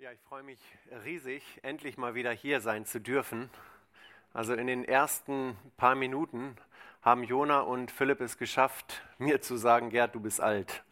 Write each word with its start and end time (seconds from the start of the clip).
Ja, 0.00 0.12
ich 0.12 0.20
freue 0.28 0.44
mich 0.44 0.60
riesig, 1.04 1.42
endlich 1.62 1.98
mal 1.98 2.14
wieder 2.14 2.30
hier 2.30 2.60
sein 2.60 2.86
zu 2.86 3.00
dürfen. 3.00 3.50
Also 4.32 4.54
in 4.54 4.68
den 4.68 4.84
ersten 4.84 5.56
paar 5.76 5.96
Minuten 5.96 6.56
haben 7.02 7.24
Jona 7.24 7.62
und 7.62 7.90
Philipp 7.90 8.20
es 8.20 8.38
geschafft, 8.38 9.02
mir 9.18 9.40
zu 9.40 9.56
sagen, 9.56 9.90
Gerd, 9.90 10.14
du 10.14 10.20
bist 10.20 10.40
alt. 10.40 10.84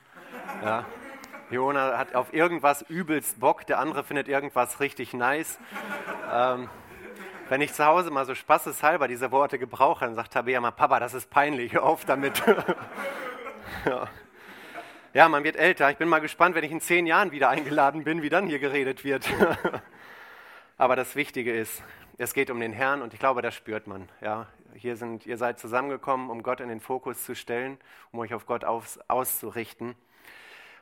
Ja. 0.60 0.86
Jona 1.50 1.96
hat 1.96 2.16
auf 2.16 2.34
irgendwas 2.34 2.82
übelst 2.82 3.38
Bock, 3.38 3.64
der 3.64 3.78
andere 3.78 4.02
findet 4.02 4.26
irgendwas 4.26 4.80
richtig 4.80 5.14
nice. 5.14 5.60
Ähm, 6.32 6.68
wenn 7.48 7.60
ich 7.60 7.74
zu 7.74 7.86
Hause 7.86 8.10
mal 8.10 8.26
so 8.26 8.34
spaßeshalber 8.34 9.06
diese 9.06 9.30
Worte 9.30 9.60
gebrauche, 9.60 10.04
dann 10.04 10.16
sagt 10.16 10.32
Tabea 10.32 10.60
mal, 10.60 10.72
Papa, 10.72 10.98
das 10.98 11.14
ist 11.14 11.30
peinlich, 11.30 11.78
auf 11.78 12.04
damit. 12.06 12.42
ja. 13.84 14.08
Ja, 15.16 15.30
man 15.30 15.44
wird 15.44 15.56
älter. 15.56 15.90
Ich 15.90 15.96
bin 15.96 16.10
mal 16.10 16.18
gespannt, 16.18 16.54
wenn 16.56 16.62
ich 16.62 16.70
in 16.70 16.82
zehn 16.82 17.06
Jahren 17.06 17.32
wieder 17.32 17.48
eingeladen 17.48 18.04
bin, 18.04 18.20
wie 18.20 18.28
dann 18.28 18.46
hier 18.46 18.58
geredet 18.58 19.02
wird. 19.02 19.26
Aber 20.76 20.94
das 20.94 21.16
Wichtige 21.16 21.58
ist, 21.58 21.82
es 22.18 22.34
geht 22.34 22.50
um 22.50 22.60
den 22.60 22.74
Herrn 22.74 23.00
und 23.00 23.14
ich 23.14 23.18
glaube, 23.18 23.40
das 23.40 23.54
spürt 23.54 23.86
man. 23.86 24.10
Ja, 24.20 24.46
hier 24.74 24.94
sind, 24.94 25.24
ihr 25.24 25.38
seid 25.38 25.58
zusammengekommen, 25.58 26.28
um 26.28 26.42
Gott 26.42 26.60
in 26.60 26.68
den 26.68 26.80
Fokus 26.80 27.24
zu 27.24 27.34
stellen, 27.34 27.78
um 28.12 28.18
euch 28.18 28.34
auf 28.34 28.44
Gott 28.44 28.66
aus, 28.66 28.98
auszurichten. 29.08 29.94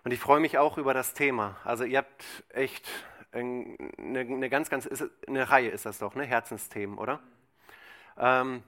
Und 0.02 0.10
ich 0.10 0.18
freue 0.18 0.40
mich 0.40 0.58
auch 0.58 0.78
über 0.78 0.94
das 0.94 1.14
Thema. 1.14 1.56
Also 1.62 1.84
ihr 1.84 1.98
habt 1.98 2.24
echt 2.48 2.88
eine, 3.30 3.76
eine 4.18 4.50
ganz, 4.50 4.68
ganz, 4.68 4.88
eine 5.28 5.48
Reihe 5.48 5.68
ist 5.68 5.86
das 5.86 6.00
doch, 6.00 6.16
ne? 6.16 6.24
Herzensthemen, 6.24 6.98
oder? 6.98 7.20
Ähm, 8.18 8.64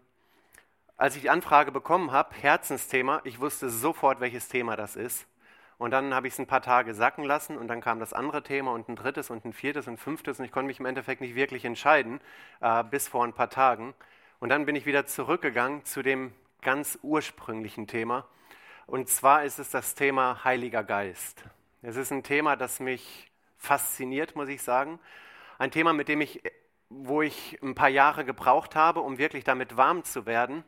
als 0.96 1.16
ich 1.16 1.22
die 1.22 1.30
Anfrage 1.30 1.72
bekommen 1.72 2.12
habe, 2.12 2.36
Herzensthema, 2.36 3.20
ich 3.24 3.40
wusste 3.40 3.68
sofort, 3.68 4.20
welches 4.20 4.46
Thema 4.46 4.76
das 4.76 4.94
ist. 4.94 5.26
Und 5.78 5.90
dann 5.90 6.14
habe 6.14 6.26
ich 6.26 6.32
es 6.32 6.38
ein 6.38 6.46
paar 6.46 6.62
Tage 6.62 6.94
sacken 6.94 7.24
lassen 7.24 7.58
und 7.58 7.68
dann 7.68 7.82
kam 7.82 8.00
das 8.00 8.14
andere 8.14 8.42
Thema 8.42 8.72
und 8.72 8.88
ein 8.88 8.96
drittes 8.96 9.28
und 9.30 9.44
ein 9.44 9.52
viertes 9.52 9.88
und 9.88 9.98
fünftes 9.98 10.38
und 10.38 10.46
ich 10.46 10.52
konnte 10.52 10.68
mich 10.68 10.80
im 10.80 10.86
Endeffekt 10.86 11.20
nicht 11.20 11.34
wirklich 11.34 11.64
entscheiden, 11.66 12.20
äh, 12.60 12.82
bis 12.84 13.08
vor 13.08 13.24
ein 13.24 13.34
paar 13.34 13.50
Tagen. 13.50 13.94
Und 14.40 14.48
dann 14.48 14.64
bin 14.64 14.74
ich 14.74 14.86
wieder 14.86 15.06
zurückgegangen 15.06 15.84
zu 15.84 16.02
dem 16.02 16.32
ganz 16.62 16.98
ursprünglichen 17.02 17.86
Thema. 17.86 18.26
Und 18.86 19.08
zwar 19.08 19.44
ist 19.44 19.58
es 19.58 19.70
das 19.70 19.94
Thema 19.94 20.44
Heiliger 20.44 20.82
Geist. 20.82 21.44
Es 21.82 21.96
ist 21.96 22.10
ein 22.10 22.22
Thema, 22.22 22.56
das 22.56 22.80
mich 22.80 23.30
fasziniert, 23.58 24.34
muss 24.34 24.48
ich 24.48 24.62
sagen. 24.62 24.98
Ein 25.58 25.70
Thema, 25.70 25.92
mit 25.92 26.08
dem 26.08 26.20
ich, 26.20 26.42
wo 26.88 27.20
ich 27.20 27.58
ein 27.62 27.74
paar 27.74 27.88
Jahre 27.88 28.24
gebraucht 28.24 28.76
habe, 28.76 29.00
um 29.00 29.18
wirklich 29.18 29.44
damit 29.44 29.76
warm 29.76 30.04
zu 30.04 30.24
werden. 30.24 30.64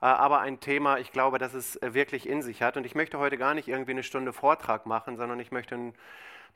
Äh, 0.00 0.06
aber 0.06 0.40
ein 0.40 0.60
Thema, 0.60 0.98
ich 0.98 1.12
glaube, 1.12 1.38
das 1.38 1.54
es 1.54 1.76
äh, 1.76 1.94
wirklich 1.94 2.28
in 2.28 2.42
sich 2.42 2.62
hat. 2.62 2.76
Und 2.76 2.86
ich 2.86 2.94
möchte 2.94 3.18
heute 3.18 3.38
gar 3.38 3.54
nicht 3.54 3.68
irgendwie 3.68 3.92
eine 3.92 4.02
Stunde 4.02 4.32
Vortrag 4.32 4.86
machen, 4.86 5.16
sondern 5.16 5.40
ich 5.40 5.52
möchte 5.52 5.74
ein 5.74 5.94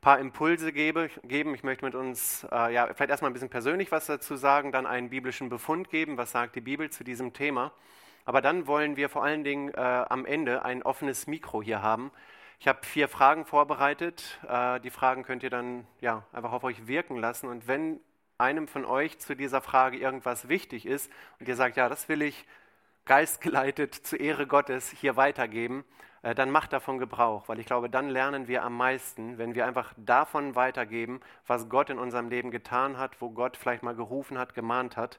paar 0.01 0.19
Impulse 0.19 0.73
gebe, 0.73 1.11
geben. 1.25 1.55
Ich 1.55 1.65
möchte 1.65 1.85
mit 1.85 1.95
uns 1.95 2.47
äh, 2.53 2.73
ja, 2.73 2.87
vielleicht 2.87 3.11
erstmal 3.11 3.31
ein 3.31 3.35
bisschen 3.35 3.51
persönlich 3.51 3.91
was 3.91 4.07
dazu 4.07 4.37
sagen, 4.37 4.73
dann 4.73 4.87
einen 4.87 5.11
biblischen 5.11 5.49
Befund 5.49 5.91
geben, 5.91 6.17
was 6.17 6.33
sagt 6.33 6.57
die 6.57 6.61
Bibel 6.61 6.91
zu 6.91 7.05
diesem 7.05 7.33
Thema. 7.33 7.73
Aber 8.25 8.43
dann 8.43 8.67
wollen 8.67 8.97
wir 8.97 9.09
vor 9.09 9.25
allen 9.25 9.43
Dingen 9.43 9.73
äh, 9.73 9.81
am 9.81 10.27
Ende 10.27 10.65
ein 10.65 10.83
offenes 10.83 11.27
Mikro 11.27 11.63
hier 11.63 11.83
haben. 11.83 12.13
Ich 12.61 12.69
habe 12.69 12.85
vier 12.85 13.09
Fragen 13.09 13.45
vorbereitet. 13.45 14.39
Äh, 14.49 14.81
die 14.81 14.91
Fragen 14.91 15.23
könnt 15.23 15.43
ihr 15.43 15.51
dann 15.51 15.87
ja, 16.01 16.25
einfach 16.33 16.53
auf 16.53 16.65
euch 16.65 16.87
wirken 16.87 17.17
lassen. 17.17 17.49
Und 17.49 17.67
wenn 17.67 18.01
einem 18.37 18.69
von 18.69 18.85
euch 18.85 19.19
zu 19.19 19.35
dieser 19.35 19.61
Frage 19.61 19.97
irgendwas 19.97 20.49
wichtig 20.49 20.87
ist 20.87 21.11
und 21.41 21.49
ihr 21.49 21.57
sagt, 21.57 21.77
ja, 21.77 21.89
das 21.89 22.09
will 22.09 22.23
ich 22.23 22.47
geistgeleitet 23.09 23.95
zur 23.95 24.21
Ehre 24.21 24.47
Gottes 24.47 24.91
hier 24.91 25.17
weitergeben, 25.17 25.85
äh, 26.23 26.35
dann 26.35 26.51
macht 26.51 26.73
davon 26.73 26.99
Gebrauch, 26.99 27.49
weil 27.49 27.59
ich 27.59 27.67
glaube, 27.67 27.91
dann 27.91 28.09
lernen 28.09 28.47
wir 28.49 28.63
am 28.63 28.77
meisten, 28.77 29.39
wenn 29.39 29.55
wir 29.55 29.67
einfach 29.67 29.95
davon 29.97 30.55
weitergeben, 30.55 31.21
was 31.47 31.69
Gott 31.69 31.91
in 31.91 31.99
unserem 31.99 32.29
Leben 32.29 32.51
getan 32.51 32.99
hat, 32.99 33.21
wo 33.21 33.31
Gott 33.31 33.57
vielleicht 33.57 33.83
mal 33.83 33.97
gerufen 33.97 34.39
hat, 34.39 34.55
gemahnt 34.55 34.97
hat. 34.97 35.19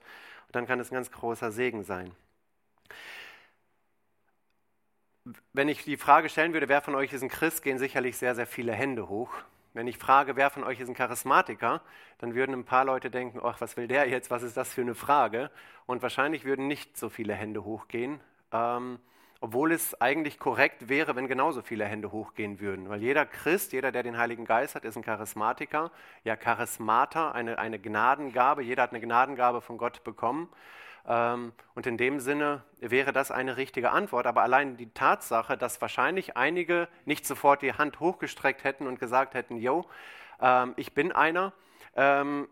Dann 0.52 0.68
kann 0.68 0.80
es 0.80 0.92
ein 0.92 0.96
ganz 0.96 1.12
großer 1.12 1.52
Segen 1.52 1.84
sein. 1.84 2.12
Wenn 5.54 5.68
ich 5.68 5.84
die 5.84 5.98
Frage 5.98 6.30
stellen 6.30 6.54
würde, 6.54 6.70
wer 6.70 6.82
von 6.82 6.96
euch 6.96 7.12
ist 7.12 7.22
ein 7.24 7.30
Christ, 7.30 7.64
gehen 7.64 7.78
sicherlich 7.78 8.18
sehr, 8.18 8.36
sehr 8.36 8.48
viele 8.48 8.74
Hände 8.74 9.10
hoch. 9.10 9.34
Wenn 9.74 9.88
ich 9.88 9.98
frage, 9.98 10.36
wer 10.36 10.50
von 10.50 10.64
euch 10.64 10.80
ist 10.80 10.90
ein 10.90 10.96
Charismatiker, 10.96 11.82
dann 12.18 12.34
würden 12.34 12.54
ein 12.54 12.66
paar 12.66 12.86
Leute 12.86 13.12
denken, 13.12 13.40
ach, 13.44 13.62
was 13.62 13.78
will 13.78 13.88
der 13.88 14.10
jetzt, 14.10 14.32
was 14.32 14.42
ist 14.42 14.58
das 14.58 14.74
für 14.74 14.82
eine 14.82 14.96
Frage? 14.96 15.52
Und 15.86 16.02
wahrscheinlich 16.02 16.44
würden 16.44 16.68
nicht 16.68 16.98
so 16.98 17.10
viele 17.10 17.34
Hände 17.34 17.64
hochgehen, 17.64 18.20
ähm, 18.52 19.00
obwohl 19.42 19.72
es 19.72 20.00
eigentlich 20.02 20.38
korrekt 20.40 20.90
wäre, 20.90 21.16
wenn 21.16 21.28
genauso 21.28 21.62
viele 21.62 21.86
Hände 21.86 22.12
hochgehen 22.12 22.60
würden. 22.60 22.90
Weil 22.90 23.02
jeder 23.02 23.26
Christ, 23.26 23.72
jeder, 23.72 23.92
der 23.92 24.04
den 24.04 24.18
Heiligen 24.18 24.44
Geist 24.44 24.76
hat, 24.76 24.84
ist 24.84 24.98
ein 24.98 25.04
Charismatiker. 25.04 25.92
Ja, 26.24 26.36
Charismata, 26.36 27.32
eine, 27.32 27.58
eine 27.58 27.80
Gnadengabe. 27.80 28.64
Jeder 28.64 28.84
hat 28.84 28.90
eine 28.90 29.00
Gnadengabe 29.00 29.62
von 29.62 29.78
Gott 29.78 30.04
bekommen. 30.04 30.50
Ähm, 31.08 31.54
und 31.76 31.88
in 31.88 31.98
dem 31.98 32.20
Sinne 32.20 32.64
wäre 32.80 33.14
das 33.14 33.32
eine 33.32 33.58
richtige 33.58 33.92
Antwort. 33.92 34.28
Aber 34.28 34.44
allein 34.44 34.78
die 34.78 34.92
Tatsache, 34.92 35.58
dass 35.58 35.82
wahrscheinlich 35.82 36.38
einige 36.38 36.88
nicht 37.06 37.26
sofort 37.26 37.62
die 37.62 37.74
Hand 37.74 38.00
hochgestreckt 38.00 38.64
hätten 38.64 38.88
und 38.88 39.00
gesagt 39.00 39.34
hätten, 39.34 39.58
yo, 39.58 39.86
ähm, 40.42 40.74
ich 40.78 40.94
bin 40.94 41.12
einer, 41.12 41.54
ähm, 41.96 42.48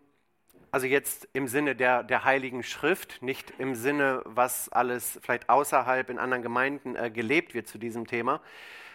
also 0.72 0.88
jetzt 0.88 1.28
im 1.34 1.48
Sinne 1.48 1.76
der, 1.76 2.04
der 2.04 2.24
Heiligen 2.24 2.64
Schrift, 2.64 3.22
nicht 3.22 3.54
im 3.58 3.74
Sinne, 3.76 4.22
was 4.26 4.70
alles 4.70 5.20
vielleicht 5.24 5.50
außerhalb 5.50 6.10
in 6.10 6.20
anderen 6.20 6.44
Gemeinden 6.44 6.96
äh, 6.96 7.10
gelebt 7.10 7.54
wird 7.54 7.68
zu 7.68 7.78
diesem 7.78 8.06
Thema. 8.06 8.42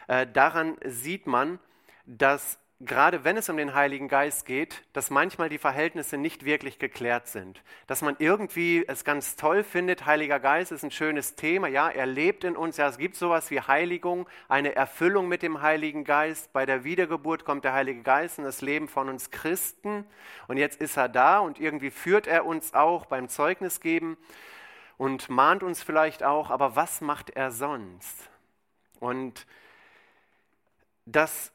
Äh, 0.07 0.27
daran 0.27 0.77
sieht 0.85 1.27
man, 1.27 1.59
dass 2.05 2.59
gerade 2.85 3.25
wenn 3.25 3.37
es 3.37 3.49
um 3.49 3.57
den 3.57 3.75
Heiligen 3.75 4.09
Geist 4.09 4.45
geht, 4.45 4.83
dass 4.93 5.11
manchmal 5.11 5.49
die 5.49 5.59
Verhältnisse 5.59 6.17
nicht 6.17 6.45
wirklich 6.45 6.79
geklärt 6.79 7.29
sind. 7.29 7.63
Dass 7.87 8.03
man 8.03 8.17
irgendwie 8.19 8.85
es 8.89 9.05
ganz 9.05 9.37
toll 9.37 9.63
findet, 9.63 10.05
Heiliger 10.05 10.41
Geist 10.41 10.73
ist 10.73 10.83
ein 10.83 10.91
schönes 10.91 11.37
Thema, 11.37 11.69
ja, 11.69 11.89
er 11.89 12.07
lebt 12.07 12.45
in 12.45 12.57
uns, 12.57 12.77
ja, 12.77 12.89
es 12.89 12.99
gibt 12.99 13.15
sowas 13.15 13.51
wie 13.51 13.61
Heiligung, 13.61 14.29
eine 14.49 14.75
Erfüllung 14.75 15.29
mit 15.29 15.43
dem 15.43 15.63
Heiligen 15.63 16.05
Geist. 16.05 16.53
Bei 16.53 16.67
der 16.67 16.83
Wiedergeburt 16.83 17.45
kommt 17.45 17.65
der 17.65 17.73
Heilige 17.73 18.03
Geist 18.03 18.39
in 18.39 18.45
das 18.45 18.61
Leben 18.63 18.89
von 18.89 19.09
uns 19.09 19.31
Christen 19.31 20.05
und 20.49 20.57
jetzt 20.57 20.81
ist 20.81 20.97
er 20.97 21.09
da 21.09 21.39
und 21.39 21.61
irgendwie 21.61 21.91
führt 21.91 22.27
er 22.27 22.47
uns 22.47 22.75
auch 22.75 23.07
beim 23.07 23.29
Zeugnis 23.29 23.81
geben 23.81 24.17
und 24.99 25.29
mahnt 25.29 25.63
uns 25.63 25.83
vielleicht 25.83 26.25
auch, 26.25 26.51
aber 26.51 26.75
was 26.75 27.01
macht 27.01 27.31
er 27.31 27.53
sonst? 27.53 28.29
Und 28.99 29.47
das 31.07 31.53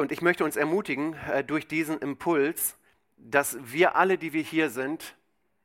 und 0.00 0.12
ich 0.12 0.22
möchte 0.22 0.44
uns 0.44 0.56
ermutigen 0.56 1.14
äh, 1.30 1.44
durch 1.44 1.68
diesen 1.68 1.98
Impuls, 1.98 2.78
dass 3.18 3.58
wir 3.60 3.96
alle, 3.96 4.16
die 4.16 4.32
wir 4.32 4.42
hier 4.42 4.70
sind, 4.70 5.14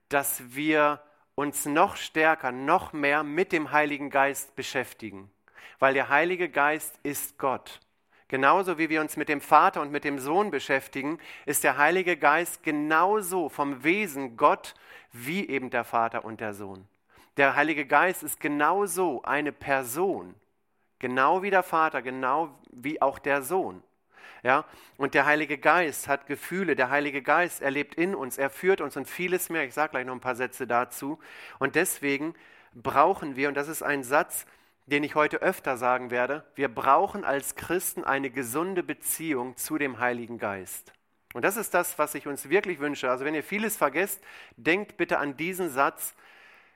dass 0.10 0.54
wir 0.54 1.02
uns 1.36 1.66
noch 1.66 1.96
stärker, 1.96 2.52
noch 2.52 2.92
mehr 2.92 3.24
mit 3.24 3.54
dem 3.54 3.72
Heiligen 3.72 4.10
Geist 4.10 4.56
beschäftigen. 4.58 5.32
Weil 5.80 5.94
der 5.94 6.10
Heilige 6.10 6.50
Geist 6.50 7.00
ist 7.02 7.38
Gott. 7.38 7.80
Genauso 8.28 8.78
wie 8.78 8.90
wir 8.90 9.00
uns 9.00 9.16
mit 9.16 9.30
dem 9.30 9.40
Vater 9.40 9.82
und 9.82 9.92
mit 9.92 10.04
dem 10.04 10.20
Sohn 10.20 10.52
beschäftigen, 10.52 11.18
ist 11.46 11.64
der 11.64 11.78
Heilige 11.78 12.18
Geist 12.18 12.62
genauso 12.62 13.48
vom 13.48 13.86
Wesen 13.86 14.36
Gott 14.36 14.76
wie 15.14 15.48
eben 15.48 15.70
der 15.70 15.86
Vater 15.86 16.26
und 16.26 16.42
der 16.42 16.54
Sohn. 16.54 16.86
Der 17.38 17.56
Heilige 17.56 17.86
Geist 17.86 18.22
ist 18.22 18.42
genauso 18.42 19.22
eine 19.24 19.54
Person, 19.54 20.36
genau 21.00 21.42
wie 21.42 21.52
der 21.52 21.64
Vater, 21.64 22.02
genau 22.02 22.60
wie 22.72 23.02
auch 23.02 23.18
der 23.20 23.42
Sohn. 23.42 23.82
Ja? 24.46 24.64
Und 24.98 25.16
der 25.16 25.26
Heilige 25.26 25.58
Geist 25.58 26.08
hat 26.08 26.28
Gefühle, 26.28 26.76
der 26.76 26.92
Heilige 26.92 27.24
Geist, 27.24 27.64
er 27.64 27.72
lebt 27.72 27.96
in 27.96 28.14
uns, 28.14 28.38
er 28.38 28.52
führt 28.52 28.80
uns 28.80 28.96
und 28.96 29.10
vieles 29.10 29.50
mehr. 29.50 29.64
Ich 29.64 29.74
sage 29.74 29.90
gleich 29.90 30.06
noch 30.06 30.14
ein 30.14 30.20
paar 30.20 30.36
Sätze 30.36 30.68
dazu. 30.68 31.18
Und 31.58 31.74
deswegen 31.74 32.36
brauchen 32.76 33.36
wir, 33.36 33.48
und 33.48 33.58
das 33.58 33.68
ist 33.68 33.82
ein 33.82 34.04
Satz, 34.04 34.46
den 34.86 35.04
ich 35.04 35.16
heute 35.16 35.42
öfter 35.42 35.78
sagen 35.78 36.12
werde, 36.12 36.46
wir 36.54 36.68
brauchen 36.68 37.24
als 37.24 37.56
Christen 37.56 38.04
eine 38.04 38.30
gesunde 38.30 38.84
Beziehung 38.84 39.58
zu 39.58 39.80
dem 39.80 39.98
Heiligen 39.98 40.38
Geist. 40.38 40.94
Und 41.34 41.44
das 41.44 41.58
ist 41.58 41.74
das, 41.74 41.98
was 41.98 42.14
ich 42.14 42.28
uns 42.28 42.48
wirklich 42.48 42.80
wünsche. 42.80 43.10
Also 43.10 43.26
wenn 43.26 43.34
ihr 43.34 43.42
vieles 43.42 43.76
vergesst, 43.76 44.24
denkt 44.58 44.96
bitte 44.96 45.18
an 45.18 45.36
diesen 45.38 45.72
Satz. 45.72 46.14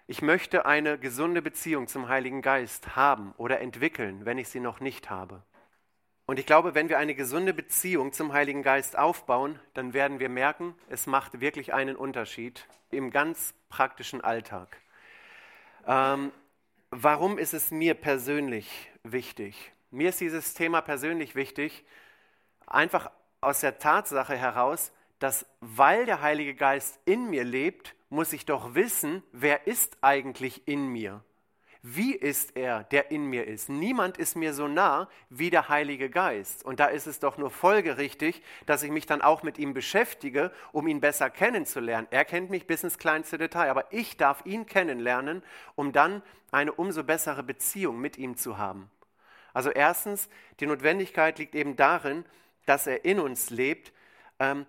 Ich 0.07 0.23
möchte 0.23 0.65
eine 0.65 0.97
gesunde 0.97 1.43
Beziehung 1.43 1.87
zum 1.87 2.07
Heiligen 2.09 2.41
Geist 2.41 2.95
haben 2.95 3.35
oder 3.37 3.61
entwickeln, 3.61 4.25
wenn 4.25 4.39
ich 4.39 4.49
sie 4.49 4.59
noch 4.59 4.79
nicht 4.79 5.11
habe. 5.11 5.43
Und 6.29 6.37
ich 6.37 6.45
glaube, 6.45 6.75
wenn 6.75 6.89
wir 6.89 6.99
eine 6.99 7.15
gesunde 7.15 7.55
Beziehung 7.55 8.13
zum 8.13 8.33
Heiligen 8.33 8.61
Geist 8.61 8.95
aufbauen, 8.95 9.57
dann 9.73 9.95
werden 9.95 10.19
wir 10.19 10.29
merken, 10.29 10.75
es 10.87 11.07
macht 11.07 11.41
wirklich 11.41 11.73
einen 11.73 11.95
Unterschied 11.95 12.67
im 12.91 13.09
ganz 13.09 13.55
praktischen 13.67 14.21
Alltag. 14.21 14.77
Ähm, 15.87 16.31
warum 16.91 17.39
ist 17.39 17.55
es 17.55 17.71
mir 17.71 17.95
persönlich 17.95 18.91
wichtig? 19.01 19.71
Mir 19.89 20.09
ist 20.09 20.21
dieses 20.21 20.53
Thema 20.53 20.81
persönlich 20.81 21.33
wichtig, 21.33 21.83
einfach 22.67 23.09
aus 23.41 23.61
der 23.61 23.79
Tatsache 23.79 24.37
heraus, 24.37 24.91
dass 25.17 25.47
weil 25.61 26.05
der 26.05 26.21
Heilige 26.21 26.53
Geist 26.53 26.99
in 27.05 27.31
mir 27.31 27.43
lebt, 27.43 27.95
muss 28.09 28.33
ich 28.33 28.45
doch 28.45 28.75
wissen, 28.75 29.23
wer 29.31 29.65
ist 29.65 29.97
eigentlich 30.01 30.67
in 30.67 30.89
mir? 30.89 31.23
Wie 31.81 32.13
ist 32.13 32.57
er, 32.57 32.83
der 32.83 33.09
in 33.09 33.25
mir 33.25 33.47
ist? 33.47 33.69
Niemand 33.69 34.17
ist 34.17 34.35
mir 34.35 34.53
so 34.53 34.67
nah 34.67 35.07
wie 35.29 35.49
der 35.49 35.69
Heilige 35.69 36.09
Geist. 36.09 36.65
Und 36.65 36.81
da 36.81 36.87
ist 36.87 37.07
es 37.07 37.19
doch 37.19 37.37
nur 37.37 37.49
folgerichtig, 37.49 38.41
dass 38.65 38.83
ich 38.83 38.91
mich 38.91 39.05
dann 39.05 39.21
auch 39.21 39.43
mit 39.43 39.57
ihm 39.57 39.73
beschäftige, 39.73 40.51
um 40.73 40.87
ihn 40.87 40.99
besser 40.99 41.29
kennenzulernen. 41.29 42.07
Er 42.11 42.25
kennt 42.25 42.49
mich 42.49 42.67
bis 42.67 42.83
ins 42.83 42.97
kleinste 42.97 43.37
Detail, 43.37 43.69
aber 43.69 43.93
ich 43.93 44.17
darf 44.17 44.45
ihn 44.45 44.65
kennenlernen, 44.65 45.41
um 45.75 45.93
dann 45.93 46.21
eine 46.51 46.73
umso 46.73 47.03
bessere 47.03 47.43
Beziehung 47.43 48.01
mit 48.01 48.17
ihm 48.17 48.35
zu 48.35 48.57
haben. 48.57 48.91
Also 49.53 49.71
erstens, 49.71 50.29
die 50.59 50.67
Notwendigkeit 50.67 51.39
liegt 51.39 51.55
eben 51.55 51.77
darin, 51.77 52.25
dass 52.65 52.87
er 52.87 53.05
in 53.05 53.21
uns 53.21 53.51
lebt 53.51 53.93
ähm, 54.39 54.65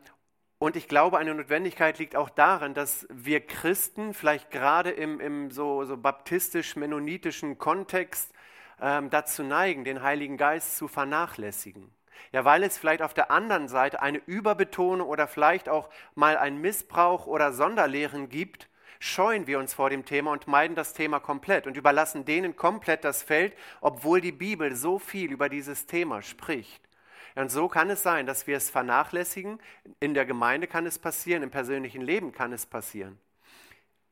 und 0.60 0.76
ich 0.76 0.88
glaube, 0.88 1.16
eine 1.16 1.34
Notwendigkeit 1.34 1.98
liegt 1.98 2.14
auch 2.14 2.28
darin, 2.28 2.74
dass 2.74 3.06
wir 3.10 3.40
Christen 3.40 4.12
vielleicht 4.12 4.50
gerade 4.50 4.90
im, 4.90 5.18
im 5.18 5.50
so, 5.50 5.86
so 5.86 5.96
baptistisch-mennonitischen 5.96 7.56
Kontext 7.56 8.30
ähm, 8.78 9.08
dazu 9.08 9.42
neigen, 9.42 9.84
den 9.84 10.02
Heiligen 10.02 10.36
Geist 10.36 10.76
zu 10.76 10.86
vernachlässigen. 10.86 11.90
Ja, 12.30 12.44
weil 12.44 12.62
es 12.62 12.76
vielleicht 12.76 13.00
auf 13.00 13.14
der 13.14 13.30
anderen 13.30 13.68
Seite 13.68 14.02
eine 14.02 14.18
Überbetonung 14.18 15.08
oder 15.08 15.26
vielleicht 15.26 15.70
auch 15.70 15.88
mal 16.14 16.36
einen 16.36 16.60
Missbrauch 16.60 17.26
oder 17.26 17.54
Sonderlehren 17.54 18.28
gibt, 18.28 18.68
scheuen 18.98 19.46
wir 19.46 19.58
uns 19.58 19.72
vor 19.72 19.88
dem 19.88 20.04
Thema 20.04 20.30
und 20.30 20.46
meiden 20.46 20.76
das 20.76 20.92
Thema 20.92 21.20
komplett 21.20 21.66
und 21.66 21.78
überlassen 21.78 22.26
denen 22.26 22.54
komplett 22.54 23.02
das 23.04 23.22
Feld, 23.22 23.56
obwohl 23.80 24.20
die 24.20 24.30
Bibel 24.30 24.76
so 24.76 24.98
viel 24.98 25.32
über 25.32 25.48
dieses 25.48 25.86
Thema 25.86 26.20
spricht. 26.20 26.89
Und 27.34 27.50
so 27.50 27.68
kann 27.68 27.90
es 27.90 28.02
sein, 28.02 28.26
dass 28.26 28.46
wir 28.46 28.56
es 28.56 28.70
vernachlässigen. 28.70 29.60
In 30.00 30.14
der 30.14 30.26
Gemeinde 30.26 30.66
kann 30.66 30.86
es 30.86 30.98
passieren, 30.98 31.42
im 31.42 31.50
persönlichen 31.50 32.02
Leben 32.02 32.32
kann 32.32 32.52
es 32.52 32.66
passieren. 32.66 33.18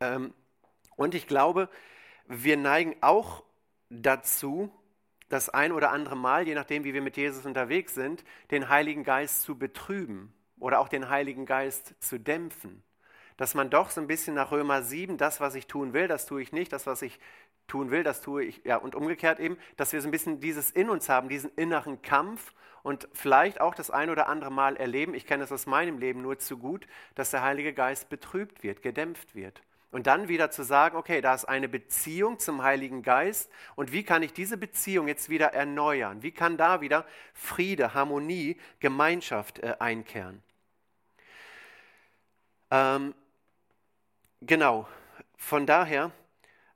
Ähm, 0.01 0.33
und 0.97 1.15
ich 1.15 1.27
glaube, 1.27 1.69
wir 2.27 2.57
neigen 2.57 2.97
auch 3.01 3.43
dazu, 3.91 4.73
das 5.29 5.49
ein 5.49 5.73
oder 5.73 5.93
andere 5.93 6.17
Mal, 6.17 6.47
je 6.47 6.55
nachdem, 6.55 6.85
wie 6.85 6.95
wir 6.95 7.03
mit 7.03 7.17
Jesus 7.17 7.45
unterwegs 7.45 7.95
sind, 7.95 8.25
den 8.51 8.69
Heiligen 8.69 9.05
Geist 9.05 9.43
zu 9.43 9.59
betrüben 9.59 10.33
oder 10.59 10.81
auch 10.81 10.89
den 10.89 11.09
Heiligen 11.09 11.47
Geist 11.47 11.95
zu 12.01 12.19
dämpfen. 12.19 12.83
Dass 13.37 13.55
man 13.55 13.71
doch 13.71 13.91
so 13.91 14.01
ein 14.01 14.07
bisschen 14.07 14.35
nach 14.35 14.51
Römer 14.51 14.83
7, 14.83 15.17
das, 15.17 15.41
was 15.41 15.55
ich 15.55 15.67
tun 15.67 15.93
will, 15.93 16.09
das 16.09 16.27
tue 16.27 16.43
ich 16.43 16.53
nicht, 16.53 16.73
das, 16.73 16.87
was 16.87 17.03
ich 17.03 17.21
tun 17.69 17.91
will, 17.91 18.03
das 18.03 18.23
tue 18.23 18.45
ich, 18.45 18.63
ja, 18.65 18.77
und 18.77 18.95
umgekehrt 18.95 19.39
eben, 19.39 19.59
dass 19.77 19.93
wir 19.93 20.01
so 20.01 20.09
ein 20.09 20.11
bisschen 20.11 20.41
dieses 20.41 20.71
in 20.71 20.89
uns 20.91 21.09
haben, 21.09 21.29
diesen 21.29 21.51
inneren 21.55 22.03
Kampf 22.03 22.53
und 22.83 23.09
vielleicht 23.13 23.61
auch 23.61 23.75
das 23.75 23.91
ein 23.91 24.11
oder 24.11 24.29
andere 24.29 24.51
Mal 24.51 24.77
erleben, 24.77 25.15
ich 25.15 25.27
kenne 25.27 25.45
es 25.45 25.53
aus 25.53 25.67
meinem 25.67 25.99
Leben 25.99 26.23
nur 26.23 26.39
zu 26.39 26.59
gut, 26.59 26.87
dass 27.15 27.31
der 27.31 27.43
Heilige 27.43 27.73
Geist 27.73 28.09
betrübt 28.09 28.63
wird, 28.63 28.83
gedämpft 28.83 29.35
wird. 29.35 29.63
Und 29.91 30.07
dann 30.07 30.29
wieder 30.29 30.51
zu 30.51 30.65
sagen, 30.65 30.97
okay, 30.97 31.23
da 31.23 31.35
ist 31.35 31.47
eine 31.47 31.69
Beziehung 31.69 32.39
zum 32.39 32.63
Heiligen 32.63 33.03
Geist 33.03 33.51
und 33.75 33.91
wie 33.91 34.03
kann 34.03 34.23
ich 34.23 34.35
diese 34.35 34.59
Beziehung 34.59 35.09
jetzt 35.09 35.31
wieder 35.31 35.55
erneuern? 35.55 36.23
Wie 36.23 36.31
kann 36.31 36.59
da 36.59 36.83
wieder 36.83 37.07
Friede, 37.33 37.95
Harmonie, 37.95 38.59
Gemeinschaft 38.81 39.61
äh, 39.61 39.77
einkehren? 39.79 40.43
Ähm, 42.71 43.15
genau, 44.43 44.87
von 45.39 45.65
daher 45.65 46.11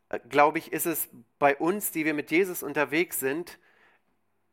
äh, 0.08 0.18
glaube 0.30 0.56
ich, 0.56 0.72
ist 0.72 0.86
es 0.86 1.10
bei 1.38 1.54
uns, 1.56 1.90
die 1.90 2.06
wir 2.06 2.14
mit 2.14 2.30
Jesus 2.30 2.62
unterwegs 2.62 3.20
sind, 3.20 3.58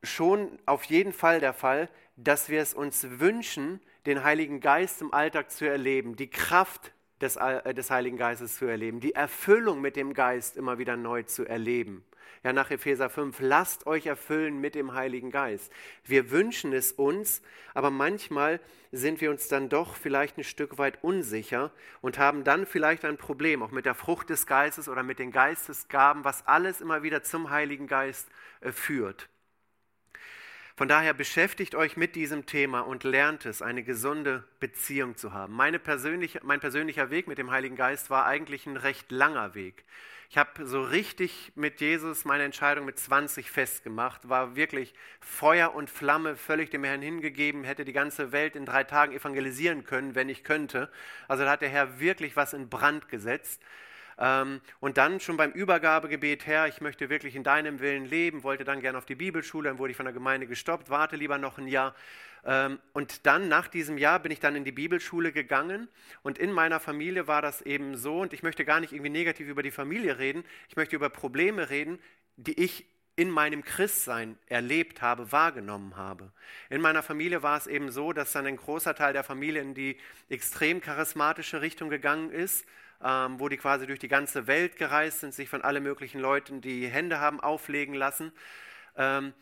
schon 0.04 0.60
auf 0.66 0.84
jeden 0.86 1.14
Fall 1.14 1.40
der 1.40 1.54
Fall, 1.54 1.90
dass 2.16 2.50
wir 2.50 2.62
es 2.62 2.74
uns 2.74 3.06
wünschen, 3.20 3.80
den 4.06 4.24
Heiligen 4.24 4.60
Geist 4.60 5.02
im 5.02 5.14
Alltag 5.14 5.52
zu 5.52 5.66
erleben, 5.66 6.16
die 6.16 6.30
Kraft 6.30 6.94
des, 7.22 7.36
äh, 7.36 7.74
des 7.74 7.92
Heiligen 7.92 8.18
Geistes 8.18 8.58
zu 8.58 8.66
erleben, 8.66 9.00
die 9.00 9.14
Erfüllung 9.14 9.82
mit 9.82 9.96
dem 9.96 10.14
Geist 10.14 10.58
immer 10.58 10.78
wieder 10.78 10.98
neu 10.98 11.24
zu 11.24 11.46
erleben. 11.46 12.04
Ja, 12.44 12.54
nach 12.54 12.72
Epheser 12.72 13.10
5, 13.10 13.38
lasst 13.42 13.86
euch 13.86 14.06
erfüllen 14.06 14.62
mit 14.62 14.74
dem 14.74 14.94
Heiligen 14.94 15.30
Geist. 15.30 15.74
Wir 16.06 16.32
wünschen 16.32 16.72
es 16.72 16.94
uns, 16.94 17.42
aber 17.74 17.90
manchmal 17.90 18.62
sind 18.94 19.20
wir 19.20 19.30
uns 19.30 19.50
dann 19.50 19.68
doch 19.68 19.96
vielleicht 19.96 20.38
ein 20.38 20.46
Stück 20.46 20.78
weit 20.78 21.04
unsicher 21.04 21.72
und 22.00 22.18
haben 22.18 22.46
dann 22.46 22.66
vielleicht 22.66 23.04
ein 23.04 23.18
Problem, 23.18 23.62
auch 23.62 23.72
mit 23.72 23.86
der 23.86 23.96
Frucht 23.96 24.30
des 24.30 24.48
Geistes 24.48 24.88
oder 24.88 25.04
mit 25.04 25.20
den 25.20 25.32
Geistesgaben, 25.32 26.24
was 26.24 26.48
alles 26.48 26.80
immer 26.80 27.04
wieder 27.04 27.24
zum 27.24 27.50
Heiligen 27.50 27.88
Geist 27.88 28.30
äh, 28.62 28.72
führt. 28.72 29.28
Von 30.80 30.88
daher 30.88 31.14
beschäftigt 31.14 31.76
euch 31.76 31.98
mit 31.98 32.16
diesem 32.16 32.46
Thema 32.46 32.80
und 32.80 33.04
lernt 33.04 33.46
es, 33.46 33.62
eine 33.62 33.84
gesunde 33.84 34.46
Beziehung 34.62 35.18
zu 35.18 35.34
haben. 35.34 35.58
Persönliche, 35.84 36.40
mein 36.42 36.62
persönlicher 36.62 37.10
Weg 37.10 37.28
mit 37.28 37.38
dem 37.38 37.52
Heiligen 37.52 37.76
Geist 37.76 38.10
war 38.10 38.26
eigentlich 38.26 38.66
ein 38.66 38.78
recht 38.78 39.12
langer 39.12 39.56
Weg. 39.56 39.84
Ich 40.30 40.38
habe 40.38 40.66
so 40.66 40.82
richtig 40.82 41.52
mit 41.56 41.82
Jesus 41.82 42.24
meine 42.24 42.44
Entscheidung 42.44 42.86
mit 42.86 42.98
20 42.98 43.52
festgemacht, 43.52 44.30
war 44.30 44.56
wirklich 44.56 44.94
Feuer 45.20 45.76
und 45.76 45.90
Flamme, 45.90 46.38
völlig 46.38 46.70
dem 46.70 46.86
Herrn 46.86 47.02
hingegeben, 47.02 47.66
hätte 47.66 47.84
die 47.84 47.92
ganze 47.92 48.32
Welt 48.32 48.56
in 48.56 48.66
drei 48.66 48.86
Tagen 48.86 49.12
evangelisieren 49.12 49.84
können, 49.84 50.16
wenn 50.16 50.30
ich 50.30 50.46
könnte. 50.46 50.90
Also 51.28 51.44
da 51.44 51.52
hat 51.52 51.62
der 51.62 51.68
Herr 51.68 52.00
wirklich 52.00 52.38
was 52.38 52.54
in 52.54 52.70
Brand 52.70 53.10
gesetzt. 53.10 53.62
Ähm, 54.20 54.60
und 54.82 54.98
dann 54.98 55.20
schon 55.22 55.38
beim 55.38 55.52
Übergabegebet, 55.52 56.46
Herr, 56.46 56.68
ich 56.68 56.82
möchte 56.82 57.10
wirklich 57.10 57.36
in 57.36 57.44
deinem 57.44 57.80
Willen 57.80 58.06
leben, 58.06 58.44
wollte 58.44 58.66
dann 58.66 58.82
gerne 58.82 58.98
auf 58.98 59.06
die 59.06 59.16
Bibelschule, 59.16 59.70
dann 59.70 59.80
wurde 59.80 59.92
ich 59.92 59.98
von 59.98 60.06
der 60.06 60.14
Gemeinde 60.14 60.46
gestoppt, 60.46 60.90
warte 60.90 61.16
lieber 61.16 61.38
noch 61.38 61.58
ein 61.58 61.68
Jahr. 61.68 61.96
Ähm, 62.46 62.80
und 62.92 63.26
dann, 63.26 63.48
nach 63.48 63.70
diesem 63.70 63.98
Jahr, 63.98 64.20
bin 64.20 64.32
ich 64.32 64.42
dann 64.42 64.56
in 64.56 64.66
die 64.66 64.74
Bibelschule 64.74 65.32
gegangen 65.32 65.88
und 66.22 66.38
in 66.38 66.52
meiner 66.52 66.82
Familie 66.82 67.28
war 67.28 67.42
das 67.42 67.62
eben 67.62 67.96
so 67.96 68.20
und 68.20 68.34
ich 68.34 68.44
möchte 68.44 68.66
gar 68.66 68.82
nicht 68.82 68.92
irgendwie 68.92 69.10
negativ 69.10 69.48
über 69.48 69.64
die 69.64 69.72
Familie 69.72 70.20
reden, 70.20 70.44
ich 70.68 70.76
möchte 70.76 70.98
über 70.98 71.10
Probleme 71.10 71.70
reden, 71.70 72.00
die 72.36 72.60
ich 72.62 72.86
in 73.16 73.30
meinem 73.30 73.66
Christsein 73.66 74.38
erlebt 74.48 75.02
habe, 75.02 75.34
wahrgenommen 75.34 75.98
habe. 75.98 76.32
In 76.70 76.80
meiner 76.80 77.04
Familie 77.04 77.44
war 77.44 77.58
es 77.58 77.68
eben 77.68 77.92
so, 77.92 78.14
dass 78.14 78.32
dann 78.32 78.46
ein 78.46 78.56
großer 78.56 78.96
Teil 78.96 79.12
der 79.12 79.26
Familie 79.26 79.62
in 79.62 79.74
die 79.74 79.98
extrem 80.30 80.80
charismatische 80.80 81.62
Richtung 81.62 81.90
gegangen 81.90 82.32
ist 82.32 82.66
ähm, 83.04 83.40
wo 83.40 83.50
die 83.50 83.58
quasi 83.58 83.88
durch 83.88 84.00
die 84.00 84.08
ganze 84.08 84.48
Welt 84.48 84.78
gereist 84.78 85.22
sind, 85.22 85.34
sich 85.34 85.50
von 85.50 85.62
allen 85.62 85.84
möglichen 85.84 86.20
Leuten 86.20 86.62
die 86.62 86.88
Hände 86.88 87.20
haben 87.20 87.40
auflegen 87.40 87.94
lassen. 87.94 88.32
Ähm, 88.96 89.34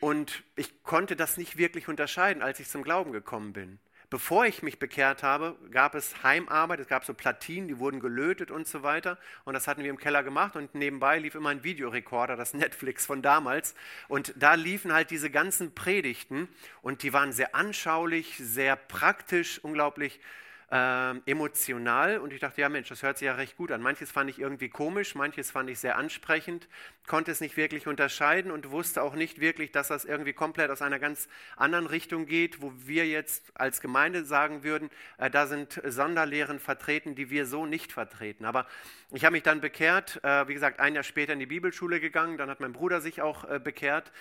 und 0.00 0.42
ich 0.56 0.82
konnte 0.82 1.16
das 1.16 1.36
nicht 1.36 1.56
wirklich 1.56 1.88
unterscheiden, 1.88 2.42
als 2.42 2.60
ich 2.60 2.68
zum 2.68 2.82
Glauben 2.82 3.12
gekommen 3.12 3.52
bin. 3.52 3.78
Bevor 4.10 4.46
ich 4.46 4.62
mich 4.62 4.78
bekehrt 4.78 5.22
habe, 5.22 5.56
gab 5.70 5.94
es 5.94 6.22
Heimarbeit, 6.22 6.78
es 6.78 6.86
gab 6.86 7.04
so 7.04 7.14
Platinen, 7.14 7.68
die 7.68 7.78
wurden 7.78 8.00
gelötet 8.00 8.50
und 8.50 8.68
so 8.68 8.82
weiter. 8.82 9.18
Und 9.44 9.54
das 9.54 9.66
hatten 9.66 9.82
wir 9.82 9.90
im 9.90 9.96
Keller 9.96 10.22
gemacht 10.22 10.56
und 10.56 10.74
nebenbei 10.74 11.18
lief 11.18 11.34
immer 11.34 11.48
ein 11.48 11.64
Videorekorder, 11.64 12.36
das 12.36 12.54
Netflix 12.54 13.06
von 13.06 13.22
damals. 13.22 13.74
Und 14.08 14.32
da 14.36 14.54
liefen 14.54 14.92
halt 14.92 15.10
diese 15.10 15.30
ganzen 15.30 15.74
Predigten 15.74 16.48
und 16.80 17.02
die 17.02 17.12
waren 17.12 17.32
sehr 17.32 17.54
anschaulich, 17.54 18.36
sehr 18.38 18.76
praktisch, 18.76 19.58
unglaublich 19.64 20.20
ähm, 20.70 21.22
emotional 21.26 22.18
und 22.18 22.32
ich 22.32 22.40
dachte, 22.40 22.60
ja 22.60 22.68
Mensch, 22.68 22.88
das 22.88 23.02
hört 23.02 23.18
sich 23.18 23.26
ja 23.26 23.34
recht 23.34 23.56
gut 23.56 23.70
an. 23.70 23.82
Manches 23.82 24.10
fand 24.10 24.30
ich 24.30 24.38
irgendwie 24.38 24.68
komisch, 24.68 25.14
manches 25.14 25.50
fand 25.50 25.70
ich 25.70 25.78
sehr 25.78 25.96
ansprechend, 25.96 26.68
konnte 27.06 27.30
es 27.30 27.40
nicht 27.40 27.56
wirklich 27.56 27.86
unterscheiden 27.86 28.50
und 28.50 28.70
wusste 28.70 29.02
auch 29.02 29.14
nicht 29.14 29.40
wirklich, 29.40 29.72
dass 29.72 29.88
das 29.88 30.04
irgendwie 30.04 30.32
komplett 30.32 30.70
aus 30.70 30.82
einer 30.82 30.98
ganz 30.98 31.28
anderen 31.56 31.86
Richtung 31.86 32.26
geht, 32.26 32.62
wo 32.62 32.72
wir 32.76 33.06
jetzt 33.06 33.52
als 33.58 33.80
Gemeinde 33.80 34.24
sagen 34.24 34.62
würden, 34.62 34.90
äh, 35.18 35.30
da 35.30 35.46
sind 35.46 35.80
Sonderlehren 35.84 36.58
vertreten, 36.58 37.14
die 37.14 37.30
wir 37.30 37.46
so 37.46 37.66
nicht 37.66 37.92
vertreten. 37.92 38.44
Aber 38.44 38.66
ich 39.12 39.24
habe 39.24 39.34
mich 39.34 39.42
dann 39.42 39.60
bekehrt, 39.60 40.22
äh, 40.24 40.48
wie 40.48 40.54
gesagt, 40.54 40.80
ein 40.80 40.94
Jahr 40.94 41.04
später 41.04 41.34
in 41.34 41.38
die 41.38 41.46
Bibelschule 41.46 42.00
gegangen, 42.00 42.36
dann 42.38 42.50
hat 42.50 42.60
mein 42.60 42.72
Bruder 42.72 43.00
sich 43.00 43.22
auch 43.22 43.44
äh, 43.44 43.58
bekehrt. 43.58 44.12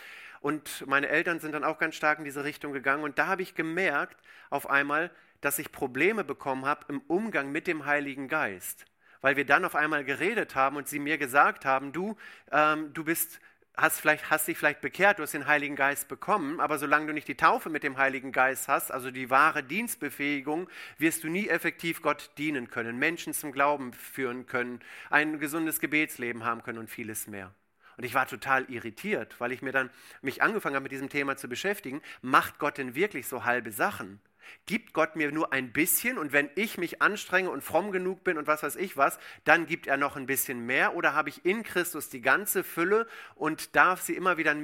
Und 0.42 0.86
meine 0.88 1.08
Eltern 1.08 1.40
sind 1.40 1.54
dann 1.54 1.64
auch 1.64 1.80
ganz 1.80 1.96
stark 1.96 2.20
in 2.20 2.26
diese 2.26 2.44
Richtung 2.44 2.74
gegangen. 2.74 3.04
Und 3.04 3.18
da 3.18 3.28
habe 3.28 3.42
ich 3.42 3.56
gemerkt, 3.56 4.18
auf 4.50 4.70
einmal, 4.70 5.10
dass 5.44 5.60
ich 5.60 5.72
Probleme 5.72 6.24
bekommen 6.24 6.66
habe 6.66 6.86
im 6.88 7.02
Umgang 7.02 7.52
mit 7.52 7.68
dem 7.68 7.86
Heiligen 7.86 8.28
Geist, 8.28 8.86
weil 9.22 9.36
wir 9.36 9.46
dann 9.46 9.66
auf 9.66 9.76
einmal 9.76 10.06
geredet 10.06 10.56
haben 10.56 10.78
und 10.78 10.88
sie 10.88 11.00
mir 11.00 11.18
gesagt 11.18 11.66
haben, 11.66 11.92
du, 11.92 12.16
ähm, 12.52 12.94
du 12.94 13.04
bist 13.04 13.42
hast, 13.76 14.00
vielleicht, 14.00 14.30
hast 14.30 14.48
dich 14.48 14.58
vielleicht 14.58 14.80
bekehrt, 14.80 15.20
du 15.20 15.24
hast 15.24 15.34
den 15.34 15.46
Heiligen 15.46 15.76
Geist 15.76 16.08
bekommen, 16.08 16.62
aber 16.62 16.78
solange 16.78 17.08
du 17.08 17.14
nicht 17.14 17.28
die 17.28 17.36
Taufe 17.36 17.70
mit 17.70 17.84
dem 17.84 17.98
Heiligen 17.98 18.32
Geist 18.32 18.70
hast, 18.70 18.92
also 18.92 19.12
die 19.12 19.30
wahre 19.30 19.64
Dienstbefähigung, 19.64 20.70
wirst 20.98 21.24
du 21.26 21.28
nie 21.28 21.50
effektiv 21.50 22.02
Gott 22.02 22.32
dienen 22.38 22.70
können, 22.70 22.98
Menschen 22.98 23.34
zum 23.34 23.52
Glauben 23.52 23.92
führen 23.92 24.46
können, 24.46 24.80
ein 25.10 25.40
gesundes 25.40 25.82
Gebetsleben 25.82 26.46
haben 26.46 26.64
können 26.64 26.78
und 26.78 26.90
vieles 26.90 27.28
mehr. 27.28 27.54
Und 27.98 28.06
ich 28.06 28.14
war 28.14 28.28
total 28.28 28.66
irritiert, 28.72 29.40
weil 29.40 29.52
ich 29.52 29.62
mir 29.62 29.72
dann 29.72 29.90
mich 30.22 30.42
angefangen 30.42 30.76
habe, 30.76 30.84
mit 30.84 30.92
diesem 30.92 31.10
Thema 31.10 31.36
zu 31.38 31.48
beschäftigen. 31.48 32.02
Macht 32.22 32.58
Gott 32.58 32.78
denn 32.78 32.96
wirklich 32.96 33.28
so 33.28 33.46
halbe 33.46 33.72
Sachen? 33.72 34.20
Gibt 34.66 34.94
Gott 34.94 35.16
mir 35.16 35.32
nur 35.32 35.54
ein 35.54 35.72
bisschen 35.72 36.18
und 36.18 36.32
wenn 36.32 36.50
ich 36.56 36.78
mich 36.78 37.02
anstrenge 37.02 37.50
und 37.50 37.64
fromm 37.64 37.92
genug 37.92 38.24
bin 38.24 38.38
und 38.38 38.48
was 38.48 38.64
weiß 38.64 38.76
ich 38.76 38.98
was, 38.98 39.20
dann 39.44 39.66
gibt 39.66 39.88
er 39.88 39.98
noch 39.98 40.16
ein 40.16 40.26
bisschen 40.26 40.66
mehr 40.66 40.96
oder 40.96 41.14
habe 41.14 41.30
ich 41.30 41.46
in 41.46 41.64
Christus 41.64 42.10
die 42.10 42.22
ganze 42.22 42.64
Fülle 42.64 43.08
und 43.36 43.76
darf 43.76 44.02
sie 44.02 44.16
immer 44.16 44.38
wieder 44.38 44.56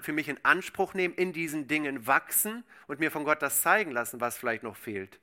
für 0.00 0.12
mich 0.12 0.28
in 0.28 0.44
Anspruch 0.44 0.94
nehmen, 0.94 1.14
in 1.14 1.32
diesen 1.32 1.68
Dingen 1.68 2.06
wachsen 2.06 2.64
und 2.86 3.00
mir 3.00 3.10
von 3.10 3.24
Gott 3.24 3.42
das 3.42 3.62
zeigen 3.62 3.90
lassen, 3.90 4.20
was 4.20 4.36
vielleicht 4.36 4.62
noch 4.62 4.76
fehlt? 4.76 5.18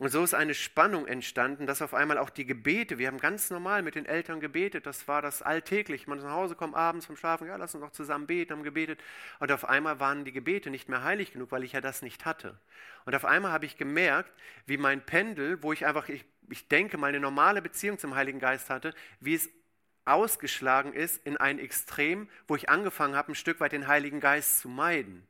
Und 0.00 0.08
so 0.08 0.24
ist 0.24 0.32
eine 0.32 0.54
Spannung 0.54 1.06
entstanden, 1.06 1.66
dass 1.66 1.82
auf 1.82 1.92
einmal 1.92 2.16
auch 2.16 2.30
die 2.30 2.46
Gebete, 2.46 2.96
wir 2.96 3.06
haben 3.06 3.18
ganz 3.18 3.50
normal 3.50 3.82
mit 3.82 3.96
den 3.96 4.06
Eltern 4.06 4.40
gebetet, 4.40 4.86
das 4.86 5.06
war 5.08 5.20
das 5.20 5.42
alltäglich. 5.42 6.06
Man 6.06 6.16
ist 6.16 6.24
nach 6.24 6.32
Hause 6.32 6.54
kommt 6.54 6.74
abends 6.74 7.04
vom 7.04 7.18
Schlafen, 7.18 7.46
ja, 7.46 7.56
lass 7.56 7.74
uns 7.74 7.84
doch 7.84 7.92
zusammen 7.92 8.26
beten, 8.26 8.54
haben 8.54 8.62
gebetet. 8.62 8.98
Und 9.40 9.52
auf 9.52 9.68
einmal 9.68 10.00
waren 10.00 10.24
die 10.24 10.32
Gebete 10.32 10.70
nicht 10.70 10.88
mehr 10.88 11.04
heilig 11.04 11.34
genug, 11.34 11.52
weil 11.52 11.64
ich 11.64 11.72
ja 11.72 11.82
das 11.82 12.00
nicht 12.00 12.24
hatte. 12.24 12.58
Und 13.04 13.14
auf 13.14 13.26
einmal 13.26 13.52
habe 13.52 13.66
ich 13.66 13.76
gemerkt, 13.76 14.32
wie 14.64 14.78
mein 14.78 15.04
Pendel, 15.04 15.62
wo 15.62 15.70
ich 15.74 15.84
einfach, 15.84 16.08
ich, 16.08 16.24
ich 16.48 16.66
denke, 16.68 16.96
meine 16.96 17.20
normale 17.20 17.60
Beziehung 17.60 17.98
zum 17.98 18.14
Heiligen 18.14 18.38
Geist 18.38 18.70
hatte, 18.70 18.94
wie 19.20 19.34
es 19.34 19.50
ausgeschlagen 20.06 20.94
ist 20.94 21.26
in 21.26 21.36
ein 21.36 21.58
Extrem, 21.58 22.30
wo 22.48 22.56
ich 22.56 22.70
angefangen 22.70 23.16
habe, 23.16 23.32
ein 23.32 23.34
Stück 23.34 23.60
weit 23.60 23.72
den 23.72 23.86
Heiligen 23.86 24.20
Geist 24.20 24.60
zu 24.60 24.70
meiden. 24.70 25.26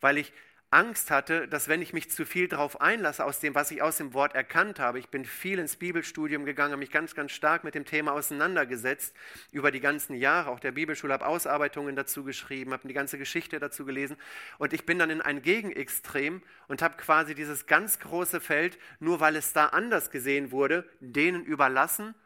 Weil 0.00 0.18
ich 0.18 0.32
Angst 0.74 1.12
hatte, 1.12 1.46
dass 1.46 1.68
wenn 1.68 1.80
ich 1.80 1.92
mich 1.92 2.10
zu 2.10 2.26
viel 2.26 2.48
darauf 2.48 2.80
einlasse, 2.80 3.24
aus 3.24 3.38
dem, 3.38 3.54
was 3.54 3.70
ich 3.70 3.80
aus 3.80 3.96
dem 3.96 4.12
Wort 4.12 4.34
erkannt 4.34 4.80
habe, 4.80 4.98
ich 4.98 5.08
bin 5.08 5.24
viel 5.24 5.60
ins 5.60 5.76
Bibelstudium 5.76 6.44
gegangen, 6.44 6.78
mich 6.80 6.90
ganz, 6.90 7.14
ganz 7.14 7.30
stark 7.30 7.62
mit 7.62 7.76
dem 7.76 7.84
Thema 7.84 8.12
auseinandergesetzt 8.12 9.14
über 9.52 9.70
die 9.70 9.78
ganzen 9.78 10.14
Jahre, 10.14 10.50
auch 10.50 10.58
der 10.58 10.72
Bibelschule, 10.72 11.12
habe 11.12 11.26
Ausarbeitungen 11.26 11.94
dazu 11.94 12.24
geschrieben, 12.24 12.72
habe 12.72 12.88
die 12.88 12.92
ganze 12.92 13.18
Geschichte 13.18 13.60
dazu 13.60 13.84
gelesen 13.84 14.16
und 14.58 14.72
ich 14.72 14.84
bin 14.84 14.98
dann 14.98 15.10
in 15.10 15.22
ein 15.22 15.42
Gegenextrem 15.42 16.42
und 16.66 16.82
habe 16.82 16.96
quasi 16.96 17.36
dieses 17.36 17.66
ganz 17.66 18.00
große 18.00 18.40
Feld, 18.40 18.76
nur 18.98 19.20
weil 19.20 19.36
es 19.36 19.52
da 19.52 19.66
anders 19.66 20.10
gesehen 20.10 20.50
wurde, 20.50 20.84
denen 20.98 21.44
überlassen. 21.44 22.16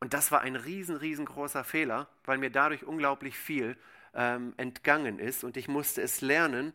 Und 0.00 0.12
das 0.12 0.30
war 0.30 0.42
ein 0.42 0.56
riesen, 0.56 0.96
riesengroßer 0.96 1.64
Fehler, 1.64 2.08
weil 2.24 2.36
mir 2.36 2.50
dadurch 2.50 2.84
unglaublich 2.84 3.36
viel 3.36 3.76
ähm, 4.14 4.52
entgangen 4.58 5.18
ist 5.18 5.42
und 5.44 5.56
ich 5.56 5.68
musste 5.68 6.02
es 6.02 6.20
lernen, 6.20 6.74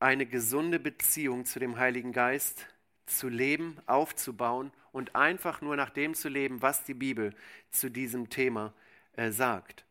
eine 0.00 0.26
gesunde 0.26 0.78
Beziehung 0.78 1.44
zu 1.44 1.58
dem 1.58 1.78
Heiligen 1.78 2.12
Geist 2.12 2.66
zu 3.06 3.28
leben, 3.28 3.78
aufzubauen 3.86 4.72
und 4.92 5.14
einfach 5.14 5.60
nur 5.60 5.76
nach 5.76 5.90
dem 5.90 6.14
zu 6.14 6.28
leben, 6.28 6.62
was 6.62 6.84
die 6.84 6.94
Bibel 6.94 7.34
zu 7.70 7.90
diesem 7.90 8.30
Thema 8.30 8.72
äh, 9.16 9.30
sagt. 9.30 9.84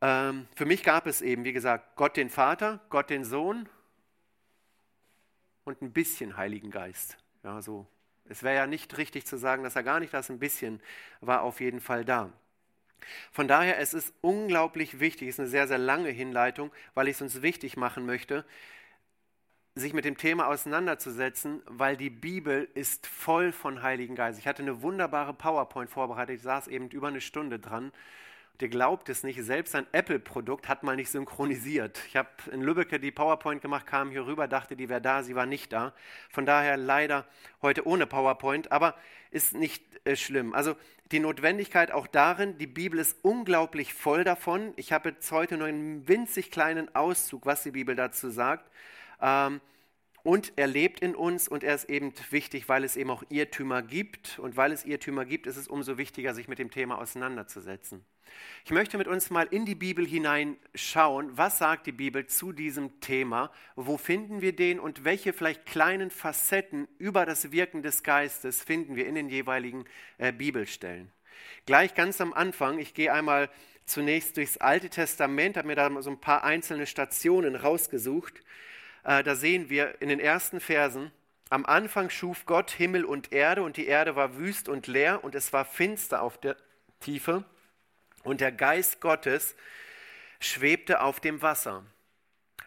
Ähm, 0.00 0.46
für 0.54 0.66
mich 0.66 0.82
gab 0.82 1.06
es 1.06 1.20
eben, 1.20 1.44
wie 1.44 1.52
gesagt, 1.52 1.96
Gott 1.96 2.16
den 2.16 2.30
Vater, 2.30 2.80
Gott 2.90 3.10
den 3.10 3.24
Sohn 3.24 3.68
und 5.64 5.82
ein 5.82 5.92
bisschen 5.92 6.36
Heiligen 6.36 6.70
Geist. 6.70 7.18
Ja, 7.42 7.60
so. 7.62 7.86
Es 8.24 8.42
wäre 8.42 8.56
ja 8.56 8.66
nicht 8.66 8.96
richtig 8.96 9.26
zu 9.26 9.36
sagen, 9.36 9.64
dass 9.64 9.76
er 9.76 9.82
gar 9.82 10.00
nicht 10.00 10.14
das 10.14 10.30
ein 10.30 10.38
bisschen 10.38 10.80
war 11.20 11.42
auf 11.42 11.60
jeden 11.60 11.80
Fall 11.80 12.04
da. 12.04 12.32
Von 13.32 13.48
daher, 13.48 13.78
es 13.78 13.94
ist 13.94 14.14
unglaublich 14.20 15.00
wichtig, 15.00 15.28
es 15.28 15.34
ist 15.34 15.40
eine 15.40 15.48
sehr, 15.48 15.68
sehr 15.68 15.78
lange 15.78 16.10
Hinleitung, 16.10 16.70
weil 16.94 17.08
ich 17.08 17.16
es 17.16 17.22
uns 17.22 17.42
wichtig 17.42 17.76
machen 17.76 18.06
möchte, 18.06 18.44
sich 19.74 19.92
mit 19.92 20.04
dem 20.04 20.16
Thema 20.16 20.48
auseinanderzusetzen, 20.48 21.62
weil 21.66 21.96
die 21.96 22.10
Bibel 22.10 22.68
ist 22.74 23.06
voll 23.06 23.52
von 23.52 23.82
Heiligen 23.82 24.14
Geist. 24.14 24.38
Ich 24.38 24.46
hatte 24.46 24.62
eine 24.62 24.82
wunderbare 24.82 25.32
PowerPoint 25.32 25.90
vorbereitet, 25.90 26.36
ich 26.36 26.42
saß 26.42 26.68
eben 26.68 26.88
über 26.90 27.08
eine 27.08 27.20
Stunde 27.20 27.58
dran 27.58 27.92
Ihr 28.60 28.68
glaubt 28.68 29.08
es 29.08 29.22
nicht, 29.22 29.42
selbst 29.42 29.74
ein 29.74 29.86
Apple-Produkt 29.92 30.68
hat 30.68 30.82
mal 30.82 30.94
nicht 30.94 31.10
synchronisiert. 31.10 31.98
Ich 32.08 32.16
habe 32.16 32.28
in 32.52 32.60
Lübbecke 32.60 33.00
die 33.00 33.10
PowerPoint 33.10 33.62
gemacht, 33.62 33.86
kam 33.86 34.10
hier 34.10 34.26
rüber, 34.26 34.48
dachte, 34.48 34.76
die 34.76 34.90
wäre 34.90 35.00
da, 35.00 35.22
sie 35.22 35.34
war 35.34 35.46
nicht 35.46 35.72
da. 35.72 35.94
Von 36.28 36.44
daher 36.44 36.76
leider 36.76 37.26
heute 37.62 37.86
ohne 37.86 38.06
PowerPoint, 38.06 38.70
aber 38.70 38.94
ist 39.30 39.54
nicht 39.54 39.82
äh, 40.04 40.14
schlimm. 40.14 40.52
Also 40.52 40.76
die 41.12 41.18
Notwendigkeit 41.18 41.90
auch 41.90 42.06
darin, 42.06 42.56
die 42.58 42.66
Bibel 42.66 43.00
ist 43.00 43.16
unglaublich 43.22 43.94
voll 43.94 44.22
davon. 44.22 44.72
Ich 44.76 44.92
habe 44.92 45.10
jetzt 45.10 45.30
heute 45.32 45.56
nur 45.56 45.66
einen 45.66 46.06
winzig 46.06 46.50
kleinen 46.50 46.94
Auszug, 46.94 47.46
was 47.46 47.64
die 47.64 47.72
Bibel 47.72 47.96
dazu 47.96 48.30
sagt. 48.30 48.70
Ähm, 49.20 49.60
und 50.22 50.52
er 50.56 50.66
lebt 50.66 51.00
in 51.00 51.14
uns 51.14 51.48
und 51.48 51.64
er 51.64 51.74
ist 51.74 51.88
eben 51.88 52.12
wichtig, 52.30 52.68
weil 52.68 52.84
es 52.84 52.96
eben 52.96 53.10
auch 53.10 53.22
Irrtümer 53.30 53.82
gibt. 53.82 54.38
Und 54.38 54.56
weil 54.56 54.72
es 54.72 54.84
Irrtümer 54.84 55.24
gibt, 55.24 55.46
ist 55.46 55.56
es 55.56 55.68
umso 55.68 55.98
wichtiger, 55.98 56.34
sich 56.34 56.48
mit 56.48 56.58
dem 56.58 56.70
Thema 56.70 56.98
auseinanderzusetzen. 56.98 58.04
Ich 58.64 58.70
möchte 58.70 58.98
mit 58.98 59.08
uns 59.08 59.30
mal 59.30 59.48
in 59.50 59.64
die 59.64 59.74
Bibel 59.74 60.06
hineinschauen. 60.06 61.36
Was 61.36 61.58
sagt 61.58 61.86
die 61.86 61.92
Bibel 61.92 62.26
zu 62.26 62.52
diesem 62.52 63.00
Thema? 63.00 63.50
Wo 63.76 63.96
finden 63.96 64.40
wir 64.40 64.54
den 64.54 64.78
und 64.78 65.04
welche 65.04 65.32
vielleicht 65.32 65.66
kleinen 65.66 66.10
Facetten 66.10 66.86
über 66.98 67.26
das 67.26 67.50
Wirken 67.50 67.82
des 67.82 68.02
Geistes 68.02 68.62
finden 68.62 68.96
wir 68.96 69.06
in 69.06 69.14
den 69.14 69.28
jeweiligen 69.28 69.84
äh, 70.18 70.32
Bibelstellen? 70.32 71.10
Gleich 71.66 71.94
ganz 71.94 72.20
am 72.20 72.32
Anfang, 72.32 72.78
ich 72.78 72.94
gehe 72.94 73.12
einmal 73.12 73.50
zunächst 73.86 74.36
durchs 74.36 74.58
Alte 74.58 74.88
Testament, 74.88 75.56
habe 75.56 75.66
mir 75.66 75.74
da 75.74 76.02
so 76.02 76.10
ein 76.10 76.20
paar 76.20 76.44
einzelne 76.44 76.86
Stationen 76.86 77.56
rausgesucht. 77.56 78.42
Äh, 79.04 79.22
da 79.22 79.34
sehen 79.34 79.70
wir 79.70 80.00
in 80.00 80.08
den 80.08 80.20
ersten 80.20 80.60
Versen, 80.60 81.10
am 81.52 81.66
Anfang 81.66 82.10
schuf 82.10 82.46
Gott 82.46 82.70
Himmel 82.70 83.04
und 83.04 83.32
Erde 83.32 83.62
und 83.62 83.76
die 83.76 83.86
Erde 83.86 84.14
war 84.14 84.36
wüst 84.36 84.68
und 84.68 84.86
leer 84.86 85.24
und 85.24 85.34
es 85.34 85.52
war 85.52 85.64
finster 85.64 86.22
auf 86.22 86.38
der 86.38 86.56
Tiefe 87.00 87.44
und 88.22 88.40
der 88.40 88.52
Geist 88.52 89.00
Gottes 89.00 89.56
schwebte 90.38 91.00
auf 91.00 91.18
dem 91.18 91.42
Wasser. 91.42 91.84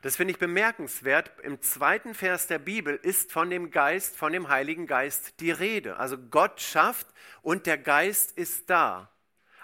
Das 0.02 0.18
finde 0.18 0.34
ich 0.34 0.38
bemerkenswert. 0.38 1.32
Im 1.44 1.62
zweiten 1.62 2.14
Vers 2.14 2.48
der 2.48 2.60
Bibel 2.60 3.00
ist 3.02 3.32
von 3.32 3.50
dem 3.50 3.72
Geist, 3.72 4.18
von 4.18 4.34
dem 4.34 4.50
Heiligen 4.50 4.86
Geist 4.86 5.40
die 5.40 5.52
Rede. 5.52 5.96
Also 5.96 6.18
Gott 6.18 6.60
schafft 6.60 7.08
und 7.42 7.66
der 7.68 7.78
Geist 7.78 8.38
ist 8.38 8.70
da. 8.70 9.10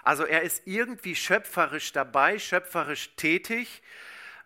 Also 0.02 0.24
er 0.24 0.40
ist 0.40 0.62
irgendwie 0.66 1.14
schöpferisch 1.14 1.92
dabei, 1.92 2.38
schöpferisch 2.38 3.14
tätig. 3.16 3.82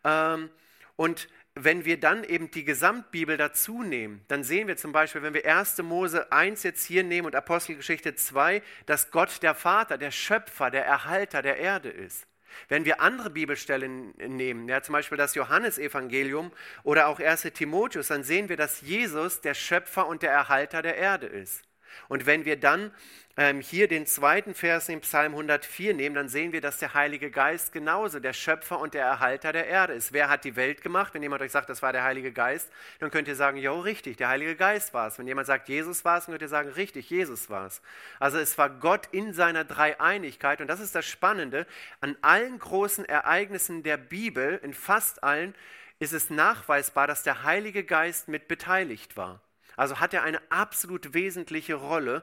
Ähm, 0.02 0.50
und 0.96 1.28
wenn 1.54 1.84
wir 1.84 2.00
dann 2.00 2.24
eben 2.24 2.50
die 2.50 2.64
Gesamtbibel 2.64 3.36
dazu 3.36 3.82
nehmen, 3.82 4.24
dann 4.26 4.42
sehen 4.42 4.66
wir 4.66 4.76
zum 4.76 4.92
Beispiel, 4.92 5.22
wenn 5.22 5.34
wir 5.34 5.44
1. 5.44 5.78
Mose 5.82 6.32
1 6.32 6.64
jetzt 6.64 6.84
hier 6.84 7.04
nehmen 7.04 7.26
und 7.26 7.36
Apostelgeschichte 7.36 8.16
2, 8.16 8.60
dass 8.86 9.12
Gott 9.12 9.42
der 9.42 9.54
Vater, 9.54 9.96
der 9.96 10.10
Schöpfer, 10.10 10.70
der 10.70 10.84
Erhalter 10.84 11.42
der 11.42 11.58
Erde 11.58 11.90
ist. 11.90 12.26
Wenn 12.68 12.84
wir 12.84 13.00
andere 13.00 13.30
Bibelstellen 13.30 14.14
nehmen, 14.16 14.68
ja, 14.68 14.82
zum 14.82 14.94
Beispiel 14.94 15.18
das 15.18 15.34
Johannesevangelium 15.34 16.52
oder 16.82 17.08
auch 17.08 17.20
1. 17.20 17.42
Timotheus, 17.54 18.08
dann 18.08 18.24
sehen 18.24 18.48
wir, 18.48 18.56
dass 18.56 18.80
Jesus 18.80 19.40
der 19.40 19.54
Schöpfer 19.54 20.06
und 20.06 20.22
der 20.22 20.30
Erhalter 20.30 20.82
der 20.82 20.96
Erde 20.96 21.26
ist. 21.26 21.62
Und 22.08 22.26
wenn 22.26 22.44
wir 22.44 22.58
dann 22.58 22.92
ähm, 23.36 23.60
hier 23.60 23.88
den 23.88 24.06
zweiten 24.06 24.54
Vers 24.54 24.88
in 24.88 25.00
Psalm 25.00 25.32
104 25.32 25.94
nehmen, 25.94 26.14
dann 26.14 26.28
sehen 26.28 26.52
wir, 26.52 26.60
dass 26.60 26.78
der 26.78 26.94
Heilige 26.94 27.30
Geist 27.30 27.72
genauso 27.72 28.20
der 28.20 28.32
Schöpfer 28.32 28.78
und 28.78 28.94
der 28.94 29.04
Erhalter 29.04 29.52
der 29.52 29.66
Erde 29.66 29.92
ist. 29.94 30.12
Wer 30.12 30.28
hat 30.28 30.44
die 30.44 30.54
Welt 30.54 30.82
gemacht? 30.82 31.14
Wenn 31.14 31.22
jemand 31.22 31.42
euch 31.42 31.50
sagt, 31.50 31.68
das 31.68 31.82
war 31.82 31.92
der 31.92 32.04
Heilige 32.04 32.30
Geist, 32.30 32.70
dann 33.00 33.10
könnt 33.10 33.26
ihr 33.26 33.34
sagen, 33.34 33.56
jo, 33.56 33.80
richtig, 33.80 34.16
der 34.18 34.28
Heilige 34.28 34.54
Geist 34.54 34.94
war 34.94 35.08
es. 35.08 35.18
Wenn 35.18 35.26
jemand 35.26 35.48
sagt, 35.48 35.68
Jesus 35.68 36.04
war 36.04 36.18
es, 36.18 36.26
dann 36.26 36.32
könnt 36.32 36.42
ihr 36.42 36.48
sagen, 36.48 36.68
richtig, 36.70 37.10
Jesus 37.10 37.50
war 37.50 37.66
es. 37.66 37.82
Also 38.20 38.38
es 38.38 38.56
war 38.56 38.70
Gott 38.70 39.08
in 39.10 39.32
seiner 39.32 39.64
Dreieinigkeit 39.64 40.60
und 40.60 40.68
das 40.68 40.78
ist 40.78 40.94
das 40.94 41.04
Spannende. 41.04 41.66
An 42.00 42.16
allen 42.22 42.58
großen 42.58 43.04
Ereignissen 43.04 43.82
der 43.82 43.96
Bibel, 43.96 44.60
in 44.62 44.74
fast 44.74 45.24
allen, 45.24 45.54
ist 45.98 46.12
es 46.12 46.30
nachweisbar, 46.30 47.06
dass 47.06 47.22
der 47.24 47.42
Heilige 47.42 47.82
Geist 47.82 48.28
mit 48.28 48.46
beteiligt 48.46 49.16
war. 49.16 49.40
Also 49.76 50.00
hat 50.00 50.14
er 50.14 50.22
eine 50.22 50.40
absolut 50.50 51.14
wesentliche 51.14 51.74
Rolle, 51.74 52.22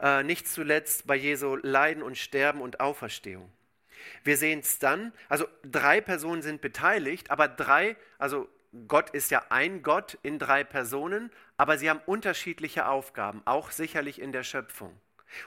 äh, 0.00 0.22
nicht 0.22 0.48
zuletzt 0.48 1.06
bei 1.06 1.16
Jesu 1.16 1.56
Leiden 1.56 2.02
und 2.02 2.18
Sterben 2.18 2.60
und 2.60 2.80
Auferstehung. 2.80 3.50
Wir 4.24 4.36
sehen 4.36 4.60
es 4.60 4.78
dann, 4.78 5.12
also 5.28 5.46
drei 5.64 6.00
Personen 6.00 6.42
sind 6.42 6.60
beteiligt, 6.60 7.30
aber 7.30 7.48
drei, 7.48 7.96
also 8.18 8.48
Gott 8.88 9.10
ist 9.10 9.30
ja 9.30 9.44
ein 9.50 9.82
Gott 9.82 10.18
in 10.22 10.38
drei 10.38 10.64
Personen, 10.64 11.30
aber 11.56 11.78
sie 11.78 11.90
haben 11.90 12.00
unterschiedliche 12.06 12.86
Aufgaben, 12.86 13.42
auch 13.44 13.70
sicherlich 13.70 14.20
in 14.20 14.32
der 14.32 14.42
Schöpfung. 14.42 14.98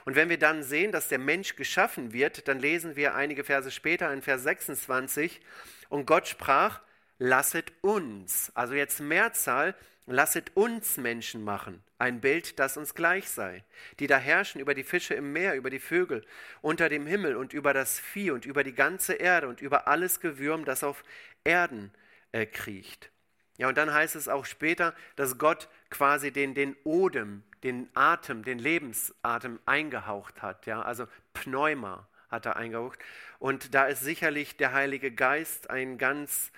Und 0.04 0.16
wenn 0.16 0.28
wir 0.28 0.38
dann 0.38 0.62
sehen, 0.62 0.92
dass 0.92 1.08
der 1.08 1.18
Mensch 1.18 1.56
geschaffen 1.56 2.12
wird, 2.12 2.48
dann 2.48 2.58
lesen 2.58 2.96
wir 2.96 3.14
einige 3.14 3.44
Verse 3.44 3.70
später 3.70 4.12
in 4.12 4.22
Vers 4.22 4.42
26, 4.42 5.40
und 5.88 6.06
Gott 6.06 6.26
sprach, 6.26 6.80
lasset 7.18 7.72
uns, 7.82 8.50
also 8.54 8.74
jetzt 8.74 9.00
Mehrzahl, 9.00 9.74
Lasset 10.08 10.52
uns 10.54 10.98
Menschen 10.98 11.42
machen, 11.42 11.82
ein 11.98 12.20
Bild, 12.20 12.60
das 12.60 12.76
uns 12.76 12.94
gleich 12.94 13.28
sei, 13.28 13.64
die 13.98 14.06
da 14.06 14.18
herrschen 14.18 14.60
über 14.60 14.72
die 14.72 14.84
Fische 14.84 15.14
im 15.14 15.32
Meer, 15.32 15.56
über 15.56 15.68
die 15.68 15.80
Vögel, 15.80 16.24
unter 16.62 16.88
dem 16.88 17.06
Himmel 17.06 17.34
und 17.34 17.52
über 17.52 17.74
das 17.74 17.98
Vieh 17.98 18.30
und 18.30 18.46
über 18.46 18.62
die 18.62 18.74
ganze 18.74 19.14
Erde 19.14 19.48
und 19.48 19.60
über 19.60 19.88
alles 19.88 20.20
Gewürm, 20.20 20.64
das 20.64 20.84
auf 20.84 21.02
Erden 21.42 21.90
äh, 22.30 22.46
kriecht. 22.46 23.10
Ja, 23.58 23.68
und 23.68 23.76
dann 23.78 23.92
heißt 23.92 24.14
es 24.14 24.28
auch 24.28 24.44
später, 24.44 24.94
dass 25.16 25.38
Gott 25.38 25.68
quasi 25.90 26.30
den, 26.30 26.54
den 26.54 26.76
Odem, 26.84 27.42
den 27.64 27.88
Atem, 27.94 28.44
den 28.44 28.60
Lebensatem 28.60 29.58
eingehaucht 29.66 30.40
hat. 30.40 30.66
Ja, 30.66 30.82
also 30.82 31.08
Pneuma 31.32 32.06
hat 32.28 32.46
er 32.46 32.56
eingehaucht. 32.56 32.98
Und 33.38 33.74
da 33.74 33.86
ist 33.86 34.02
sicherlich 34.02 34.56
der 34.56 34.72
Heilige 34.72 35.10
Geist 35.10 35.70
ein 35.70 35.98
ganz 35.98 36.52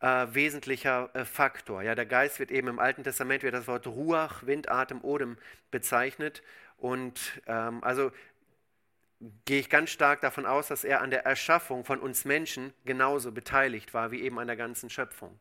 äh, 0.00 0.26
wesentlicher 0.30 1.10
äh, 1.14 1.24
Faktor. 1.24 1.82
Ja, 1.82 1.94
der 1.94 2.06
Geist 2.06 2.38
wird 2.38 2.50
eben 2.50 2.68
im 2.68 2.78
Alten 2.78 3.04
Testament 3.04 3.42
wird 3.42 3.54
das 3.54 3.66
Wort 3.66 3.86
Ruach, 3.86 4.46
Wind, 4.46 4.68
Atem, 4.68 5.02
Odem 5.02 5.36
bezeichnet. 5.70 6.42
Und 6.76 7.42
ähm, 7.46 7.82
also 7.82 8.12
gehe 9.44 9.60
ich 9.60 9.68
ganz 9.68 9.90
stark 9.90 10.20
davon 10.20 10.46
aus, 10.46 10.68
dass 10.68 10.84
er 10.84 11.02
an 11.02 11.10
der 11.10 11.24
Erschaffung 11.24 11.84
von 11.84 11.98
uns 11.98 12.24
Menschen 12.24 12.72
genauso 12.84 13.32
beteiligt 13.32 13.92
war 13.94 14.10
wie 14.12 14.22
eben 14.22 14.38
an 14.38 14.46
der 14.46 14.56
ganzen 14.56 14.90
Schöpfung. 14.90 15.38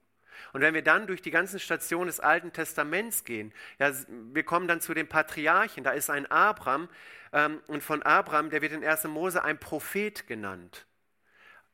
Und 0.54 0.62
wenn 0.62 0.74
wir 0.74 0.84
dann 0.84 1.08
durch 1.08 1.22
die 1.22 1.32
ganzen 1.32 1.60
Stationen 1.60 2.08
des 2.08 2.20
Alten 2.20 2.54
Testaments 2.54 3.24
gehen, 3.24 3.54
ja, 3.80 3.92
wir 4.08 4.44
kommen 4.44 4.68
dann 4.68 4.82
zu 4.82 4.94
den 4.94 5.08
Patriarchen, 5.08 5.84
da 5.84 5.92
ist 5.92 6.10
ein 6.10 6.26
Abraham 6.28 6.90
ähm, 7.34 7.62
und 7.68 7.84
von 7.84 8.04
Abraham, 8.04 8.50
der 8.50 8.62
wird 8.62 8.72
in 8.72 8.84
1. 8.84 9.06
Mose 9.06 9.44
ein 9.44 9.60
Prophet 9.60 10.28
genannt. 10.28 10.86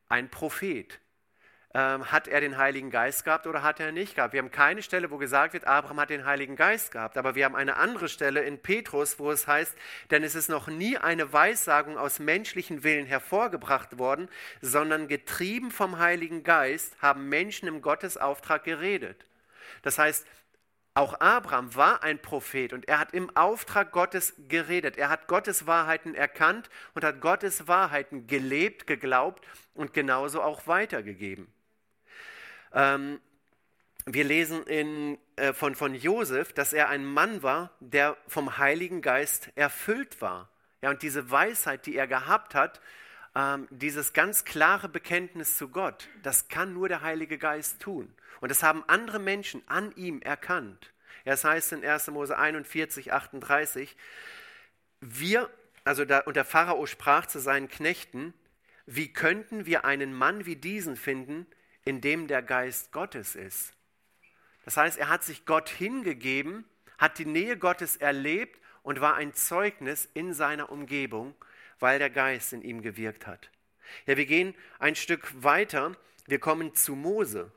Ein 0.08 0.30
Prophet. 0.30 1.00
Ähm, 1.76 2.12
hat 2.12 2.28
er 2.28 2.40
den 2.40 2.56
Heiligen 2.56 2.92
Geist 2.92 3.24
gehabt 3.24 3.48
oder 3.48 3.64
hat 3.64 3.80
er 3.80 3.90
nicht 3.90 4.14
gehabt? 4.14 4.32
Wir 4.32 4.38
haben 4.38 4.52
keine 4.52 4.80
Stelle, 4.80 5.10
wo 5.10 5.16
gesagt 5.16 5.54
wird, 5.54 5.66
Abraham 5.66 5.98
hat 5.98 6.10
den 6.10 6.24
Heiligen 6.24 6.54
Geist 6.54 6.92
gehabt, 6.92 7.18
aber 7.18 7.34
wir 7.34 7.44
haben 7.44 7.56
eine 7.56 7.76
andere 7.76 8.08
Stelle 8.08 8.42
in 8.42 8.62
Petrus, 8.62 9.18
wo 9.18 9.32
es 9.32 9.48
heißt, 9.48 9.76
denn 10.12 10.22
es 10.22 10.36
ist 10.36 10.48
noch 10.48 10.68
nie 10.68 10.96
eine 10.98 11.32
Weissagung 11.32 11.98
aus 11.98 12.20
menschlichen 12.20 12.84
Willen 12.84 13.06
hervorgebracht 13.06 13.98
worden, 13.98 14.28
sondern 14.60 15.08
getrieben 15.08 15.72
vom 15.72 15.98
Heiligen 15.98 16.44
Geist 16.44 16.94
haben 17.02 17.28
Menschen 17.28 17.66
im 17.66 17.82
Gottesauftrag 17.82 18.62
geredet. 18.62 19.26
Das 19.82 19.98
heißt, 19.98 20.24
auch 20.94 21.18
Abraham 21.18 21.74
war 21.74 22.04
ein 22.04 22.22
Prophet 22.22 22.72
und 22.72 22.86
er 22.86 23.00
hat 23.00 23.12
im 23.14 23.36
Auftrag 23.36 23.90
Gottes 23.90 24.34
geredet. 24.46 24.96
Er 24.96 25.08
hat 25.08 25.26
Gottes 25.26 25.66
Wahrheiten 25.66 26.14
erkannt 26.14 26.70
und 26.94 27.02
hat 27.02 27.20
Gottes 27.20 27.66
Wahrheiten 27.66 28.28
gelebt, 28.28 28.86
geglaubt 28.86 29.44
und 29.74 29.92
genauso 29.92 30.40
auch 30.40 30.68
weitergegeben. 30.68 31.52
Ähm, 32.74 33.20
wir 34.06 34.24
lesen 34.24 34.66
in, 34.66 35.18
äh, 35.36 35.52
von, 35.52 35.74
von 35.74 35.94
Josef, 35.94 36.52
dass 36.52 36.72
er 36.72 36.88
ein 36.88 37.04
Mann 37.04 37.42
war, 37.42 37.70
der 37.80 38.16
vom 38.28 38.58
Heiligen 38.58 39.00
Geist 39.00 39.50
erfüllt 39.54 40.20
war. 40.20 40.50
Ja, 40.82 40.90
und 40.90 41.02
diese 41.02 41.30
Weisheit, 41.30 41.86
die 41.86 41.96
er 41.96 42.06
gehabt 42.06 42.54
hat, 42.54 42.80
ähm, 43.34 43.66
dieses 43.70 44.12
ganz 44.12 44.44
klare 44.44 44.88
Bekenntnis 44.88 45.56
zu 45.56 45.68
Gott, 45.68 46.08
das 46.22 46.48
kann 46.48 46.74
nur 46.74 46.88
der 46.88 47.00
Heilige 47.00 47.38
Geist 47.38 47.80
tun. 47.80 48.14
Und 48.40 48.50
das 48.50 48.62
haben 48.62 48.84
andere 48.88 49.18
Menschen 49.18 49.62
an 49.66 49.92
ihm 49.96 50.20
erkannt. 50.20 50.92
Ja, 51.24 51.32
es 51.32 51.44
heißt 51.44 51.72
in 51.72 51.84
1. 51.84 52.08
Mose 52.08 52.36
41, 52.36 53.12
38, 53.12 53.96
wir, 55.00 55.48
also 55.84 56.04
da, 56.04 56.18
und 56.20 56.36
der 56.36 56.44
Pharao 56.44 56.84
sprach 56.84 57.26
zu 57.26 57.38
seinen 57.38 57.68
Knechten, 57.68 58.34
wie 58.84 59.10
könnten 59.10 59.64
wir 59.64 59.86
einen 59.86 60.12
Mann 60.12 60.44
wie 60.44 60.56
diesen 60.56 60.96
finden, 60.96 61.46
in 61.84 62.00
dem 62.00 62.26
der 62.28 62.42
Geist 62.42 62.92
Gottes 62.92 63.34
ist. 63.34 63.72
Das 64.64 64.76
heißt, 64.76 64.98
er 64.98 65.08
hat 65.08 65.22
sich 65.22 65.44
Gott 65.44 65.68
hingegeben, 65.68 66.64
hat 66.98 67.18
die 67.18 67.26
Nähe 67.26 67.58
Gottes 67.58 67.96
erlebt 67.96 68.58
und 68.82 69.00
war 69.00 69.16
ein 69.16 69.34
Zeugnis 69.34 70.08
in 70.14 70.32
seiner 70.32 70.70
Umgebung, 70.70 71.34
weil 71.78 71.98
der 71.98 72.10
Geist 72.10 72.52
in 72.52 72.62
ihm 72.62 72.82
gewirkt 72.82 73.26
hat. 73.26 73.50
Ja, 74.06 74.16
wir 74.16 74.26
gehen 74.26 74.54
ein 74.78 74.96
Stück 74.96 75.30
weiter. 75.42 75.94
Wir 76.26 76.38
kommen 76.38 76.74
zu 76.74 76.94
Mose. 76.94 77.52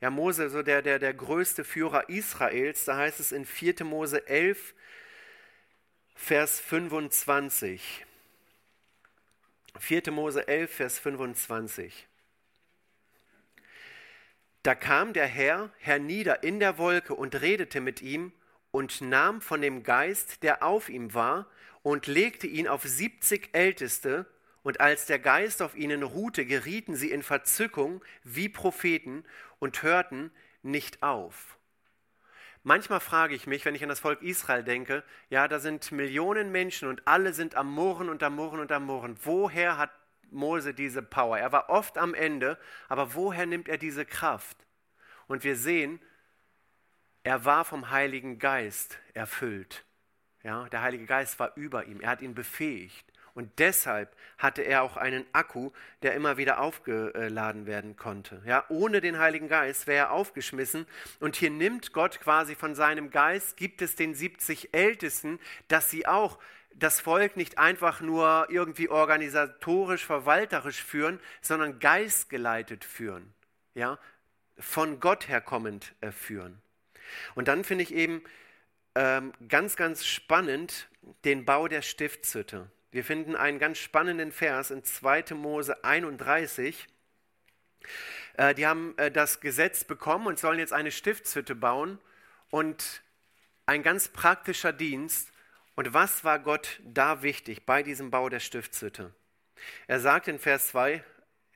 Ja, 0.00 0.10
Mose, 0.10 0.48
so 0.48 0.62
der, 0.62 0.82
der, 0.82 0.98
der 0.98 1.14
größte 1.14 1.64
Führer 1.64 2.08
Israels, 2.08 2.84
da 2.84 2.96
heißt 2.96 3.20
es 3.20 3.32
in 3.32 3.44
4. 3.44 3.84
Mose 3.84 4.26
11, 4.26 4.74
Vers 6.14 6.60
25. 6.60 8.06
4. 9.78 10.10
Mose 10.12 10.48
11, 10.48 10.70
Vers 10.70 10.98
25. 10.98 12.06
Da 14.66 14.74
kam 14.74 15.12
der 15.12 15.28
Herr 15.28 15.70
hernieder 15.78 16.42
in 16.42 16.58
der 16.58 16.76
Wolke 16.76 17.14
und 17.14 17.40
redete 17.40 17.80
mit 17.80 18.02
ihm 18.02 18.32
und 18.72 19.00
nahm 19.00 19.40
von 19.40 19.62
dem 19.62 19.84
Geist, 19.84 20.42
der 20.42 20.64
auf 20.64 20.88
ihm 20.88 21.14
war, 21.14 21.46
und 21.84 22.08
legte 22.08 22.48
ihn 22.48 22.66
auf 22.66 22.82
siebzig 22.82 23.50
Älteste, 23.52 24.26
und 24.64 24.80
als 24.80 25.06
der 25.06 25.20
Geist 25.20 25.62
auf 25.62 25.76
ihnen 25.76 26.02
ruhte, 26.02 26.44
gerieten 26.44 26.96
sie 26.96 27.12
in 27.12 27.22
Verzückung 27.22 28.04
wie 28.24 28.48
Propheten 28.48 29.24
und 29.60 29.84
hörten 29.84 30.32
nicht 30.62 31.00
auf. 31.00 31.58
Manchmal 32.64 32.98
frage 32.98 33.36
ich 33.36 33.46
mich, 33.46 33.64
wenn 33.66 33.76
ich 33.76 33.84
an 33.84 33.88
das 33.88 34.00
Volk 34.00 34.20
Israel 34.22 34.64
denke, 34.64 35.04
ja, 35.30 35.46
da 35.46 35.60
sind 35.60 35.92
Millionen 35.92 36.50
Menschen 36.50 36.88
und 36.88 37.06
alle 37.06 37.34
sind 37.34 37.54
am 37.54 37.72
Murren 37.72 38.08
und 38.08 38.20
am 38.24 38.34
Murren 38.34 38.58
und 38.58 38.72
am 38.72 38.86
Murren. 38.86 39.16
Woher 39.22 39.78
hat 39.78 39.92
Mose 40.30 40.74
diese 40.74 41.02
Power. 41.02 41.38
Er 41.38 41.52
war 41.52 41.68
oft 41.68 41.98
am 41.98 42.14
Ende, 42.14 42.58
aber 42.88 43.14
woher 43.14 43.46
nimmt 43.46 43.68
er 43.68 43.78
diese 43.78 44.04
Kraft? 44.04 44.56
Und 45.26 45.44
wir 45.44 45.56
sehen, 45.56 46.00
er 47.22 47.44
war 47.44 47.64
vom 47.64 47.90
Heiligen 47.90 48.38
Geist 48.38 48.98
erfüllt. 49.14 49.84
Ja, 50.42 50.68
der 50.68 50.82
Heilige 50.82 51.06
Geist 51.06 51.40
war 51.40 51.52
über 51.56 51.86
ihm, 51.86 52.00
er 52.00 52.10
hat 52.10 52.22
ihn 52.22 52.34
befähigt. 52.34 53.04
Und 53.34 53.58
deshalb 53.58 54.16
hatte 54.38 54.62
er 54.62 54.82
auch 54.82 54.96
einen 54.96 55.26
Akku, 55.32 55.70
der 56.00 56.14
immer 56.14 56.38
wieder 56.38 56.58
aufgeladen 56.58 57.66
werden 57.66 57.94
konnte. 57.94 58.40
Ja, 58.46 58.64
ohne 58.70 59.02
den 59.02 59.18
Heiligen 59.18 59.48
Geist 59.48 59.86
wäre 59.86 60.06
er 60.06 60.10
aufgeschmissen. 60.12 60.86
Und 61.20 61.36
hier 61.36 61.50
nimmt 61.50 61.92
Gott 61.92 62.18
quasi 62.20 62.54
von 62.54 62.74
seinem 62.74 63.10
Geist, 63.10 63.58
gibt 63.58 63.82
es 63.82 63.94
den 63.94 64.14
70 64.14 64.72
Ältesten, 64.72 65.38
dass 65.68 65.90
sie 65.90 66.06
auch 66.06 66.38
das 66.78 67.00
Volk 67.00 67.36
nicht 67.36 67.58
einfach 67.58 68.00
nur 68.00 68.46
irgendwie 68.50 68.88
organisatorisch, 68.88 70.04
verwalterisch 70.04 70.82
führen, 70.82 71.20
sondern 71.40 71.78
geistgeleitet 71.78 72.84
führen. 72.84 73.32
Ja, 73.74 73.98
von 74.58 75.00
Gott 75.00 75.28
herkommend 75.28 75.94
äh, 76.00 76.10
führen. 76.10 76.60
Und 77.34 77.48
dann 77.48 77.64
finde 77.64 77.84
ich 77.84 77.94
eben 77.94 78.22
ähm, 78.94 79.32
ganz, 79.48 79.76
ganz 79.76 80.06
spannend 80.06 80.88
den 81.24 81.44
Bau 81.44 81.68
der 81.68 81.82
Stiftshütte. 81.82 82.70
Wir 82.90 83.04
finden 83.04 83.36
einen 83.36 83.58
ganz 83.58 83.78
spannenden 83.78 84.32
Vers 84.32 84.70
in 84.70 84.82
2. 84.82 85.34
Mose 85.34 85.84
31. 85.84 86.86
Äh, 88.34 88.54
die 88.54 88.66
haben 88.66 88.96
äh, 88.96 89.10
das 89.10 89.40
Gesetz 89.40 89.84
bekommen 89.84 90.26
und 90.26 90.38
sollen 90.38 90.58
jetzt 90.58 90.72
eine 90.72 90.90
Stiftshütte 90.90 91.54
bauen. 91.54 91.98
Und 92.50 93.02
ein 93.66 93.82
ganz 93.82 94.08
praktischer 94.08 94.72
Dienst 94.72 95.32
und 95.76 95.94
was 95.94 96.24
war 96.24 96.38
Gott 96.38 96.80
da 96.84 97.22
wichtig 97.22 97.64
bei 97.64 97.82
diesem 97.82 98.10
Bau 98.10 98.28
der 98.28 98.40
Stiftshütte? 98.40 99.14
Er 99.86 100.00
sagt 100.00 100.28
in 100.28 100.38
Vers 100.38 100.68
2, 100.68 101.04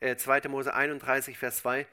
äh, 0.01 0.17
2. 0.17 0.49
Mose 0.49 0.73
31, 0.73 1.39
Vers 1.39 1.59
2, 1.59 1.87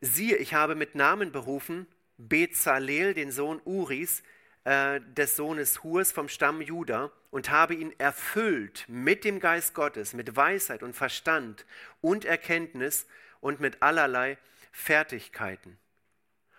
siehe, 0.00 0.36
ich 0.36 0.54
habe 0.54 0.74
mit 0.74 0.94
Namen 0.94 1.32
berufen 1.32 1.86
Bezalel, 2.18 3.14
den 3.14 3.30
Sohn 3.30 3.60
Uris, 3.64 4.22
äh, 4.64 5.00
des 5.00 5.36
Sohnes 5.36 5.82
Hurs 5.82 6.12
vom 6.12 6.28
Stamm 6.28 6.60
Juda, 6.60 7.10
und 7.30 7.50
habe 7.50 7.74
ihn 7.74 7.94
erfüllt 7.98 8.84
mit 8.88 9.24
dem 9.24 9.40
Geist 9.40 9.74
Gottes, 9.74 10.14
mit 10.14 10.36
Weisheit 10.36 10.82
und 10.82 10.94
Verstand 10.94 11.64
und 12.00 12.24
Erkenntnis 12.24 13.06
und 13.40 13.60
mit 13.60 13.82
allerlei 13.82 14.38
Fertigkeiten. 14.72 15.78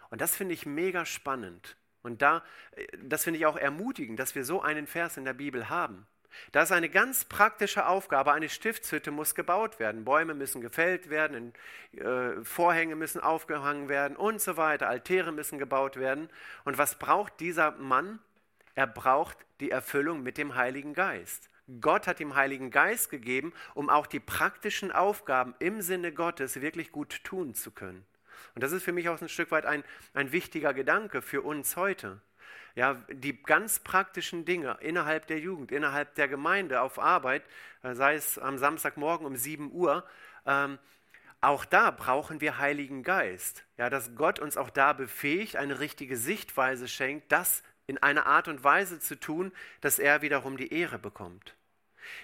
Und 0.09 0.21
das 0.21 0.35
finde 0.35 0.53
ich 0.53 0.65
mega 0.65 1.05
spannend. 1.05 1.75
Und 2.03 2.21
da, 2.21 2.43
äh, 2.71 2.85
das 3.03 3.23
finde 3.23 3.39
ich 3.39 3.45
auch 3.45 3.57
ermutigend, 3.57 4.19
dass 4.19 4.35
wir 4.35 4.45
so 4.45 4.61
einen 4.61 4.87
Vers 4.87 5.17
in 5.17 5.25
der 5.25 5.33
Bibel 5.33 5.69
haben. 5.69 6.07
Da 6.51 6.63
ist 6.63 6.71
eine 6.71 6.89
ganz 6.89 7.25
praktische 7.25 7.87
Aufgabe. 7.87 8.31
Eine 8.31 8.49
Stiftshütte 8.49 9.11
muss 9.11 9.35
gebaut 9.35 9.79
werden. 9.79 10.05
Bäume 10.05 10.33
müssen 10.33 10.61
gefällt 10.61 11.09
werden, 11.09 11.53
äh, 11.93 12.43
Vorhänge 12.43 12.95
müssen 12.95 13.21
aufgehangen 13.21 13.89
werden 13.89 14.15
und 14.15 14.41
so 14.41 14.57
weiter. 14.57 14.89
Altäre 14.89 15.31
müssen 15.31 15.59
gebaut 15.59 15.97
werden. 15.97 16.29
Und 16.65 16.77
was 16.77 16.97
braucht 16.99 17.39
dieser 17.39 17.71
Mann? 17.71 18.19
Er 18.75 18.87
braucht 18.87 19.37
die 19.59 19.71
Erfüllung 19.71 20.23
mit 20.23 20.37
dem 20.37 20.55
Heiligen 20.55 20.93
Geist. 20.93 21.49
Gott 21.81 22.07
hat 22.07 22.19
ihm 22.19 22.35
Heiligen 22.35 22.71
Geist 22.71 23.11
gegeben, 23.11 23.53
um 23.75 23.89
auch 23.89 24.07
die 24.07 24.19
praktischen 24.19 24.91
Aufgaben 24.91 25.53
im 25.59 25.81
Sinne 25.81 26.11
Gottes 26.11 26.61
wirklich 26.61 26.91
gut 26.91 27.23
tun 27.23 27.53
zu 27.53 27.71
können. 27.71 28.05
Und 28.55 28.63
das 28.63 28.71
ist 28.71 28.83
für 28.83 28.91
mich 28.91 29.09
auch 29.09 29.21
ein 29.21 29.29
Stück 29.29 29.51
weit 29.51 29.65
ein, 29.65 29.83
ein 30.13 30.31
wichtiger 30.31 30.73
Gedanke 30.73 31.21
für 31.21 31.41
uns 31.41 31.75
heute. 31.75 32.21
Ja, 32.75 32.93
die 33.09 33.41
ganz 33.41 33.79
praktischen 33.79 34.45
Dinge 34.45 34.77
innerhalb 34.81 35.27
der 35.27 35.39
Jugend, 35.39 35.71
innerhalb 35.71 36.15
der 36.15 36.27
Gemeinde, 36.27 36.81
auf 36.81 36.99
Arbeit, 36.99 37.43
äh, 37.83 37.93
sei 37.95 38.15
es 38.15 38.37
am 38.37 38.57
Samstagmorgen 38.57 39.25
um 39.25 39.35
7 39.35 39.71
Uhr, 39.71 40.05
ähm, 40.45 40.77
auch 41.41 41.63
da 41.65 41.91
brauchen 41.91 42.41
wir 42.41 42.57
Heiligen 42.57 43.01
Geist. 43.03 43.63
Ja, 43.77 43.89
dass 43.89 44.15
Gott 44.15 44.39
uns 44.39 44.57
auch 44.57 44.69
da 44.69 44.93
befähigt, 44.93 45.55
eine 45.55 45.79
richtige 45.79 46.17
Sichtweise 46.17 46.87
schenkt, 46.87 47.31
das 47.31 47.63
in 47.87 47.97
einer 47.97 48.25
Art 48.25 48.47
und 48.47 48.63
Weise 48.63 48.99
zu 48.99 49.19
tun, 49.19 49.51
dass 49.81 49.99
er 49.99 50.21
wiederum 50.21 50.57
die 50.57 50.73
Ehre 50.73 50.99
bekommt. 50.99 51.55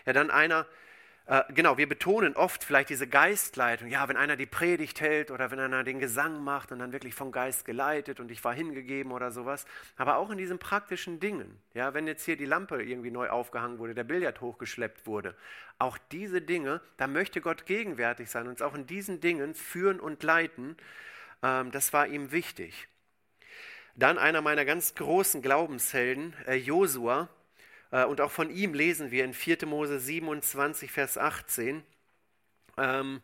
Ja, 0.05 0.13
dann 0.13 0.31
einer, 0.31 0.67
äh, 1.27 1.41
genau, 1.53 1.77
wir 1.77 1.89
betonen 1.89 2.35
oft 2.35 2.63
vielleicht 2.63 2.89
diese 2.89 3.07
Geistleitung. 3.07 3.87
Ja, 3.87 4.07
wenn 4.07 4.17
einer 4.17 4.35
die 4.35 4.45
Predigt 4.45 5.01
hält 5.01 5.31
oder 5.31 5.49
wenn 5.49 5.59
einer 5.59 5.83
den 5.83 5.99
Gesang 5.99 6.43
macht 6.43 6.71
und 6.71 6.79
dann 6.79 6.91
wirklich 6.91 7.15
vom 7.15 7.31
Geist 7.31 7.65
geleitet 7.65 8.19
und 8.19 8.29
ich 8.29 8.43
war 8.43 8.53
hingegeben 8.53 9.11
oder 9.11 9.31
sowas. 9.31 9.65
Aber 9.97 10.17
auch 10.17 10.29
in 10.29 10.37
diesen 10.37 10.59
praktischen 10.59 11.19
Dingen. 11.19 11.59
Ja, 11.73 11.95
wenn 11.95 12.05
jetzt 12.05 12.25
hier 12.25 12.37
die 12.37 12.45
Lampe 12.45 12.83
irgendwie 12.83 13.09
neu 13.09 13.29
aufgehangen 13.29 13.79
wurde, 13.79 13.95
der 13.95 14.03
Billard 14.03 14.39
hochgeschleppt 14.39 15.07
wurde. 15.07 15.35
Auch 15.79 15.97
diese 16.11 16.41
Dinge, 16.41 16.79
da 16.97 17.07
möchte 17.07 17.41
Gott 17.41 17.65
gegenwärtig 17.65 18.29
sein, 18.29 18.47
uns 18.47 18.61
auch 18.61 18.75
in 18.75 18.85
diesen 18.85 19.19
Dingen 19.19 19.55
führen 19.55 19.99
und 19.99 20.21
leiten. 20.21 20.77
Ähm, 21.41 21.71
das 21.71 21.91
war 21.91 22.05
ihm 22.05 22.31
wichtig. 22.31 22.87
Dann 23.95 24.19
einer 24.19 24.41
meiner 24.41 24.65
ganz 24.65 24.93
großen 24.93 25.41
Glaubenshelden, 25.41 26.35
äh, 26.45 26.55
Josua, 26.55 27.29
und 28.03 28.19
auch 28.19 28.31
von 28.31 28.49
ihm 28.49 28.73
lesen 28.73 29.11
wir 29.11 29.23
in 29.23 29.33
4. 29.33 29.65
Mose 29.65 29.99
27, 29.99 30.91
Vers 30.91 31.17
18. 31.17 31.83
Ähm, 32.77 33.21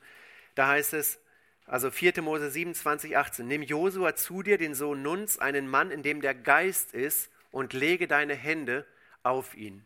da 0.55 0.67
heißt 0.67 0.93
es, 0.93 1.19
Also 1.65 1.91
4. 1.91 2.21
Mose 2.21 2.49
27, 2.49 3.17
18. 3.17 3.47
Nimm 3.47 3.63
Josua 3.63 4.15
zu 4.15 4.43
dir, 4.43 4.57
den 4.57 4.73
Sohn 4.73 5.01
Nuns, 5.01 5.39
einen 5.39 5.67
Mann, 5.67 5.91
in 5.91 6.03
dem 6.03 6.21
der 6.21 6.34
Geist 6.34 6.93
ist, 6.93 7.29
und 7.51 7.73
lege 7.73 8.07
deine 8.07 8.34
Hände 8.34 8.86
auf 9.23 9.55
ihn. 9.55 9.86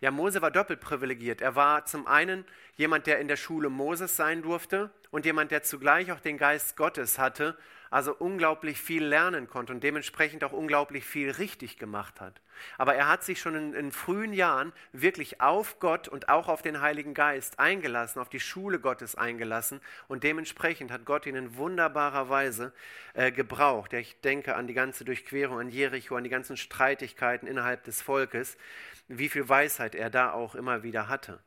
Ja, 0.00 0.10
Mose 0.10 0.40
war 0.40 0.50
doppelt 0.50 0.80
privilegiert. 0.80 1.40
Er 1.40 1.56
war 1.56 1.84
zum 1.84 2.06
einen 2.06 2.44
jemand, 2.76 3.06
der 3.06 3.18
in 3.18 3.28
der 3.28 3.36
Schule 3.36 3.68
Moses 3.68 4.16
sein 4.16 4.42
durfte 4.42 4.90
und 5.10 5.26
jemand, 5.26 5.50
der 5.50 5.62
zugleich 5.62 6.10
auch 6.12 6.20
den 6.20 6.38
Geist 6.38 6.76
Gottes 6.76 7.18
hatte, 7.18 7.56
also 7.90 8.14
unglaublich 8.16 8.80
viel 8.80 9.04
lernen 9.04 9.48
konnte 9.48 9.72
und 9.72 9.82
dementsprechend 9.82 10.44
auch 10.44 10.52
unglaublich 10.52 11.04
viel 11.04 11.30
richtig 11.30 11.76
gemacht 11.76 12.20
hat. 12.20 12.40
Aber 12.78 12.94
er 12.94 13.08
hat 13.08 13.24
sich 13.24 13.40
schon 13.40 13.54
in, 13.54 13.74
in, 13.74 13.90
frühen 13.90 14.32
Jahren 14.32 14.72
wirklich 14.92 15.40
auf 15.40 15.80
Gott 15.80 16.08
und 16.08 16.28
auch 16.28 16.48
auf 16.48 16.62
den 16.62 16.80
Heiligen 16.80 17.14
Geist 17.14 17.58
eingelassen, 17.58 18.20
auf 18.20 18.28
die 18.28 18.40
Schule 18.40 18.78
Gottes 18.78 19.16
eingelassen 19.16 19.80
und 20.08 20.22
dementsprechend 20.22 20.92
hat 20.92 21.04
Gott 21.04 21.26
ihn 21.26 21.34
in 21.34 21.56
wunderbarer 21.56 22.28
Weise 22.28 22.72
äh, 23.14 23.32
gebraucht. 23.32 23.92
Ich 23.94 24.20
denke 24.20 24.54
an 24.54 24.66
die 24.66 24.74
ganze 24.74 25.04
Durchquerung 25.04 25.58
an 25.58 25.68
Jericho, 25.68 26.16
an 26.16 26.24
die 26.24 26.30
ganzen 26.30 26.56
Streitigkeiten 26.56 27.48
innerhalb 27.48 27.84
des 27.84 28.02
Volkes, 28.02 28.56
wie 29.08 29.28
viel 29.28 29.48
Weisheit 29.48 29.94
er 29.94 30.10
da 30.10 30.32
auch 30.32 30.54
immer 30.54 30.82
wieder 30.82 31.08
hatte. 31.08 31.40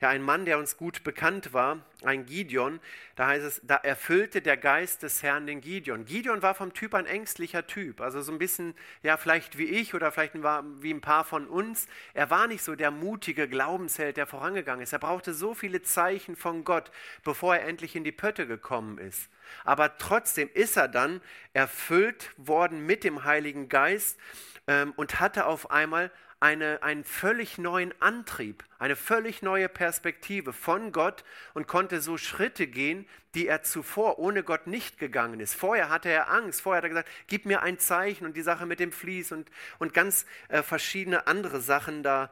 Ja, 0.00 0.08
ein 0.08 0.22
Mann, 0.22 0.44
der 0.44 0.58
uns 0.58 0.76
gut 0.76 1.04
bekannt 1.04 1.52
war, 1.52 1.84
ein 2.02 2.26
Gideon, 2.26 2.80
da 3.16 3.26
heißt 3.28 3.44
es, 3.44 3.60
da 3.64 3.76
erfüllte 3.76 4.40
der 4.40 4.56
Geist 4.56 5.02
des 5.02 5.22
Herrn 5.22 5.46
den 5.46 5.60
Gideon. 5.60 6.04
Gideon 6.04 6.42
war 6.42 6.54
vom 6.54 6.72
Typ 6.72 6.94
ein 6.94 7.06
ängstlicher 7.06 7.66
Typ, 7.66 8.00
also 8.00 8.20
so 8.22 8.30
ein 8.30 8.38
bisschen, 8.38 8.74
ja, 9.02 9.16
vielleicht 9.16 9.58
wie 9.58 9.64
ich 9.64 9.94
oder 9.94 10.12
vielleicht 10.12 10.34
wie 10.34 10.94
ein 10.94 11.00
paar 11.00 11.24
von 11.24 11.46
uns. 11.46 11.88
Er 12.14 12.30
war 12.30 12.46
nicht 12.46 12.62
so 12.62 12.74
der 12.74 12.90
mutige 12.90 13.48
Glaubensheld, 13.48 14.16
der 14.16 14.26
vorangegangen 14.26 14.82
ist. 14.82 14.92
Er 14.92 14.98
brauchte 14.98 15.34
so 15.34 15.54
viele 15.54 15.82
Zeichen 15.82 16.36
von 16.36 16.64
Gott, 16.64 16.90
bevor 17.24 17.56
er 17.56 17.66
endlich 17.66 17.96
in 17.96 18.04
die 18.04 18.12
Pötte 18.12 18.46
gekommen 18.46 18.98
ist. 18.98 19.28
Aber 19.64 19.98
trotzdem 19.98 20.50
ist 20.52 20.76
er 20.76 20.88
dann 20.88 21.20
erfüllt 21.52 22.32
worden 22.36 22.84
mit 22.86 23.04
dem 23.04 23.24
Heiligen 23.24 23.68
Geist 23.68 24.18
ähm, 24.66 24.92
und 24.96 25.20
hatte 25.20 25.46
auf 25.46 25.70
einmal 25.70 26.10
eine, 26.40 26.82
einen 26.82 27.04
völlig 27.04 27.58
neuen 27.58 27.92
Antrieb, 28.00 28.64
eine 28.78 28.96
völlig 28.96 29.42
neue 29.42 29.68
Perspektive 29.68 30.52
von 30.52 30.92
Gott 30.92 31.24
und 31.54 31.66
konnte 31.66 32.00
so 32.00 32.16
Schritte 32.16 32.66
gehen, 32.66 33.08
die 33.34 33.48
er 33.48 33.62
zuvor 33.62 34.18
ohne 34.18 34.44
Gott 34.44 34.66
nicht 34.66 34.98
gegangen 34.98 35.40
ist. 35.40 35.54
Vorher 35.54 35.88
hatte 35.88 36.08
er 36.08 36.30
Angst, 36.30 36.62
vorher 36.62 36.78
hat 36.78 36.84
er 36.84 36.90
gesagt, 36.90 37.08
gib 37.26 37.44
mir 37.44 37.62
ein 37.62 37.78
Zeichen 37.78 38.24
und 38.24 38.36
die 38.36 38.42
Sache 38.42 38.66
mit 38.66 38.78
dem 38.78 38.92
Vlies 38.92 39.32
und, 39.32 39.50
und 39.78 39.94
ganz 39.94 40.26
äh, 40.48 40.62
verschiedene 40.62 41.26
andere 41.26 41.60
Sachen 41.60 42.02
da, 42.02 42.30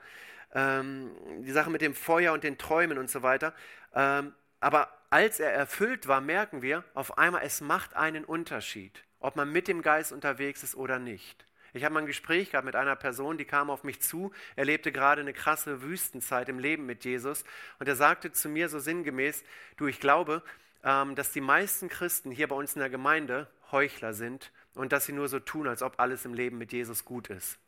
ähm, 0.55 1.11
die 1.41 1.53
Sache 1.53 1.71
mit 1.71 1.81
dem 1.81 1.95
Feuer 1.95 2.33
und 2.33 2.45
den 2.45 2.59
Träumen 2.59 2.99
und 2.99 3.11
so 3.11 3.23
weiter. 3.23 3.55
Ähm, 3.95 4.35
aber 4.61 4.89
als 5.11 5.41
er 5.41 5.53
erfüllt 5.53 6.07
war, 6.09 6.21
merken 6.21 6.63
wir 6.63 6.85
auf 6.95 7.19
einmal, 7.19 7.43
es 7.45 7.61
macht 7.61 7.95
einen 7.95 8.25
Unterschied, 8.25 9.05
ob 9.19 9.37
man 9.37 9.51
mit 9.51 9.69
dem 9.69 9.83
Geist 9.83 10.13
unterwegs 10.13 10.63
ist 10.63 10.77
oder 10.77 10.99
nicht. 10.99 11.47
Ich 11.77 11.85
habe 11.85 11.93
mal 11.93 12.01
ein 12.01 12.07
Gespräch 12.07 12.51
gehabt 12.51 12.65
mit 12.65 12.75
einer 12.75 12.97
Person, 12.97 13.37
die 13.37 13.45
kam 13.45 13.69
auf 13.71 13.85
mich 13.85 14.01
zu. 14.01 14.33
Er 14.57 14.65
lebte 14.65 14.93
gerade 14.93 15.21
eine 15.21 15.33
krasse 15.33 15.83
Wüstenzeit 15.83 16.49
im 16.49 16.59
Leben 16.59 16.87
mit 16.87 17.05
Jesus. 17.05 17.45
Und 17.79 17.87
er 17.87 17.97
sagte 17.97 18.33
zu 18.33 18.49
mir 18.49 18.69
so 18.69 18.79
sinngemäß, 18.79 19.45
du, 19.77 19.87
ich 19.87 20.01
glaube, 20.01 20.43
ähm, 20.83 21.15
dass 21.15 21.33
die 21.33 21.41
meisten 21.41 21.89
Christen 21.89 22.31
hier 22.31 22.49
bei 22.49 22.57
uns 22.57 22.75
in 22.75 22.81
der 22.81 22.89
Gemeinde 22.89 23.49
Heuchler 23.73 24.15
sind 24.15 24.53
und 24.75 24.93
dass 24.93 25.07
sie 25.07 25.13
nur 25.13 25.29
so 25.29 25.39
tun, 25.39 25.69
als 25.69 25.83
ob 25.83 26.01
alles 26.01 26.25
im 26.25 26.33
Leben 26.33 26.57
mit 26.57 26.73
Jesus 26.73 27.05
gut 27.05 27.29
ist. 27.29 27.59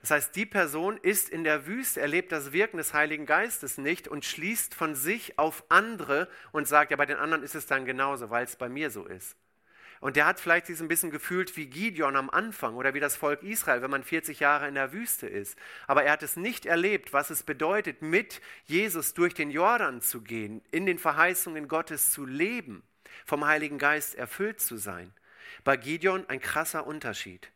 Das 0.00 0.10
heißt, 0.10 0.36
die 0.36 0.46
Person 0.46 0.96
ist 0.96 1.28
in 1.28 1.42
der 1.42 1.66
Wüste, 1.66 2.00
erlebt 2.00 2.30
das 2.32 2.52
Wirken 2.52 2.76
des 2.76 2.94
Heiligen 2.94 3.26
Geistes 3.26 3.78
nicht 3.78 4.08
und 4.08 4.24
schließt 4.24 4.74
von 4.74 4.94
sich 4.94 5.38
auf 5.38 5.64
andere 5.70 6.28
und 6.52 6.68
sagt, 6.68 6.90
ja, 6.90 6.96
bei 6.96 7.06
den 7.06 7.16
anderen 7.16 7.42
ist 7.42 7.54
es 7.54 7.66
dann 7.66 7.84
genauso, 7.84 8.30
weil 8.30 8.44
es 8.44 8.56
bei 8.56 8.68
mir 8.68 8.90
so 8.90 9.06
ist. 9.06 9.36
Und 10.00 10.16
der 10.16 10.26
hat 10.26 10.38
vielleicht 10.38 10.66
sich 10.66 10.80
ein 10.80 10.88
bisschen 10.88 11.10
gefühlt 11.10 11.56
wie 11.56 11.66
Gideon 11.66 12.14
am 12.14 12.30
Anfang 12.30 12.76
oder 12.76 12.94
wie 12.94 13.00
das 13.00 13.16
Volk 13.16 13.42
Israel, 13.42 13.82
wenn 13.82 13.90
man 13.90 14.04
40 14.04 14.38
Jahre 14.40 14.68
in 14.68 14.74
der 14.74 14.92
Wüste 14.92 15.26
ist. 15.26 15.58
Aber 15.86 16.04
er 16.04 16.12
hat 16.12 16.22
es 16.22 16.36
nicht 16.36 16.66
erlebt, 16.66 17.12
was 17.12 17.30
es 17.30 17.42
bedeutet, 17.42 18.00
mit 18.00 18.40
Jesus 18.64 19.14
durch 19.14 19.34
den 19.34 19.50
Jordan 19.50 20.00
zu 20.00 20.22
gehen, 20.22 20.62
in 20.70 20.86
den 20.86 20.98
Verheißungen 20.98 21.66
Gottes 21.66 22.10
zu 22.10 22.24
leben, 22.24 22.82
vom 23.24 23.44
Heiligen 23.44 23.78
Geist 23.78 24.14
erfüllt 24.14 24.60
zu 24.60 24.76
sein. 24.76 25.12
Bei 25.64 25.76
Gideon 25.76 26.24
ein 26.28 26.40
krasser 26.40 26.86
Unterschied. 26.86 27.50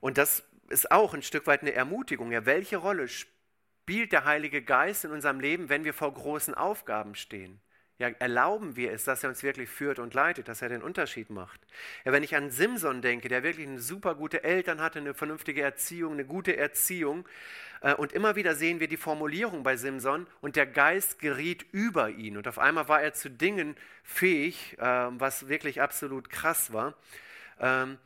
Und 0.00 0.16
das 0.16 0.42
ist 0.68 0.90
auch 0.90 1.12
ein 1.12 1.22
Stück 1.22 1.46
weit 1.46 1.60
eine 1.60 1.74
Ermutigung. 1.74 2.32
Ja, 2.32 2.46
welche 2.46 2.78
Rolle 2.78 3.08
spielt 3.08 4.12
der 4.12 4.24
Heilige 4.24 4.62
Geist 4.62 5.04
in 5.04 5.10
unserem 5.10 5.40
Leben, 5.40 5.68
wenn 5.68 5.84
wir 5.84 5.92
vor 5.92 6.14
großen 6.14 6.54
Aufgaben 6.54 7.14
stehen? 7.14 7.60
Ja, 8.00 8.08
erlauben 8.18 8.76
wir 8.76 8.92
es, 8.92 9.04
dass 9.04 9.22
er 9.22 9.28
uns 9.28 9.42
wirklich 9.42 9.68
führt 9.68 9.98
und 9.98 10.14
leitet, 10.14 10.48
dass 10.48 10.62
er 10.62 10.70
den 10.70 10.80
Unterschied 10.80 11.28
macht. 11.28 11.60
Ja, 12.06 12.12
wenn 12.12 12.22
ich 12.22 12.34
an 12.34 12.50
Simson 12.50 13.02
denke, 13.02 13.28
der 13.28 13.42
wirklich 13.42 13.68
eine 13.68 13.78
super 13.78 14.14
gute 14.14 14.42
Eltern 14.42 14.80
hatte, 14.80 15.00
eine 15.00 15.12
vernünftige 15.12 15.60
Erziehung, 15.60 16.14
eine 16.14 16.24
gute 16.24 16.56
Erziehung, 16.56 17.28
äh, 17.82 17.92
und 17.92 18.12
immer 18.12 18.36
wieder 18.36 18.54
sehen 18.54 18.80
wir 18.80 18.88
die 18.88 18.96
Formulierung 18.96 19.62
bei 19.62 19.76
Simson 19.76 20.26
und 20.40 20.56
der 20.56 20.64
Geist 20.66 21.18
geriet 21.18 21.66
über 21.72 22.08
ihn 22.08 22.38
und 22.38 22.48
auf 22.48 22.58
einmal 22.58 22.88
war 22.88 23.02
er 23.02 23.12
zu 23.12 23.28
Dingen 23.28 23.76
fähig, 24.02 24.78
äh, 24.78 24.84
was 24.84 25.48
wirklich 25.48 25.82
absolut 25.82 26.30
krass 26.30 26.72
war. 26.72 26.94
Ähm, 27.60 27.98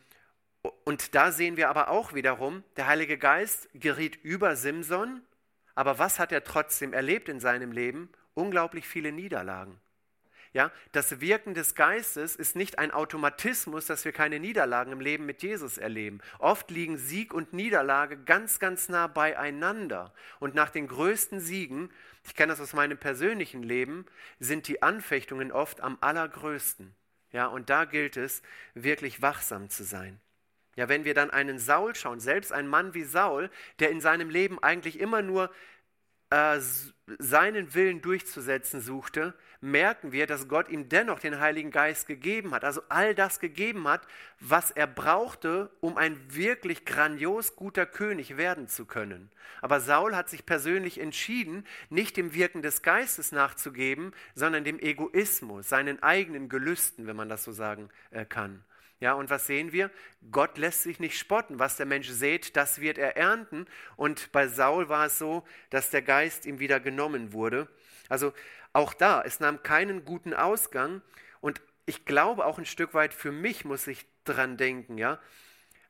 und 0.82 1.14
da 1.14 1.30
sehen 1.30 1.56
wir 1.56 1.68
aber 1.68 1.88
auch 1.88 2.14
wiederum, 2.14 2.64
der 2.76 2.88
Heilige 2.88 3.16
Geist 3.16 3.68
geriet 3.74 4.18
über 4.24 4.56
Simson, 4.56 5.22
aber 5.76 6.00
was 6.00 6.18
hat 6.18 6.32
er 6.32 6.42
trotzdem 6.42 6.92
erlebt 6.92 7.28
in 7.28 7.38
seinem 7.38 7.70
Leben? 7.70 8.08
Unglaublich 8.34 8.88
viele 8.88 9.12
Niederlagen. 9.12 9.78
Ja, 10.54 10.70
das 10.92 11.20
Wirken 11.20 11.54
des 11.54 11.74
Geistes 11.74 12.36
ist 12.36 12.54
nicht 12.54 12.78
ein 12.78 12.92
Automatismus, 12.92 13.86
dass 13.86 14.04
wir 14.04 14.12
keine 14.12 14.38
Niederlagen 14.38 14.92
im 14.92 15.00
Leben 15.00 15.26
mit 15.26 15.42
Jesus 15.42 15.78
erleben. 15.78 16.20
Oft 16.38 16.70
liegen 16.70 16.96
Sieg 16.96 17.34
und 17.34 17.52
Niederlage 17.52 18.16
ganz, 18.16 18.60
ganz 18.60 18.88
nah 18.88 19.08
beieinander. 19.08 20.14
Und 20.38 20.54
nach 20.54 20.70
den 20.70 20.86
größten 20.86 21.40
Siegen, 21.40 21.90
ich 22.22 22.36
kenne 22.36 22.52
das 22.52 22.60
aus 22.60 22.72
meinem 22.72 22.98
persönlichen 22.98 23.64
Leben, 23.64 24.06
sind 24.38 24.68
die 24.68 24.80
Anfechtungen 24.80 25.50
oft 25.50 25.80
am 25.80 25.98
allergrößten. 26.00 26.94
Ja, 27.32 27.46
und 27.46 27.68
da 27.68 27.84
gilt 27.84 28.16
es, 28.16 28.40
wirklich 28.74 29.20
wachsam 29.22 29.68
zu 29.70 29.82
sein. 29.82 30.20
Ja, 30.76 30.88
wenn 30.88 31.04
wir 31.04 31.14
dann 31.14 31.30
einen 31.30 31.58
Saul 31.58 31.96
schauen, 31.96 32.20
selbst 32.20 32.52
ein 32.52 32.68
Mann 32.68 32.94
wie 32.94 33.02
Saul, 33.02 33.50
der 33.80 33.90
in 33.90 34.00
seinem 34.00 34.30
Leben 34.30 34.62
eigentlich 34.62 35.00
immer 35.00 35.20
nur 35.20 35.50
äh, 36.34 36.60
seinen 37.18 37.74
Willen 37.74 38.00
durchzusetzen 38.00 38.80
suchte, 38.80 39.34
merken 39.60 40.10
wir, 40.10 40.26
dass 40.26 40.48
Gott 40.48 40.68
ihm 40.68 40.88
dennoch 40.88 41.20
den 41.20 41.38
Heiligen 41.38 41.70
Geist 41.70 42.08
gegeben 42.08 42.52
hat. 42.52 42.64
Also 42.64 42.82
all 42.88 43.14
das 43.14 43.38
gegeben 43.38 43.86
hat, 43.86 44.02
was 44.40 44.70
er 44.70 44.86
brauchte, 44.86 45.70
um 45.80 45.96
ein 45.96 46.18
wirklich 46.34 46.84
grandios 46.84 47.54
guter 47.54 47.86
König 47.86 48.36
werden 48.36 48.68
zu 48.68 48.84
können. 48.84 49.30
Aber 49.62 49.80
Saul 49.80 50.16
hat 50.16 50.28
sich 50.28 50.44
persönlich 50.44 51.00
entschieden, 51.00 51.64
nicht 51.88 52.16
dem 52.16 52.34
Wirken 52.34 52.62
des 52.62 52.82
Geistes 52.82 53.30
nachzugeben, 53.30 54.12
sondern 54.34 54.64
dem 54.64 54.80
Egoismus, 54.80 55.68
seinen 55.68 56.02
eigenen 56.02 56.48
Gelüsten, 56.48 57.06
wenn 57.06 57.16
man 57.16 57.28
das 57.28 57.44
so 57.44 57.52
sagen 57.52 57.90
äh, 58.10 58.24
kann. 58.24 58.64
Ja, 59.00 59.14
und 59.14 59.28
was 59.28 59.46
sehen 59.46 59.72
wir? 59.72 59.90
Gott 60.30 60.56
lässt 60.56 60.82
sich 60.84 61.00
nicht 61.00 61.18
spotten. 61.18 61.58
Was 61.58 61.76
der 61.76 61.86
Mensch 61.86 62.08
sät, 62.08 62.56
das 62.56 62.80
wird 62.80 62.96
er 62.98 63.16
ernten. 63.16 63.66
Und 63.96 64.32
bei 64.32 64.48
Saul 64.48 64.88
war 64.88 65.06
es 65.06 65.18
so, 65.18 65.44
dass 65.70 65.90
der 65.90 66.02
Geist 66.02 66.46
ihm 66.46 66.58
wieder 66.58 66.80
genommen 66.80 67.32
wurde. 67.32 67.68
Also 68.08 68.32
auch 68.72 68.94
da, 68.94 69.22
es 69.22 69.40
nahm 69.40 69.62
keinen 69.62 70.04
guten 70.04 70.34
Ausgang. 70.34 71.02
Und 71.40 71.60
ich 71.86 72.04
glaube 72.04 72.46
auch 72.46 72.58
ein 72.58 72.66
Stück 72.66 72.94
weit 72.94 73.14
für 73.14 73.32
mich 73.32 73.64
muss 73.64 73.86
ich 73.86 74.06
dran 74.24 74.56
denken, 74.56 74.96
ja. 74.98 75.18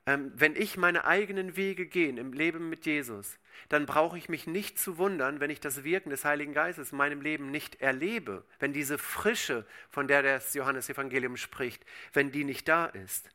Ähm, 0.06 0.32
wenn 0.34 0.54
ich 0.54 0.76
meine 0.76 1.06
eigenen 1.06 1.56
Wege 1.56 1.86
gehe 1.86 2.08
im 2.10 2.32
Leben 2.32 2.68
mit 2.68 2.84
Jesus, 2.84 3.38
dann 3.68 3.86
brauche 3.86 4.18
ich 4.18 4.28
mich 4.28 4.46
nicht 4.46 4.78
zu 4.78 4.98
wundern, 4.98 5.40
wenn 5.40 5.50
ich 5.50 5.60
das 5.60 5.82
Wirken 5.82 6.10
des 6.10 6.24
Heiligen 6.24 6.52
Geistes 6.52 6.92
in 6.92 6.98
meinem 6.98 7.22
Leben 7.22 7.50
nicht 7.50 7.80
erlebe, 7.80 8.44
wenn 8.58 8.72
diese 8.72 8.98
Frische, 8.98 9.66
von 9.88 10.06
der 10.06 10.22
das 10.22 10.52
Johannesevangelium 10.54 11.36
spricht, 11.36 11.84
wenn 12.12 12.30
die 12.30 12.44
nicht 12.44 12.68
da 12.68 12.86
ist. 12.86 13.30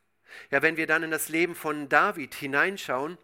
Ja, 0.50 0.62
wenn 0.62 0.76
wir 0.76 0.86
dann 0.86 1.02
in 1.02 1.10
das 1.10 1.28
Leben 1.28 1.56
von 1.56 1.88
David 1.88 2.34
hineinschauen, 2.34 3.18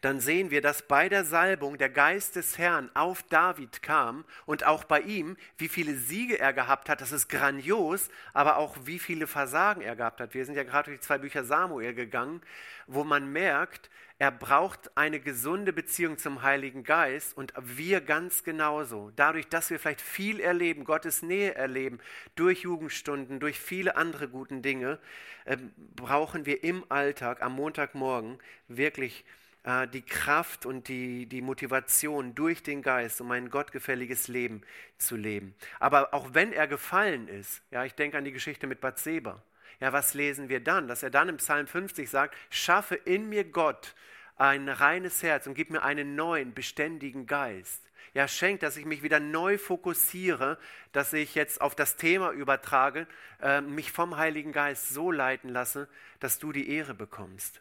dann 0.00 0.20
sehen 0.20 0.50
wir, 0.50 0.60
dass 0.60 0.82
bei 0.82 1.08
der 1.08 1.24
Salbung 1.24 1.78
der 1.78 1.90
Geist 1.90 2.36
des 2.36 2.58
Herrn 2.58 2.90
auf 2.94 3.22
David 3.24 3.82
kam 3.82 4.24
und 4.46 4.64
auch 4.64 4.84
bei 4.84 5.00
ihm, 5.00 5.36
wie 5.58 5.68
viele 5.68 5.94
Siege 5.96 6.38
er 6.38 6.52
gehabt 6.52 6.88
hat, 6.88 7.00
das 7.00 7.12
ist 7.12 7.28
grandios, 7.28 8.08
aber 8.32 8.56
auch 8.56 8.76
wie 8.84 8.98
viele 8.98 9.26
Versagen 9.26 9.82
er 9.82 9.96
gehabt 9.96 10.20
hat. 10.20 10.34
Wir 10.34 10.44
sind 10.44 10.54
ja 10.54 10.64
gerade 10.64 10.90
durch 10.90 11.00
die 11.00 11.06
zwei 11.06 11.18
Bücher 11.18 11.44
Samuel 11.44 11.94
gegangen, 11.94 12.40
wo 12.86 13.04
man 13.04 13.32
merkt, 13.32 13.90
er 14.20 14.30
braucht 14.30 14.94
eine 14.98 15.18
gesunde 15.18 15.72
Beziehung 15.72 16.18
zum 16.18 16.42
Heiligen 16.42 16.84
Geist 16.84 17.34
und 17.34 17.54
wir 17.56 18.02
ganz 18.02 18.44
genauso. 18.44 19.10
Dadurch, 19.16 19.48
dass 19.48 19.70
wir 19.70 19.78
vielleicht 19.78 20.02
viel 20.02 20.40
erleben, 20.40 20.84
Gottes 20.84 21.22
Nähe 21.22 21.54
erleben, 21.54 22.00
durch 22.34 22.60
Jugendstunden, 22.60 23.40
durch 23.40 23.58
viele 23.58 23.96
andere 23.96 24.28
guten 24.28 24.60
Dinge, 24.60 24.98
äh, 25.46 25.56
brauchen 25.96 26.44
wir 26.44 26.62
im 26.62 26.84
Alltag 26.90 27.40
am 27.40 27.54
Montagmorgen 27.54 28.38
wirklich 28.68 29.24
äh, 29.64 29.86
die 29.88 30.02
Kraft 30.02 30.66
und 30.66 30.88
die, 30.88 31.26
die 31.26 31.42
Motivation 31.42 32.34
durch 32.34 32.62
den 32.62 32.82
Geist, 32.82 33.20
um 33.20 33.30
ein 33.30 33.50
gottgefälliges 33.50 34.28
Leben 34.28 34.62
zu 34.98 35.16
leben. 35.16 35.54
Aber 35.78 36.14
auch 36.14 36.34
wenn 36.34 36.52
er 36.52 36.66
gefallen 36.66 37.28
ist, 37.28 37.62
ja, 37.70 37.84
ich 37.84 37.94
denke 37.94 38.18
an 38.18 38.24
die 38.24 38.32
Geschichte 38.32 38.66
mit 38.66 38.80
Bathseba. 38.80 39.42
Ja, 39.80 39.92
was 39.92 40.14
lesen 40.14 40.48
wir 40.48 40.60
dann? 40.60 40.88
Dass 40.88 41.02
er 41.02 41.10
dann 41.10 41.28
im 41.28 41.38
Psalm 41.38 41.66
50 41.66 42.08
sagt, 42.08 42.36
schaffe 42.50 42.94
in 42.94 43.28
mir 43.28 43.44
Gott 43.44 43.94
ein 44.36 44.68
reines 44.68 45.22
Herz 45.22 45.46
und 45.46 45.54
gib 45.54 45.70
mir 45.70 45.82
einen 45.82 46.14
neuen, 46.16 46.54
beständigen 46.54 47.26
Geist. 47.26 47.82
Ja, 48.12 48.26
schenkt, 48.26 48.62
dass 48.62 48.76
ich 48.76 48.86
mich 48.86 49.02
wieder 49.02 49.20
neu 49.20 49.56
fokussiere, 49.56 50.58
dass 50.92 51.12
ich 51.12 51.34
jetzt 51.34 51.60
auf 51.60 51.74
das 51.74 51.96
Thema 51.96 52.32
übertrage, 52.32 53.06
äh, 53.40 53.60
mich 53.60 53.92
vom 53.92 54.16
Heiligen 54.16 54.52
Geist 54.52 54.88
so 54.88 55.12
leiten 55.12 55.48
lasse, 55.48 55.88
dass 56.18 56.38
du 56.38 56.52
die 56.52 56.70
Ehre 56.70 56.94
bekommst. 56.94 57.60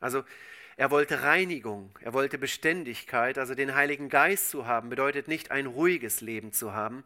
Also 0.00 0.24
er 0.76 0.90
wollte 0.90 1.22
Reinigung, 1.22 1.96
er 2.00 2.12
wollte 2.12 2.38
Beständigkeit, 2.38 3.38
also 3.38 3.54
den 3.54 3.74
Heiligen 3.74 4.08
Geist 4.08 4.50
zu 4.50 4.66
haben, 4.66 4.88
bedeutet 4.88 5.28
nicht 5.28 5.50
ein 5.50 5.66
ruhiges 5.66 6.20
Leben 6.20 6.52
zu 6.52 6.72
haben, 6.72 7.04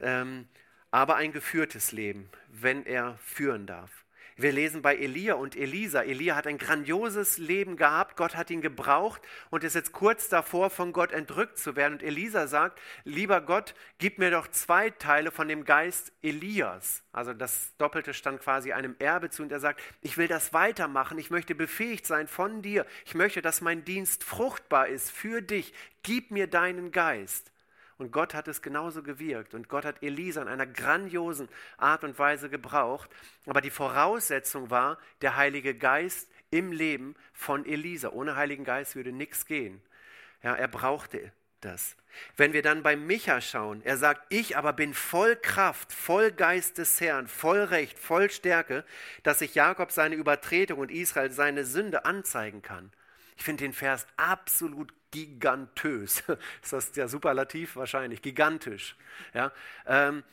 ähm, 0.00 0.48
aber 0.90 1.16
ein 1.16 1.32
geführtes 1.32 1.92
Leben, 1.92 2.28
wenn 2.48 2.86
er 2.86 3.18
führen 3.18 3.66
darf. 3.66 4.03
Wir 4.36 4.50
lesen 4.50 4.82
bei 4.82 4.96
Elia 4.96 5.34
und 5.34 5.54
Elisa. 5.54 6.02
Elia 6.02 6.34
hat 6.34 6.46
ein 6.46 6.58
grandioses 6.58 7.38
Leben 7.38 7.76
gehabt. 7.76 8.16
Gott 8.16 8.34
hat 8.34 8.50
ihn 8.50 8.60
gebraucht 8.60 9.22
und 9.50 9.62
ist 9.62 9.74
jetzt 9.74 9.92
kurz 9.92 10.28
davor, 10.28 10.70
von 10.70 10.92
Gott 10.92 11.12
entrückt 11.12 11.58
zu 11.58 11.76
werden. 11.76 11.94
Und 11.94 12.02
Elisa 12.02 12.48
sagt, 12.48 12.80
lieber 13.04 13.40
Gott, 13.40 13.74
gib 13.98 14.18
mir 14.18 14.32
doch 14.32 14.48
zwei 14.48 14.90
Teile 14.90 15.30
von 15.30 15.46
dem 15.46 15.64
Geist 15.64 16.12
Elias. 16.22 17.04
Also 17.12 17.32
das 17.32 17.76
Doppelte 17.78 18.12
stand 18.12 18.40
quasi 18.40 18.72
einem 18.72 18.96
Erbe 18.98 19.30
zu. 19.30 19.42
Und 19.42 19.52
er 19.52 19.60
sagt, 19.60 19.80
ich 20.00 20.18
will 20.18 20.26
das 20.26 20.52
weitermachen. 20.52 21.18
Ich 21.18 21.30
möchte 21.30 21.54
befähigt 21.54 22.06
sein 22.06 22.26
von 22.26 22.60
dir. 22.60 22.86
Ich 23.06 23.14
möchte, 23.14 23.40
dass 23.40 23.60
mein 23.60 23.84
Dienst 23.84 24.24
fruchtbar 24.24 24.88
ist 24.88 25.12
für 25.12 25.42
dich. 25.42 25.72
Gib 26.02 26.32
mir 26.32 26.48
deinen 26.48 26.90
Geist. 26.90 27.53
Und 28.04 28.10
Gott 28.10 28.34
hat 28.34 28.48
es 28.48 28.60
genauso 28.60 29.02
gewirkt. 29.02 29.54
Und 29.54 29.70
Gott 29.70 29.86
hat 29.86 30.02
Elisa 30.02 30.42
in 30.42 30.48
einer 30.48 30.66
grandiosen 30.66 31.48
Art 31.78 32.04
und 32.04 32.18
Weise 32.18 32.50
gebraucht. 32.50 33.08
Aber 33.46 33.62
die 33.62 33.70
Voraussetzung 33.70 34.68
war 34.68 34.98
der 35.22 35.36
Heilige 35.36 35.74
Geist 35.74 36.28
im 36.50 36.70
Leben 36.70 37.16
von 37.32 37.64
Elisa. 37.64 38.10
Ohne 38.10 38.36
Heiligen 38.36 38.64
Geist 38.64 38.94
würde 38.94 39.10
nichts 39.10 39.46
gehen. 39.46 39.80
Ja, 40.42 40.54
er 40.54 40.68
brauchte 40.68 41.32
das. 41.62 41.96
Wenn 42.36 42.52
wir 42.52 42.60
dann 42.60 42.82
bei 42.82 42.94
Micha 42.94 43.40
schauen, 43.40 43.80
er 43.82 43.96
sagt, 43.96 44.26
ich 44.28 44.58
aber 44.58 44.74
bin 44.74 44.92
voll 44.92 45.34
Kraft, 45.36 45.90
voll 45.90 46.30
Geist 46.30 46.76
des 46.76 47.00
Herrn, 47.00 47.26
voll 47.26 47.60
Recht, 47.60 47.98
voll 47.98 48.30
Stärke, 48.30 48.84
dass 49.22 49.40
ich 49.40 49.54
Jakob 49.54 49.90
seine 49.90 50.14
Übertretung 50.14 50.78
und 50.78 50.90
Israel 50.90 51.30
seine 51.30 51.64
Sünde 51.64 52.04
anzeigen 52.04 52.60
kann. 52.60 52.92
Ich 53.36 53.42
finde 53.42 53.64
den 53.64 53.72
Vers 53.72 54.06
absolut 54.16 54.92
gigantös. 55.10 56.22
Ist 56.62 56.72
das 56.72 56.92
der 56.92 57.08
Superlativ? 57.08 57.76
Wahrscheinlich. 57.76 58.22
Gigantisch. 58.22 58.96
Ja? 59.32 59.52
Ähm, 59.86 60.24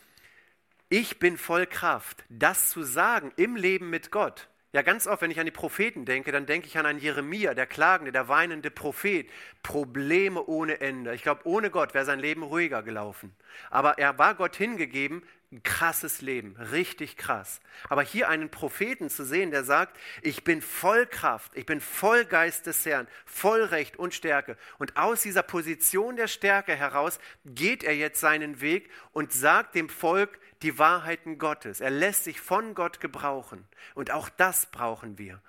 ich 0.89 1.19
bin 1.19 1.37
voll 1.37 1.67
Kraft, 1.67 2.25
das 2.29 2.69
zu 2.69 2.83
sagen 2.83 3.31
im 3.37 3.55
Leben 3.55 3.89
mit 3.89 4.11
Gott. 4.11 4.49
Ja, 4.73 4.83
ganz 4.83 5.05
oft, 5.05 5.21
wenn 5.21 5.31
ich 5.31 5.39
an 5.39 5.45
die 5.45 5.51
Propheten 5.51 6.05
denke, 6.05 6.31
dann 6.31 6.45
denke 6.45 6.67
ich 6.67 6.77
an 6.77 6.85
einen 6.85 6.99
Jeremia, 6.99 7.53
der 7.53 7.67
klagende, 7.67 8.13
der 8.13 8.29
weinende 8.29 8.71
Prophet. 8.71 9.29
Probleme 9.63 10.45
ohne 10.45 10.79
Ende. 10.79 11.13
Ich 11.13 11.23
glaube, 11.23 11.41
ohne 11.43 11.69
Gott 11.69 11.93
wäre 11.93 12.05
sein 12.05 12.19
Leben 12.19 12.43
ruhiger 12.43 12.81
gelaufen. 12.81 13.35
Aber 13.69 13.97
er 13.97 14.17
war 14.17 14.33
Gott 14.35 14.55
hingegeben, 14.55 15.23
ein 15.51 15.63
krasses 15.63 16.21
Leben, 16.21 16.55
richtig 16.55 17.17
krass. 17.17 17.59
Aber 17.89 18.03
hier 18.03 18.29
einen 18.29 18.49
Propheten 18.49 19.09
zu 19.09 19.25
sehen, 19.25 19.51
der 19.51 19.65
sagt, 19.65 19.97
ich 20.21 20.45
bin 20.45 20.61
voll 20.61 21.05
Kraft, 21.05 21.51
ich 21.55 21.65
bin 21.65 21.81
voll 21.81 22.23
Geist 22.23 22.67
des 22.67 22.85
Herrn, 22.85 23.07
voll 23.25 23.63
Recht 23.63 23.97
und 23.97 24.13
Stärke. 24.13 24.57
Und 24.79 24.95
aus 24.95 25.21
dieser 25.23 25.43
Position 25.43 26.15
der 26.15 26.27
Stärke 26.27 26.73
heraus 26.75 27.19
geht 27.45 27.83
er 27.83 27.95
jetzt 27.95 28.21
seinen 28.21 28.61
Weg 28.61 28.89
und 29.11 29.33
sagt 29.33 29.75
dem 29.75 29.89
Volk 29.89 30.39
die 30.61 30.77
Wahrheiten 30.77 31.37
Gottes. 31.37 31.81
Er 31.81 31.89
lässt 31.89 32.23
sich 32.23 32.39
von 32.39 32.73
Gott 32.73 33.01
gebrauchen. 33.01 33.67
Und 33.93 34.11
auch 34.11 34.29
das 34.29 34.67
brauchen 34.67 35.17
wir. 35.17 35.41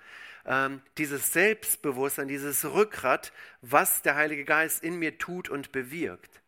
Ähm, 0.44 0.82
dieses 0.98 1.32
Selbstbewusstsein, 1.32 2.26
dieses 2.26 2.64
Rückgrat, 2.64 3.32
was 3.60 4.02
der 4.02 4.16
Heilige 4.16 4.44
Geist 4.44 4.82
in 4.82 4.98
mir 4.98 5.18
tut 5.18 5.48
und 5.48 5.70
bewirkt. 5.70 6.42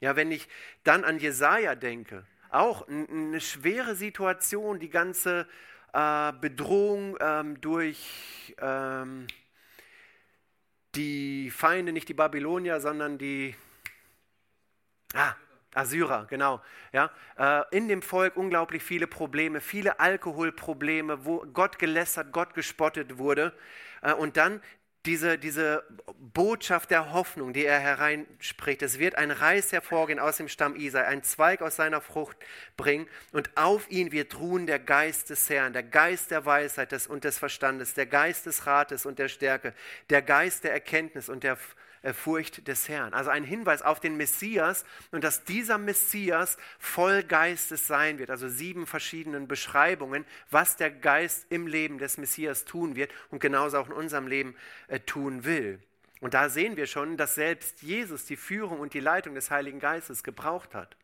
Ja, 0.00 0.16
wenn 0.16 0.32
ich 0.32 0.48
dann 0.82 1.04
an 1.04 1.18
Jesaja 1.18 1.74
denke, 1.74 2.26
auch 2.50 2.86
eine 2.88 3.40
schwere 3.40 3.94
Situation, 3.94 4.78
die 4.78 4.90
ganze 4.90 5.46
äh, 5.92 6.32
Bedrohung 6.40 7.16
ähm, 7.20 7.60
durch 7.60 8.54
ähm, 8.58 9.26
die 10.94 11.50
Feinde, 11.50 11.92
nicht 11.92 12.08
die 12.08 12.14
Babylonier, 12.14 12.80
sondern 12.80 13.18
die 13.18 13.54
ah, 15.14 15.34
Assyrer, 15.74 16.26
genau. 16.26 16.62
Ja, 16.92 17.10
äh, 17.38 17.62
in 17.76 17.88
dem 17.88 18.00
Volk 18.00 18.36
unglaublich 18.36 18.82
viele 18.82 19.06
Probleme, 19.06 19.60
viele 19.60 20.00
Alkoholprobleme, 20.00 21.24
wo 21.26 21.44
Gott 21.52 21.78
gelästert, 21.78 22.32
Gott 22.32 22.54
gespottet 22.54 23.18
wurde. 23.18 23.52
Äh, 24.00 24.14
und 24.14 24.38
dann 24.38 24.62
diese, 25.06 25.38
diese 25.38 25.84
Botschaft 26.34 26.90
der 26.90 27.12
Hoffnung, 27.12 27.52
die 27.52 27.64
er 27.64 27.78
hereinspricht. 27.78 28.82
Es 28.82 28.98
wird 28.98 29.14
ein 29.14 29.30
Reis 29.30 29.72
hervorgehen 29.72 30.18
aus 30.18 30.36
dem 30.36 30.48
Stamm 30.48 30.76
Isai, 30.76 31.04
ein 31.04 31.22
Zweig 31.22 31.62
aus 31.62 31.76
seiner 31.76 32.00
Frucht 32.00 32.36
bringen 32.76 33.08
und 33.32 33.56
auf 33.56 33.90
ihn 33.90 34.12
wird 34.12 34.38
ruhen 34.38 34.66
der 34.66 34.78
Geist 34.78 35.30
des 35.30 35.48
Herrn, 35.48 35.72
der 35.72 35.82
Geist 35.82 36.30
der 36.30 36.44
Weisheit 36.44 36.92
und 37.08 37.24
des 37.24 37.38
Verstandes, 37.38 37.94
der 37.94 38.06
Geist 38.06 38.46
des 38.46 38.66
Rates 38.66 39.06
und 39.06 39.18
der 39.18 39.28
Stärke, 39.28 39.72
der 40.10 40.22
Geist 40.22 40.64
der 40.64 40.72
Erkenntnis 40.72 41.28
und 41.28 41.44
der 41.44 41.54
äh, 41.54 41.85
Furcht 42.14 42.68
des 42.68 42.88
Herrn. 42.88 43.14
Also 43.14 43.30
ein 43.30 43.44
Hinweis 43.44 43.82
auf 43.82 44.00
den 44.00 44.16
Messias 44.16 44.84
und 45.10 45.24
dass 45.24 45.44
dieser 45.44 45.78
Messias 45.78 46.56
voll 46.78 47.22
Geistes 47.22 47.86
sein 47.86 48.18
wird. 48.18 48.30
Also 48.30 48.48
sieben 48.48 48.86
verschiedenen 48.86 49.48
Beschreibungen, 49.48 50.24
was 50.50 50.76
der 50.76 50.90
Geist 50.90 51.46
im 51.50 51.66
Leben 51.66 51.98
des 51.98 52.18
Messias 52.18 52.64
tun 52.64 52.96
wird 52.96 53.12
und 53.30 53.40
genauso 53.40 53.78
auch 53.78 53.86
in 53.86 53.92
unserem 53.92 54.26
Leben 54.26 54.56
äh, 54.88 55.00
tun 55.00 55.44
will. 55.44 55.80
Und 56.20 56.34
da 56.34 56.48
sehen 56.48 56.76
wir 56.76 56.86
schon, 56.86 57.16
dass 57.16 57.34
selbst 57.34 57.82
Jesus 57.82 58.24
die 58.24 58.36
Führung 58.36 58.80
und 58.80 58.94
die 58.94 59.00
Leitung 59.00 59.34
des 59.34 59.50
Heiligen 59.50 59.80
Geistes 59.80 60.22
gebraucht 60.22 60.74
hat. 60.74 60.96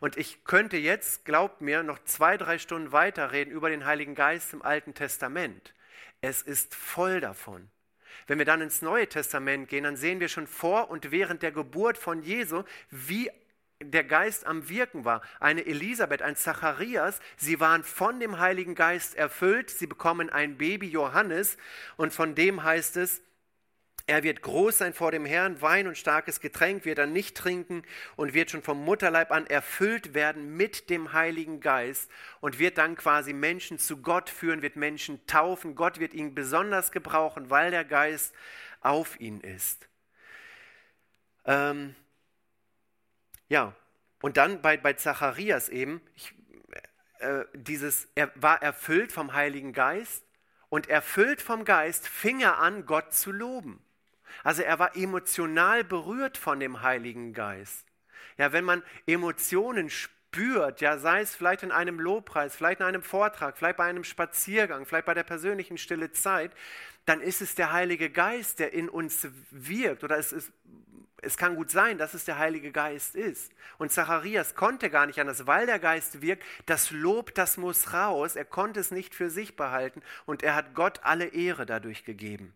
Und 0.00 0.16
ich 0.16 0.44
könnte 0.44 0.76
jetzt, 0.76 1.24
glaubt 1.24 1.60
mir, 1.60 1.82
noch 1.82 1.98
zwei, 2.04 2.36
drei 2.36 2.58
Stunden 2.58 2.92
weiterreden 2.92 3.52
über 3.52 3.70
den 3.70 3.84
Heiligen 3.84 4.14
Geist 4.14 4.52
im 4.52 4.62
Alten 4.62 4.94
Testament. 4.94 5.74
Es 6.20 6.42
ist 6.42 6.74
voll 6.74 7.20
davon. 7.20 7.68
Wenn 8.26 8.38
wir 8.38 8.44
dann 8.44 8.60
ins 8.60 8.82
Neue 8.82 9.08
Testament 9.08 9.68
gehen, 9.68 9.84
dann 9.84 9.96
sehen 9.96 10.20
wir 10.20 10.28
schon 10.28 10.46
vor 10.46 10.90
und 10.90 11.10
während 11.10 11.42
der 11.42 11.52
Geburt 11.52 11.98
von 11.98 12.22
Jesu, 12.22 12.62
wie 12.90 13.30
der 13.80 14.04
Geist 14.04 14.46
am 14.46 14.68
Wirken 14.68 15.04
war. 15.04 15.22
Eine 15.40 15.66
Elisabeth, 15.66 16.22
ein 16.22 16.36
Zacharias, 16.36 17.20
sie 17.36 17.60
waren 17.60 17.82
von 17.82 18.20
dem 18.20 18.38
Heiligen 18.38 18.74
Geist 18.74 19.14
erfüllt. 19.14 19.70
Sie 19.70 19.86
bekommen 19.86 20.30
ein 20.30 20.56
Baby 20.56 20.88
Johannes 20.88 21.56
und 21.96 22.12
von 22.12 22.34
dem 22.34 22.62
heißt 22.62 22.96
es, 22.96 23.22
er 24.06 24.22
wird 24.22 24.42
groß 24.42 24.78
sein 24.78 24.94
vor 24.94 25.12
dem 25.12 25.24
Herrn, 25.24 25.62
Wein 25.62 25.86
und 25.86 25.96
starkes 25.96 26.40
Getränk 26.40 26.84
wird 26.84 26.98
er 26.98 27.06
nicht 27.06 27.36
trinken 27.36 27.82
und 28.16 28.34
wird 28.34 28.50
schon 28.50 28.62
vom 28.62 28.84
Mutterleib 28.84 29.30
an 29.30 29.46
erfüllt 29.46 30.14
werden 30.14 30.56
mit 30.56 30.90
dem 30.90 31.12
Heiligen 31.12 31.60
Geist 31.60 32.10
und 32.40 32.58
wird 32.58 32.78
dann 32.78 32.96
quasi 32.96 33.32
Menschen 33.32 33.78
zu 33.78 33.98
Gott 33.98 34.28
führen, 34.28 34.62
wird 34.62 34.76
Menschen 34.76 35.24
taufen. 35.26 35.74
Gott 35.74 36.00
wird 36.00 36.14
ihn 36.14 36.34
besonders 36.34 36.90
gebrauchen, 36.90 37.50
weil 37.50 37.70
der 37.70 37.84
Geist 37.84 38.34
auf 38.80 39.20
ihn 39.20 39.40
ist. 39.40 39.88
Ähm, 41.44 41.94
ja, 43.48 43.74
und 44.20 44.36
dann 44.36 44.62
bei, 44.62 44.76
bei 44.76 44.94
Zacharias 44.94 45.68
eben, 45.68 46.00
ich, 46.14 46.34
äh, 47.18 47.44
dieses, 47.54 48.08
er 48.14 48.32
war 48.34 48.62
erfüllt 48.62 49.12
vom 49.12 49.32
Heiligen 49.32 49.72
Geist 49.72 50.24
und 50.68 50.88
erfüllt 50.88 51.42
vom 51.42 51.64
Geist 51.64 52.08
fing 52.08 52.40
er 52.40 52.58
an, 52.58 52.86
Gott 52.86 53.14
zu 53.14 53.30
loben. 53.30 53.84
Also 54.44 54.62
er 54.62 54.78
war 54.78 54.96
emotional 54.96 55.84
berührt 55.84 56.36
von 56.36 56.60
dem 56.60 56.82
Heiligen 56.82 57.32
Geist. 57.32 57.86
Ja, 58.38 58.52
wenn 58.52 58.64
man 58.64 58.82
Emotionen 59.06 59.90
spürt, 59.90 60.80
ja, 60.80 60.98
sei 60.98 61.20
es 61.20 61.34
vielleicht 61.34 61.62
in 61.62 61.72
einem 61.72 62.00
Lobpreis, 62.00 62.56
vielleicht 62.56 62.80
in 62.80 62.86
einem 62.86 63.02
Vortrag, 63.02 63.56
vielleicht 63.56 63.76
bei 63.76 63.84
einem 63.84 64.04
Spaziergang, 64.04 64.86
vielleicht 64.86 65.06
bei 65.06 65.14
der 65.14 65.24
persönlichen 65.24 65.78
stille 65.78 66.12
Zeit, 66.12 66.52
dann 67.04 67.20
ist 67.20 67.42
es 67.42 67.54
der 67.54 67.72
Heilige 67.72 68.10
Geist, 68.10 68.58
der 68.58 68.72
in 68.72 68.88
uns 68.88 69.28
wirkt. 69.50 70.04
Oder 70.04 70.18
es, 70.18 70.32
ist, 70.32 70.52
es 71.20 71.36
kann 71.36 71.56
gut 71.56 71.70
sein, 71.70 71.98
dass 71.98 72.14
es 72.14 72.24
der 72.24 72.38
Heilige 72.38 72.72
Geist 72.72 73.14
ist. 73.14 73.52
Und 73.78 73.92
Zacharias 73.92 74.54
konnte 74.54 74.88
gar 74.88 75.06
nicht 75.06 75.20
anders, 75.20 75.46
weil 75.46 75.66
der 75.66 75.78
Geist 75.78 76.22
wirkt. 76.22 76.44
Das 76.66 76.90
Lob, 76.90 77.34
das 77.34 77.56
muss 77.56 77.92
raus. 77.92 78.36
Er 78.36 78.44
konnte 78.44 78.80
es 78.80 78.90
nicht 78.90 79.14
für 79.14 79.30
sich 79.30 79.56
behalten 79.56 80.02
und 80.26 80.42
er 80.42 80.54
hat 80.54 80.74
Gott 80.74 81.00
alle 81.02 81.26
Ehre 81.26 81.66
dadurch 81.66 82.04
gegeben. 82.04 82.54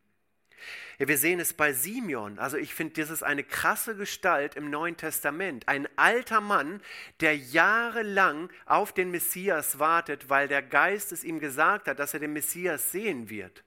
Ja, 0.99 1.09
wir 1.09 1.19
sehen 1.19 1.41
es 1.41 1.53
bei 1.53 1.73
Simeon. 1.73 2.39
Also 2.39 2.57
ich 2.57 2.75
finde, 2.75 3.01
das 3.01 3.11
ist 3.11 3.23
eine 3.23 3.45
krasse 3.45 3.97
Gestalt 3.97 4.57
im 4.57 4.71
Neuen 4.71 4.97
Testament. 4.97 5.69
Ein 5.69 5.89
alter 5.97 6.41
Mann, 6.41 6.81
der 7.21 7.37
jahrelang 7.37 8.51
auf 8.65 8.93
den 8.93 9.11
Messias 9.11 9.79
wartet, 9.79 10.31
weil 10.31 10.49
der 10.49 10.63
Geist 10.63 11.13
es 11.13 11.25
ihm 11.25 11.39
gesagt 11.39 11.89
hat, 11.89 11.99
dass 11.99 12.15
er 12.15 12.21
den 12.21 12.33
Messias 12.33 12.93
sehen 12.93 13.29
wird. 13.29 13.63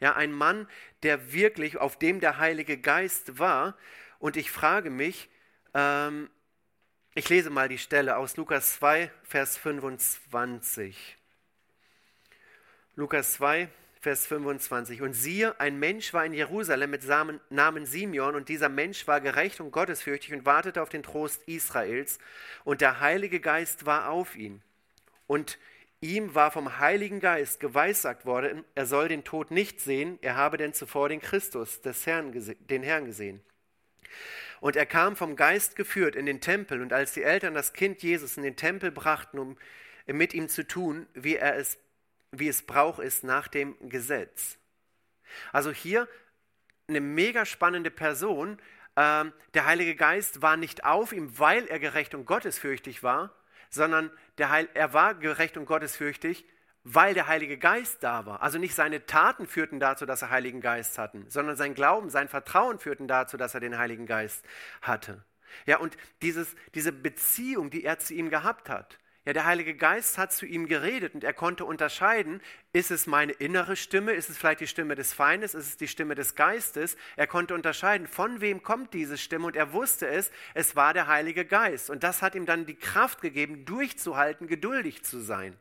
Ja, 0.00 0.16
ein 0.16 0.32
Mann, 0.32 0.68
der 1.02 1.32
wirklich, 1.32 1.78
auf 1.78 1.98
dem 1.98 2.20
der 2.20 2.38
Heilige 2.38 2.78
Geist 2.78 3.38
war. 3.38 3.76
Und 4.18 4.36
ich 4.36 4.50
frage 4.50 4.90
mich, 4.90 5.28
ähm, 5.74 6.30
ich 7.14 7.28
lese 7.28 7.50
mal 7.50 7.68
die 7.68 7.78
Stelle 7.78 8.16
aus 8.16 8.36
Lukas 8.36 8.74
2, 8.74 9.10
Vers 9.22 9.56
25. 9.56 11.16
Lukas 12.96 13.34
2, 13.34 13.68
Vers 14.04 14.26
25. 14.26 15.00
Und 15.00 15.14
siehe, 15.14 15.58
ein 15.58 15.78
Mensch 15.78 16.12
war 16.12 16.26
in 16.26 16.34
Jerusalem 16.34 16.90
mit 16.90 17.04
Namen 17.08 17.86
Simeon, 17.86 18.34
und 18.34 18.50
dieser 18.50 18.68
Mensch 18.68 19.06
war 19.06 19.22
gerecht 19.22 19.60
und 19.60 19.70
gottesfürchtig 19.70 20.34
und 20.34 20.44
wartete 20.44 20.82
auf 20.82 20.90
den 20.90 21.02
Trost 21.02 21.42
Israels, 21.44 22.18
und 22.64 22.82
der 22.82 23.00
Heilige 23.00 23.40
Geist 23.40 23.86
war 23.86 24.10
auf 24.10 24.36
ihn. 24.36 24.60
Und 25.26 25.58
ihm 26.02 26.34
war 26.34 26.50
vom 26.50 26.78
Heiligen 26.78 27.18
Geist 27.18 27.60
geweissagt 27.60 28.26
worden, 28.26 28.62
er 28.74 28.84
soll 28.84 29.08
den 29.08 29.24
Tod 29.24 29.50
nicht 29.50 29.80
sehen, 29.80 30.18
er 30.20 30.36
habe 30.36 30.58
denn 30.58 30.74
zuvor 30.74 31.08
den 31.08 31.22
Christus, 31.22 31.80
des 31.80 32.04
Herrn, 32.04 32.30
den 32.68 32.82
Herrn 32.82 33.06
gesehen. 33.06 33.40
Und 34.60 34.76
er 34.76 34.84
kam 34.84 35.16
vom 35.16 35.34
Geist 35.34 35.76
geführt 35.76 36.14
in 36.14 36.26
den 36.26 36.42
Tempel, 36.42 36.82
und 36.82 36.92
als 36.92 37.14
die 37.14 37.22
Eltern 37.22 37.54
das 37.54 37.72
Kind 37.72 38.02
Jesus 38.02 38.36
in 38.36 38.42
den 38.42 38.56
Tempel 38.56 38.90
brachten, 38.90 39.38
um 39.38 39.56
mit 40.06 40.34
ihm 40.34 40.50
zu 40.50 40.66
tun, 40.66 41.06
wie 41.14 41.36
er 41.36 41.56
es 41.56 41.78
wie 42.38 42.48
es 42.48 42.62
Brauch 42.62 42.98
ist 42.98 43.24
nach 43.24 43.48
dem 43.48 43.76
Gesetz. 43.88 44.58
Also 45.52 45.70
hier 45.70 46.08
eine 46.88 47.00
mega 47.00 47.46
spannende 47.46 47.90
Person. 47.90 48.58
Ähm, 48.96 49.32
der 49.54 49.66
Heilige 49.66 49.96
Geist 49.96 50.42
war 50.42 50.56
nicht 50.56 50.84
auf 50.84 51.12
ihm, 51.12 51.38
weil 51.38 51.66
er 51.66 51.78
gerecht 51.78 52.14
und 52.14 52.26
gottesfürchtig 52.26 53.02
war, 53.02 53.34
sondern 53.70 54.10
der 54.38 54.50
Heil, 54.50 54.68
er 54.74 54.92
war 54.92 55.14
gerecht 55.14 55.56
und 55.56 55.66
gottesfürchtig, 55.66 56.46
weil 56.84 57.14
der 57.14 57.26
Heilige 57.26 57.58
Geist 57.58 58.02
da 58.02 58.26
war. 58.26 58.42
Also 58.42 58.58
nicht 58.58 58.74
seine 58.74 59.06
Taten 59.06 59.46
führten 59.46 59.80
dazu, 59.80 60.04
dass 60.06 60.22
er 60.22 60.30
Heiligen 60.30 60.60
Geist 60.60 60.98
hatten, 60.98 61.24
sondern 61.28 61.56
sein 61.56 61.74
Glauben, 61.74 62.10
sein 62.10 62.28
Vertrauen 62.28 62.78
führten 62.78 63.08
dazu, 63.08 63.36
dass 63.36 63.54
er 63.54 63.60
den 63.60 63.78
Heiligen 63.78 64.06
Geist 64.06 64.44
hatte. 64.82 65.24
Ja, 65.66 65.78
und 65.78 65.96
dieses, 66.20 66.54
diese 66.74 66.92
Beziehung, 66.92 67.70
die 67.70 67.84
er 67.84 67.98
zu 67.98 68.12
ihm 68.12 68.28
gehabt 68.28 68.68
hat, 68.68 68.98
ja, 69.24 69.32
der 69.32 69.46
Heilige 69.46 69.74
Geist 69.74 70.18
hat 70.18 70.34
zu 70.34 70.44
ihm 70.44 70.66
geredet 70.66 71.14
und 71.14 71.24
er 71.24 71.32
konnte 71.32 71.64
unterscheiden, 71.64 72.42
ist 72.74 72.90
es 72.90 73.06
meine 73.06 73.32
innere 73.32 73.74
Stimme, 73.74 74.12
ist 74.12 74.28
es 74.28 74.36
vielleicht 74.36 74.60
die 74.60 74.66
Stimme 74.66 74.96
des 74.96 75.14
Feindes, 75.14 75.54
ist 75.54 75.66
es 75.66 75.76
die 75.78 75.88
Stimme 75.88 76.14
des 76.14 76.34
Geistes. 76.34 76.98
Er 77.16 77.26
konnte 77.26 77.54
unterscheiden, 77.54 78.06
von 78.06 78.42
wem 78.42 78.62
kommt 78.62 78.92
diese 78.92 79.16
Stimme 79.16 79.46
und 79.46 79.56
er 79.56 79.72
wusste 79.72 80.06
es, 80.08 80.30
es 80.52 80.76
war 80.76 80.92
der 80.92 81.06
Heilige 81.06 81.46
Geist. 81.46 81.88
Und 81.88 82.02
das 82.02 82.20
hat 82.20 82.34
ihm 82.34 82.44
dann 82.44 82.66
die 82.66 82.74
Kraft 82.74 83.22
gegeben, 83.22 83.64
durchzuhalten, 83.64 84.46
geduldig 84.46 85.04
zu 85.04 85.20
sein. 85.20 85.56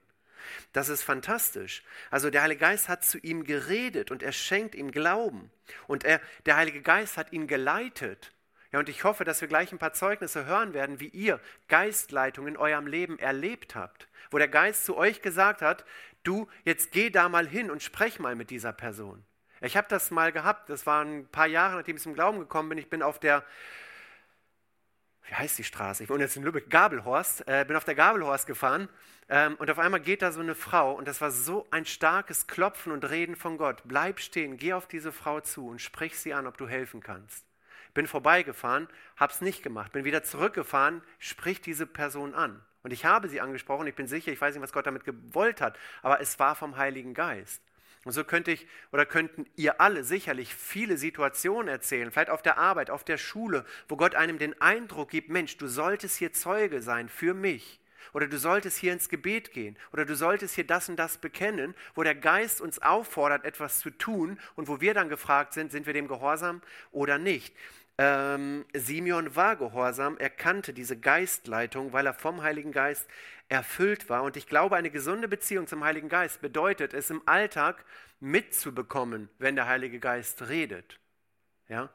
Das 0.74 0.90
ist 0.90 1.02
fantastisch. 1.02 1.84
Also 2.12 2.30
der 2.30 2.42
Heilige 2.42 2.60
Geist 2.60 2.90
hat 2.90 3.06
zu 3.06 3.18
ihm 3.20 3.46
geredet 3.46 4.12
und 4.12 4.24
er 4.24 4.34
schenkt 4.34 4.76
ihm 4.76 4.92
Glauben. 4.92 5.50
Und 5.88 6.04
er, 6.04 6.20
der 6.46 6.58
Heilige 6.58 6.82
Geist 6.82 7.16
hat 7.16 7.32
ihn 7.32 7.48
geleitet. 7.48 8.34
Ja, 8.74 8.80
und 8.80 8.90
ich 8.90 9.04
hoffe, 9.04 9.24
dass 9.24 9.40
wir 9.40 9.48
gleich 9.48 9.72
ein 9.72 9.78
paar 9.78 9.94
Zeugnisse 9.94 10.46
hören 10.46 10.74
werden, 10.74 11.00
wie 11.00 11.10
ihr 11.10 11.40
Geistleitung 11.68 12.48
in 12.48 12.58
eurem 12.58 12.88
Leben 12.88 13.20
erlebt 13.20 13.76
habt, 13.76 14.08
wo 14.32 14.40
der 14.40 14.48
Geist 14.48 14.84
zu 14.86 14.98
euch 14.98 15.22
gesagt 15.22 15.62
hat, 15.62 15.86
du, 16.24 16.48
jetzt 16.64 16.92
geh 16.92 17.12
da 17.12 17.30
mal 17.30 17.48
hin 17.48 17.70
und 17.70 17.84
sprech 17.84 18.20
mal 18.20 18.36
mit 18.36 18.50
dieser 18.50 18.74
Person. 18.74 19.24
Ich 19.62 19.78
habe 19.78 19.88
das 19.90 20.10
mal 20.10 20.32
gehabt, 20.32 20.72
das 20.72 20.88
waren 20.88 21.20
ein 21.20 21.28
paar 21.28 21.46
Jahre, 21.46 21.76
nachdem 21.76 21.98
ich 21.98 22.02
zum 22.02 22.16
Glauben 22.16 22.40
gekommen 22.40 22.70
bin. 22.70 22.80
Ich 22.80 22.90
bin 22.90 23.04
auf 23.04 23.20
der, 23.20 23.44
wie 25.28 25.36
heißt 25.36 25.60
die 25.60 25.64
Straße? 25.64 26.04
Ich 26.04 26.10
wohne 26.10 26.24
jetzt 26.24 26.36
in 26.36 26.42
Lübeck, 26.42 26.72
Gabelhorst, 26.72 27.48
äh, 27.48 27.66
bin 27.66 27.78
auf 27.78 27.86
der 27.86 27.96
Gabelhorst 27.96 28.48
gefahren 28.48 28.90
ähm, 29.30 29.54
und 29.58 29.70
auf 29.70 29.78
einmal 29.78 30.00
geht 30.00 30.24
da 30.24 30.32
so 30.32 30.42
eine 30.42 30.56
Frau 30.56 30.94
und 30.94 31.08
das 31.08 31.22
war 31.22 31.30
so 31.30 31.68
ein 31.70 31.86
starkes 31.86 32.48
Klopfen 32.48 32.92
und 32.92 33.08
Reden 33.08 33.36
von 33.36 33.60
Gott. 33.60 33.84
Bleib 33.86 34.20
stehen, 34.20 34.58
geh 34.58 34.74
auf 34.74 34.88
diese 34.88 35.12
Frau 35.12 35.42
zu 35.42 35.68
und 35.68 35.80
sprich 35.80 36.18
sie 36.18 36.34
an, 36.34 36.48
ob 36.48 36.58
du 36.58 36.68
helfen 36.68 37.02
kannst. 37.02 37.53
Bin 37.94 38.08
vorbeigefahren, 38.08 38.88
habe 39.18 39.34
es 39.34 39.42
nicht 39.42 39.64
gemacht, 39.64 39.92
bin 39.92 40.06
wieder 40.06 40.24
zurückgefahren, 40.24 41.02
spricht 41.20 41.66
diese 41.66 41.86
Person 41.86 42.34
an. 42.34 42.62
Und 42.82 42.92
ich 42.92 43.06
habe 43.06 43.30
sie 43.30 43.40
angesprochen, 43.40 43.88
ich 43.88 43.96
bin 43.96 44.08
sicher, 44.08 44.32
ich 44.32 44.42
weiß 44.42 44.56
nicht, 44.56 44.64
was 44.64 44.74
Gott 44.74 44.86
damit 44.86 45.06
gewollt 45.06 45.62
hat, 45.62 45.78
aber 46.02 46.20
es 46.20 46.38
war 46.40 46.56
vom 46.56 46.78
Heiligen 46.78 47.14
Geist. 47.14 47.62
Und 48.04 48.12
so 48.12 48.26
könnte 48.26 48.52
ich 48.52 48.68
oder 48.92 49.06
könnten 49.06 49.46
ihr 49.56 49.80
alle 49.80 50.04
sicherlich 50.04 50.54
viele 50.54 50.98
Situationen 50.98 51.70
erzählen, 51.70 52.12
vielleicht 52.12 52.30
auf 52.30 52.42
der 52.42 52.58
Arbeit, 52.58 52.90
auf 52.90 53.06
der 53.06 53.18
Schule, 53.18 53.66
wo 53.88 53.96
Gott 53.96 54.16
einem 54.16 54.38
den 54.38 54.60
Eindruck 54.62 55.10
gibt, 55.10 55.30
Mensch, 55.30 55.58
du 55.58 55.68
solltest 55.68 56.18
hier 56.18 56.34
Zeuge 56.34 56.82
sein 56.82 57.08
für 57.08 57.34
mich. 57.34 57.80
Oder 58.12 58.28
du 58.28 58.38
solltest 58.38 58.78
hier 58.78 58.94
ins 58.94 59.08
Gebet 59.08 59.54
gehen. 59.54 59.78
Oder 59.94 60.06
du 60.06 60.16
solltest 60.16 60.56
hier 60.56 60.68
das 60.68 60.90
und 60.90 60.98
das 60.98 61.18
bekennen, 61.18 61.74
wo 61.96 62.04
der 62.04 62.16
Geist 62.16 62.60
uns 62.60 62.82
auffordert, 62.82 63.46
etwas 63.46 63.80
zu 63.80 63.90
tun 63.90 64.38
und 64.56 64.68
wo 64.68 64.82
wir 64.82 64.94
dann 64.94 65.10
gefragt 65.10 65.54
sind, 65.54 65.72
sind 65.72 65.86
wir 65.86 65.94
dem 65.94 66.10
gehorsam 66.10 66.62
oder 66.92 67.18
nicht. 67.18 67.56
Ähm, 67.98 68.66
Simeon 68.74 69.36
war 69.36 69.56
gehorsam, 69.56 70.18
er 70.18 70.32
kannte 70.32 70.74
diese 70.74 70.98
Geistleitung, 70.98 71.94
weil 71.94 72.08
er 72.08 72.14
vom 72.14 72.42
Heiligen 72.42 72.72
Geist 72.72 73.08
erfüllt 73.50 74.10
war. 74.10 74.24
Und 74.24 74.36
ich 74.36 74.48
glaube, 74.48 74.76
eine 74.76 74.90
gesunde 74.90 75.28
Beziehung 75.28 75.68
zum 75.68 75.84
Heiligen 75.84 76.10
Geist 76.10 76.42
bedeutet 76.42 76.94
es 76.94 77.10
im 77.10 77.22
Alltag 77.28 77.86
mitzubekommen, 78.20 79.30
wenn 79.38 79.56
der 79.56 79.68
Heilige 79.68 80.00
Geist 80.00 80.48
redet. 80.48 81.00
Ja? 81.70 81.90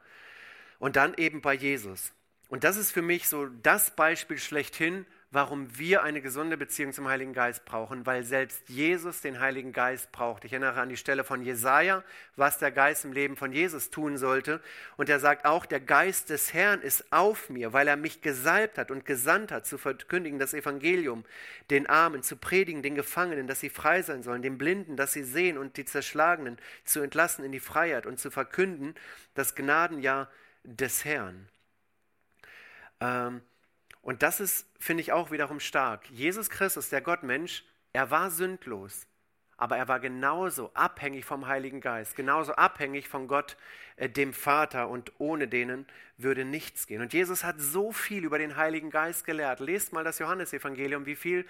Und 0.77 0.95
dann 0.95 1.13
eben 1.15 1.41
bei 1.41 1.53
Jesus. 1.53 2.13
Und 2.47 2.63
das 2.63 2.77
ist 2.77 2.91
für 2.91 3.01
mich 3.01 3.27
so 3.27 3.47
das 3.47 3.95
Beispiel 3.95 4.37
schlechthin, 4.37 5.05
warum 5.31 5.77
wir 5.77 6.01
eine 6.01 6.21
gesunde 6.21 6.57
Beziehung 6.57 6.91
zum 6.91 7.07
Heiligen 7.07 7.33
Geist 7.33 7.63
brauchen, 7.63 8.07
weil 8.07 8.23
selbst 8.23 8.67
Jesus 8.67 9.21
den 9.21 9.39
Heiligen 9.39 9.73
Geist 9.73 10.11
braucht. 10.11 10.43
Ich 10.43 10.53
erinnere 10.53 10.81
an 10.81 10.89
die 10.89 10.97
Stelle 10.97 11.23
von 11.23 11.43
Jesaja, 11.43 12.03
was 12.35 12.57
der 12.57 12.71
Geist 12.71 13.05
im 13.05 13.13
Leben 13.13 13.37
von 13.37 13.51
Jesus 13.51 13.91
tun 13.91 14.17
sollte. 14.17 14.59
Und 14.97 15.07
er 15.07 15.19
sagt 15.19 15.45
auch, 15.45 15.67
der 15.67 15.81
Geist 15.81 16.31
des 16.31 16.53
Herrn 16.53 16.81
ist 16.81 17.13
auf 17.13 17.49
mir, 17.49 17.73
weil 17.73 17.87
er 17.87 17.95
mich 17.95 18.21
gesalbt 18.21 18.79
hat 18.79 18.89
und 18.89 19.05
gesandt 19.05 19.51
hat, 19.51 19.67
zu 19.67 19.77
verkündigen 19.77 20.39
das 20.39 20.55
Evangelium, 20.55 21.23
den 21.69 21.85
Armen, 21.87 22.23
zu 22.23 22.35
predigen, 22.35 22.81
den 22.81 22.95
Gefangenen, 22.95 23.45
dass 23.45 23.59
sie 23.59 23.69
frei 23.69 24.01
sein 24.01 24.23
sollen, 24.23 24.41
den 24.41 24.57
Blinden, 24.57 24.95
dass 24.95 25.13
sie 25.13 25.23
sehen 25.23 25.59
und 25.59 25.77
die 25.77 25.85
Zerschlagenen 25.85 26.57
zu 26.85 27.01
entlassen 27.01 27.45
in 27.45 27.51
die 27.51 27.59
Freiheit 27.59 28.07
und 28.07 28.19
zu 28.19 28.31
verkünden 28.31 28.95
das 29.35 29.53
Gnadenjahr 29.53 30.27
des 30.63 31.05
Herrn. 31.05 31.47
Ähm, 32.99 33.41
und 34.01 34.23
das 34.23 34.39
ist, 34.39 34.67
finde 34.79 35.01
ich, 35.01 35.11
auch 35.11 35.31
wiederum 35.31 35.59
stark. 35.59 36.09
Jesus 36.09 36.49
Christus, 36.49 36.89
der 36.89 37.01
Gottmensch, 37.01 37.63
er 37.93 38.11
war 38.11 38.31
sündlos, 38.31 39.07
aber 39.57 39.77
er 39.77 39.87
war 39.87 39.99
genauso 39.99 40.71
abhängig 40.73 41.25
vom 41.25 41.47
Heiligen 41.47 41.81
Geist, 41.81 42.15
genauso 42.15 42.53
abhängig 42.53 43.09
von 43.09 43.27
Gott, 43.27 43.57
äh, 43.97 44.09
dem 44.09 44.33
Vater, 44.33 44.87
und 44.87 45.11
ohne 45.19 45.47
denen 45.47 45.85
würde 46.17 46.45
nichts 46.45 46.87
gehen. 46.87 47.01
Und 47.01 47.13
Jesus 47.13 47.43
hat 47.43 47.59
so 47.59 47.91
viel 47.91 48.23
über 48.23 48.37
den 48.37 48.55
Heiligen 48.55 48.89
Geist 48.89 49.25
gelehrt. 49.25 49.59
Lest 49.59 49.91
mal 49.91 50.03
das 50.03 50.19
Johannesevangelium, 50.19 51.05
wie 51.05 51.15
viel 51.15 51.45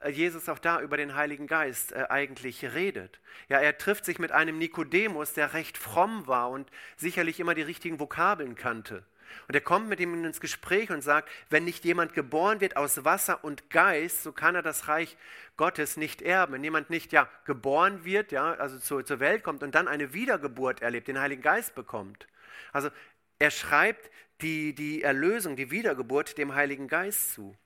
äh, 0.00 0.10
Jesus 0.10 0.48
auch 0.48 0.58
da 0.58 0.80
über 0.80 0.96
den 0.96 1.14
Heiligen 1.14 1.46
Geist 1.46 1.92
äh, 1.92 2.06
eigentlich 2.08 2.64
redet. 2.72 3.20
Ja, 3.48 3.58
er 3.58 3.76
trifft 3.76 4.06
sich 4.06 4.18
mit 4.18 4.32
einem 4.32 4.58
Nikodemus, 4.58 5.34
der 5.34 5.52
recht 5.52 5.76
fromm 5.76 6.26
war 6.26 6.50
und 6.50 6.70
sicherlich 6.96 7.40
immer 7.40 7.54
die 7.54 7.62
richtigen 7.62 8.00
Vokabeln 8.00 8.54
kannte. 8.54 9.04
Und 9.48 9.54
er 9.54 9.60
kommt 9.60 9.88
mit 9.88 10.00
ihm 10.00 10.24
ins 10.24 10.40
Gespräch 10.40 10.90
und 10.90 11.02
sagt, 11.02 11.28
wenn 11.48 11.64
nicht 11.64 11.84
jemand 11.84 12.14
geboren 12.14 12.60
wird 12.60 12.76
aus 12.76 13.04
Wasser 13.04 13.44
und 13.44 13.70
Geist, 13.70 14.22
so 14.22 14.32
kann 14.32 14.54
er 14.54 14.62
das 14.62 14.88
Reich 14.88 15.16
Gottes 15.56 15.96
nicht 15.96 16.22
erben. 16.22 16.54
Wenn 16.54 16.64
jemand 16.64 16.90
nicht 16.90 17.12
ja, 17.12 17.28
geboren 17.44 18.04
wird, 18.04 18.32
ja, 18.32 18.54
also 18.54 18.78
zu, 18.78 19.02
zur 19.02 19.20
Welt 19.20 19.42
kommt 19.42 19.62
und 19.62 19.74
dann 19.74 19.88
eine 19.88 20.12
Wiedergeburt 20.12 20.82
erlebt, 20.82 21.08
den 21.08 21.20
Heiligen 21.20 21.42
Geist 21.42 21.74
bekommt. 21.74 22.26
Also 22.72 22.90
er 23.38 23.50
schreibt 23.50 24.10
die, 24.42 24.74
die 24.74 25.02
Erlösung, 25.02 25.56
die 25.56 25.70
Wiedergeburt 25.70 26.38
dem 26.38 26.54
Heiligen 26.54 26.88
Geist 26.88 27.34
zu. 27.34 27.56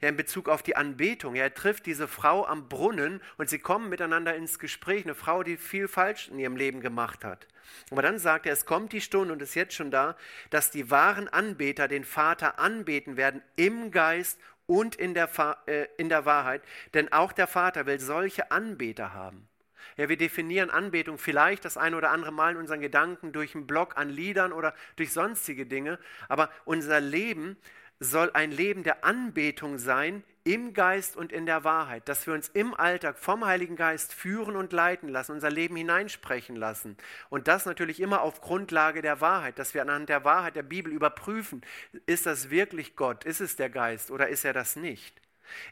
Ja, 0.00 0.08
in 0.08 0.16
Bezug 0.16 0.48
auf 0.48 0.62
die 0.62 0.76
Anbetung. 0.76 1.34
Ja, 1.34 1.44
er 1.44 1.54
trifft 1.54 1.86
diese 1.86 2.08
Frau 2.08 2.46
am 2.46 2.68
Brunnen 2.68 3.20
und 3.36 3.48
sie 3.48 3.58
kommen 3.58 3.88
miteinander 3.88 4.34
ins 4.34 4.58
Gespräch. 4.58 5.04
Eine 5.04 5.14
Frau, 5.14 5.42
die 5.42 5.56
viel 5.56 5.88
falsch 5.88 6.28
in 6.28 6.38
ihrem 6.38 6.56
Leben 6.56 6.80
gemacht 6.80 7.24
hat. 7.24 7.46
Aber 7.90 8.02
dann 8.02 8.18
sagt 8.18 8.46
er, 8.46 8.52
es 8.52 8.66
kommt 8.66 8.92
die 8.92 9.00
Stunde 9.00 9.32
und 9.32 9.42
ist 9.42 9.54
jetzt 9.54 9.74
schon 9.74 9.90
da, 9.90 10.16
dass 10.50 10.70
die 10.70 10.90
wahren 10.90 11.28
Anbeter 11.28 11.88
den 11.88 12.04
Vater 12.04 12.58
anbeten 12.58 13.16
werden 13.16 13.42
im 13.56 13.90
Geist 13.90 14.38
und 14.66 14.96
in 14.96 15.14
der, 15.14 15.28
äh, 15.66 15.86
in 15.96 16.08
der 16.08 16.24
Wahrheit. 16.24 16.62
Denn 16.94 17.12
auch 17.12 17.32
der 17.32 17.46
Vater 17.46 17.86
will 17.86 18.00
solche 18.00 18.50
Anbeter 18.50 19.12
haben. 19.12 19.48
Ja, 19.96 20.08
wir 20.08 20.16
definieren 20.16 20.70
Anbetung 20.70 21.18
vielleicht 21.18 21.64
das 21.64 21.76
eine 21.76 21.96
oder 21.96 22.10
andere 22.10 22.32
Mal 22.32 22.52
in 22.52 22.56
unseren 22.56 22.80
Gedanken 22.80 23.32
durch 23.32 23.54
einen 23.54 23.66
Block 23.66 23.96
an 23.96 24.08
Liedern 24.08 24.52
oder 24.52 24.74
durch 24.96 25.12
sonstige 25.12 25.66
Dinge, 25.66 25.98
aber 26.28 26.50
unser 26.64 27.00
Leben 27.00 27.56
soll 28.04 28.30
ein 28.34 28.52
Leben 28.52 28.82
der 28.82 29.04
Anbetung 29.04 29.78
sein 29.78 30.22
im 30.44 30.74
Geist 30.74 31.16
und 31.16 31.32
in 31.32 31.46
der 31.46 31.64
Wahrheit, 31.64 32.06
dass 32.08 32.26
wir 32.26 32.34
uns 32.34 32.48
im 32.48 32.74
Alltag 32.74 33.18
vom 33.18 33.46
Heiligen 33.46 33.76
Geist 33.76 34.12
führen 34.12 34.56
und 34.56 34.72
leiten 34.72 35.08
lassen, 35.08 35.32
unser 35.32 35.50
Leben 35.50 35.74
hineinsprechen 35.74 36.54
lassen. 36.54 36.98
Und 37.30 37.48
das 37.48 37.64
natürlich 37.64 37.98
immer 37.98 38.20
auf 38.20 38.42
Grundlage 38.42 39.00
der 39.00 39.22
Wahrheit, 39.22 39.58
dass 39.58 39.72
wir 39.72 39.82
anhand 39.82 40.10
der 40.10 40.24
Wahrheit 40.24 40.54
der 40.54 40.62
Bibel 40.62 40.92
überprüfen, 40.92 41.62
ist 42.04 42.26
das 42.26 42.50
wirklich 42.50 42.94
Gott, 42.94 43.24
ist 43.24 43.40
es 43.40 43.56
der 43.56 43.70
Geist 43.70 44.10
oder 44.10 44.28
ist 44.28 44.44
er 44.44 44.52
das 44.52 44.76
nicht? 44.76 45.20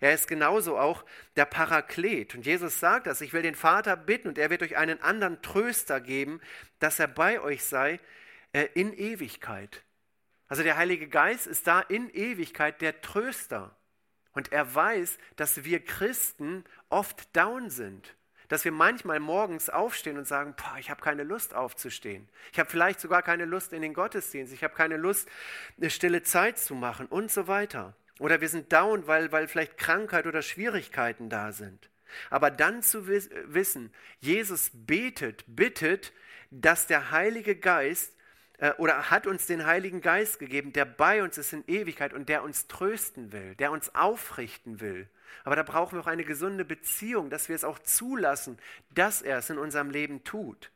Er 0.01 0.15
ist 0.15 0.27
genauso 0.27 0.79
auch 0.79 1.05
der 1.37 1.45
Paraklet. 1.45 2.35
Und 2.35 2.47
Jesus 2.47 2.81
sagt 2.81 3.07
das, 3.07 3.21
ich 3.21 3.33
will 3.33 3.43
den 3.43 3.55
Vater 3.55 3.97
bitten 3.97 4.29
und 4.29 4.39
er 4.39 4.51
wird 4.51 4.63
euch 4.63 4.77
einen 4.77 5.01
anderen 5.03 5.41
Tröster 5.43 6.01
geben, 6.01 6.41
dass 6.79 6.99
er 6.99 7.09
bei 7.09 7.41
euch 7.41 7.63
sei 7.65 8.01
äh, 8.53 8.69
in 8.75 8.93
Ewigkeit. 8.93 9.83
Also 10.53 10.65
der 10.65 10.77
Heilige 10.77 11.09
Geist 11.09 11.47
ist 11.47 11.67
da 11.67 11.81
in 11.81 12.11
Ewigkeit 12.11 12.83
der 12.83 13.01
Tröster. 13.01 13.75
Und 14.35 14.53
er 14.53 14.75
weiß, 14.75 15.17
dass 15.37 15.65
wir 15.65 15.83
Christen 15.83 16.67
oft 16.91 17.35
down 17.35 17.71
sind. 17.71 18.15
Dass 18.49 18.67
wir 18.67 18.71
manchmal 18.71 19.19
morgens 19.19 19.71
aufstehen 19.71 20.19
und 20.19 20.27
sagen, 20.27 20.55
boah, 20.55 20.77
ich 20.79 20.91
habe 20.91 21.01
keine 21.01 21.23
Lust 21.23 21.55
aufzustehen. 21.55 22.29
Ich 22.53 22.59
habe 22.59 22.69
vielleicht 22.69 23.01
sogar 23.01 23.23
keine 23.23 23.47
Lust 23.47 23.73
in 23.73 23.81
den 23.81 23.95
Gottesdienst. 23.95 24.53
Ich 24.53 24.63
habe 24.63 24.75
keine 24.75 24.99
Lust, 24.99 25.27
eine 25.79 25.89
stille 25.89 26.23
Zeit 26.23 26.59
zu 26.59 26.75
machen 26.75 27.07
und 27.07 27.31
so 27.31 27.47
weiter. 27.47 27.97
Oder 28.19 28.43
wir 28.43 28.51
sind 28.51 28.71
down, 28.75 29.07
weil, 29.07 29.33
weil 29.33 29.49
vielleicht 29.49 29.79
Krankheit 29.79 30.27
oder 30.27 30.43
Schwierigkeiten 30.43 31.31
da 31.31 31.53
sind. 31.53 31.89
Aber 32.29 32.51
dann 32.51 32.83
zu 32.83 33.07
wissen, 33.07 33.91
Jesus 34.21 34.71
betet, 34.75 35.45
bittet, 35.47 36.13
dass 36.51 36.87
der 36.87 37.11
Heilige 37.11 37.57
Geist 37.57 38.13
äh, 38.63 38.73
oder 38.79 39.11
hat 39.11 39.27
uns 39.27 39.47
den 39.47 39.67
Heiligen 39.67 40.01
Geist 40.01 40.39
gegeben, 40.39 40.73
der 40.73 40.85
bei 40.85 41.23
uns 41.25 41.37
ist 41.37 41.53
in 41.53 41.65
Ewigkeit 41.67 42.15
und 42.15 42.29
der 42.29 42.45
uns 42.45 42.69
trösten 42.69 43.33
will, 43.33 43.57
der 43.57 43.73
uns 43.73 43.93
aufrichten 43.95 44.81
will. 44.81 45.09
Aber 45.43 45.57
da 45.57 45.65
brauchen 45.65 45.99
wir 45.99 46.03
auch 46.03 46.07
eine 46.07 46.25
gesunde 46.25 46.65
Beziehung, 46.65 47.29
dass 47.29 47.49
wir 47.49 47.57
es 47.57 47.65
auch 47.65 47.81
zulassen, 47.81 48.59
dass 48.91 49.21
er 49.21 49.39
es 49.39 49.51
in 49.51 49.59
unserem 49.59 49.91
Leben 49.91 50.23
tut. 50.23 50.71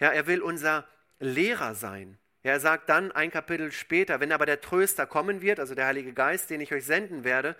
Ja, 0.00 0.08
er 0.08 0.26
will 0.26 0.40
unser 0.40 0.86
Lehrer 1.20 1.74
sein. 1.74 2.16
Er 2.44 2.58
sagt 2.58 2.88
dann 2.88 3.12
ein 3.12 3.30
Kapitel 3.30 3.70
später, 3.72 4.18
wenn 4.18 4.32
aber 4.32 4.46
der 4.46 4.62
Tröster 4.62 5.06
kommen 5.06 5.42
wird, 5.42 5.60
also 5.60 5.74
der 5.74 5.86
Heilige 5.86 6.12
Geist, 6.14 6.48
den 6.48 6.62
ich 6.62 6.72
euch 6.72 6.86
senden 6.86 7.24
werde, 7.24 7.56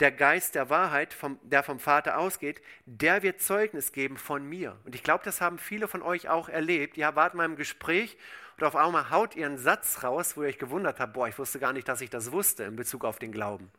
der 0.00 0.12
Geist 0.12 0.54
der 0.54 0.70
Wahrheit, 0.70 1.12
vom, 1.12 1.38
der 1.42 1.62
vom 1.62 1.78
Vater 1.78 2.18
ausgeht, 2.18 2.62
der 2.86 3.22
wird 3.22 3.42
Zeugnis 3.42 3.92
geben 3.92 4.16
von 4.16 4.48
mir. 4.48 4.76
Und 4.84 4.94
ich 4.94 5.02
glaube, 5.02 5.24
das 5.24 5.40
haben 5.42 5.58
viele 5.58 5.88
von 5.88 6.02
euch 6.02 6.28
auch 6.28 6.48
erlebt. 6.48 6.96
Ihr 6.96 7.14
wart 7.14 7.34
mal 7.34 7.44
im 7.44 7.56
Gespräch 7.56 8.16
und 8.56 8.64
auf 8.64 8.76
einmal 8.76 9.10
haut 9.10 9.36
ihr 9.36 9.46
einen 9.46 9.58
Satz 9.58 10.02
raus, 10.02 10.36
wo 10.36 10.42
ihr 10.42 10.48
euch 10.48 10.58
gewundert 10.58 11.00
habt, 11.00 11.12
boah, 11.12 11.28
ich 11.28 11.38
wusste 11.38 11.58
gar 11.58 11.72
nicht, 11.72 11.88
dass 11.88 12.00
ich 12.00 12.10
das 12.10 12.32
wusste 12.32 12.64
in 12.64 12.76
Bezug 12.76 13.04
auf 13.04 13.18
den 13.18 13.32
Glauben. 13.32 13.70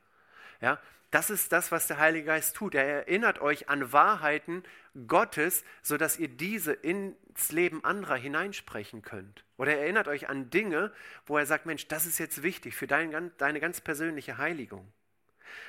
Ja, 0.62 0.80
das 1.12 1.30
ist 1.30 1.52
das, 1.52 1.72
was 1.72 1.88
der 1.88 1.98
Heilige 1.98 2.26
Geist 2.26 2.56
tut. 2.56 2.76
Er 2.76 2.86
erinnert 2.86 3.40
euch 3.40 3.70
an 3.70 3.94
Wahrheiten 3.94 4.64
Gottes, 5.08 5.64
sodass 5.82 6.18
ihr 6.18 6.28
diese 6.28 6.74
ins 6.74 7.52
Leben 7.52 7.84
anderer 7.86 8.16
hineinsprechen 8.16 9.02
könnt. 9.02 9.46
Oder 9.58 9.74
er 9.74 9.84
erinnert 9.84 10.08
euch 10.10 10.28
an 10.28 10.50
Dinge, 10.50 10.92
wo 11.26 11.38
er 11.38 11.46
sagt, 11.46 11.66
Mensch, 11.66 11.88
das 11.88 12.06
ist 12.06 12.18
jetzt 12.18 12.44
wichtig 12.44 12.76
für 12.76 12.88
dein, 12.88 13.32
deine 13.38 13.60
ganz 13.62 13.80
persönliche 13.80 14.38
Heiligung. 14.38 14.92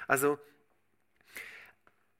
Also 0.09 0.39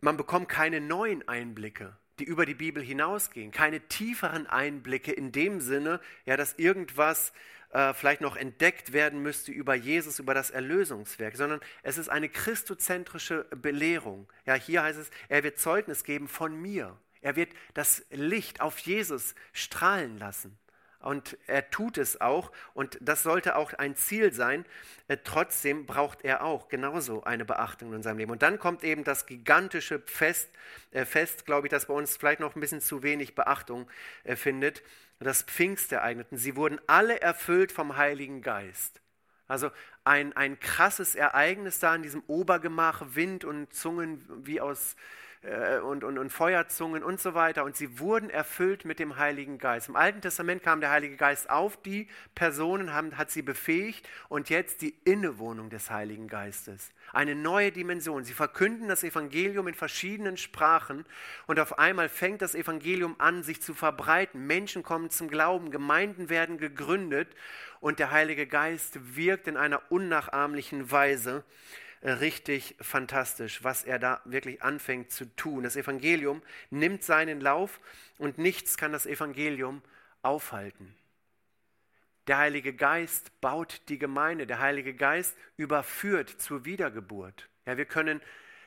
man 0.01 0.17
bekommt 0.17 0.49
keine 0.49 0.81
neuen 0.81 1.27
Einblicke, 1.27 1.97
die 2.19 2.25
über 2.25 2.47
die 2.47 2.55
Bibel 2.55 2.83
hinausgehen, 2.83 3.51
keine 3.51 3.81
tieferen 3.81 4.47
Einblicke 4.47 5.13
in 5.13 5.33
dem 5.33 5.61
Sinne, 5.61 6.01
ja, 6.25 6.37
dass 6.37 6.55
irgendwas 6.55 7.33
äh, 7.71 7.93
vielleicht 7.93 8.21
noch 8.21 8.37
entdeckt 8.37 8.93
werden 8.93 9.23
müsste 9.23 9.53
über 9.53 9.75
Jesus, 9.75 10.19
über 10.19 10.35
das 10.35 10.51
Erlösungswerk, 10.51 11.37
sondern 11.37 11.61
es 11.83 11.99
ist 11.99 12.09
eine 12.09 12.29
christozentrische 12.29 13.45
Belehrung. 13.51 14.29
Ja, 14.47 14.55
hier 14.55 14.83
heißt 14.83 14.99
es, 14.99 15.11
er 15.29 15.45
wird 15.45 15.59
Zeugnis 15.59 16.05
geben 16.05 16.29
von 16.29 16.61
mir. 16.61 16.97
Er 17.21 17.37
wird 17.37 17.51
das 17.75 18.05
Licht 18.11 18.61
auf 18.61 18.79
Jesus 18.79 19.35
strahlen 19.53 20.17
lassen. 20.19 20.57
Und 21.07 21.39
er 21.47 21.71
tut 21.71 21.99
es 21.99 22.21
auch. 22.21 22.53
Und 22.75 22.99
das 23.01 23.23
sollte 23.23 23.57
auch 23.57 23.73
ein 23.75 23.95
Ziel 23.97 24.33
sein. 24.33 24.65
Äh, 25.09 25.19
trotzdem 25.23 25.87
braucht 25.87 26.25
er 26.25 26.45
auch 26.45 26.69
genauso 26.69 27.23
eine 27.25 27.45
Beachtung 27.45 27.95
in 27.95 28.03
seinem 28.03 28.19
Leben. 28.19 28.33
Und 28.33 28.43
dann 28.43 28.59
kommt 28.59 28.85
eben 28.85 29.05
das 29.05 29.27
gigantische 29.27 30.01
Fest, 30.07 30.51
äh, 30.91 31.05
Fest 31.05 31.47
glaube 31.47 31.67
ich, 31.67 31.71
das 31.71 31.87
bei 31.87 31.95
uns 31.95 32.17
vielleicht 32.17 32.41
noch 32.41 32.57
ein 32.57 32.61
bisschen 32.61 32.81
zu 32.81 33.03
wenig 33.03 33.35
Beachtung 33.35 33.89
äh, 34.25 34.37
findet 34.37 34.83
das 35.19 35.43
Pfingstereigneten. 35.43 36.37
Sie 36.37 36.57
wurden 36.57 36.79
alle 36.87 37.21
erfüllt 37.21 37.73
vom 37.73 37.97
Heiligen 37.97 38.43
Geist. 38.43 39.01
Also 39.49 39.71
ein, 40.05 40.37
ein 40.37 40.59
krasses 40.61 41.15
Ereignis 41.15 41.79
da 41.79 41.95
in 41.95 42.03
diesem 42.03 42.23
Obergemach, 42.27 43.03
Wind 43.15 43.45
und 43.45 43.73
Zungen 43.73 44.25
wie 44.45 44.61
aus 44.61 44.97
äh, 45.47 45.79
und, 45.79 46.05
und, 46.05 46.19
und 46.19 46.31
Feuerzungen 46.31 47.03
und 47.03 47.21
so 47.21 47.35
weiter. 47.35 47.65
Und 47.65 47.77
sie 47.77 47.99
wurden 47.99 48.31
erfüllt 48.31 48.85
mit 48.85 48.99
dem 48.99 49.17
Heiligen 49.17 49.59
Geist. 49.59 49.89
Im 49.89 49.97
Alten 49.97 50.21
Testament 50.21 50.63
kam 50.63 50.81
der 50.81 50.91
Heilige 50.91 51.17
Geist 51.17 51.49
auf 51.49 51.81
die 51.83 52.09
Personen, 52.35 52.93
haben, 52.93 53.17
hat 53.17 53.31
sie 53.31 53.43
befähigt 53.43 54.09
und 54.29 54.51
jetzt 54.51 54.83
die 54.83 54.95
Innewohnung 55.05 55.71
des 55.71 55.91
Heiligen 55.91 56.29
Geistes. 56.29 56.91
Eine 57.13 57.35
neue 57.35 57.71
Dimension. 57.71 58.25
Sie 58.25 58.33
verkünden 58.33 58.89
das 58.89 59.05
Evangelium 59.05 59.69
in 59.69 59.75
verschiedenen 59.75 60.37
Sprachen 60.37 61.05
und 61.47 61.61
auf 61.61 61.79
einmal 61.79 62.09
fängt 62.09 62.43
das 62.43 62.55
Evangelium 62.55 63.15
an, 63.19 63.43
sich 63.43 63.63
zu 63.63 63.75
verbreiten. 63.75 64.47
Menschen 64.47 64.83
kommen 64.83 65.11
zum 65.11 65.29
Glauben, 65.29 65.71
Gemeinden 65.71 66.29
werden 66.29 66.59
gegründet 66.59 67.29
und 67.81 68.01
der 68.01 68.11
Heilige 68.11 68.47
Geist 68.47 69.17
wirkt 69.17 69.47
in 69.47 69.57
einer 69.57 69.81
unnachahmlichen 69.91 70.91
Weise. 70.91 71.45
Richtig 72.03 72.77
fantastisch, 72.81 73.65
was 73.65 73.83
er 73.83 73.99
da 73.99 74.21
wirklich 74.25 74.63
anfängt 74.63 75.11
zu 75.11 75.25
tun. 75.37 75.65
Das 75.65 75.77
Evangelium 75.77 76.43
nimmt 76.71 77.03
seinen 77.03 77.41
Lauf 77.41 77.81
und 78.19 78.39
nichts 78.39 78.77
kann 78.77 78.93
das 78.93 79.07
Evangelium 79.07 79.83
aufhalten. 80.23 80.95
Der 82.27 82.39
Heilige 82.39 82.75
Geist 82.75 83.41
baut 83.41 83.83
die 83.89 83.99
Gemeinde, 83.99 84.47
der 84.47 84.59
Heilige 84.59 84.95
Geist 84.95 85.37
überführt 85.57 86.29
zur 86.29 86.65
Wiedergeburt. 86.65 87.49
Ja, 87.67 87.77
wir 87.77 87.85
können 87.85 88.21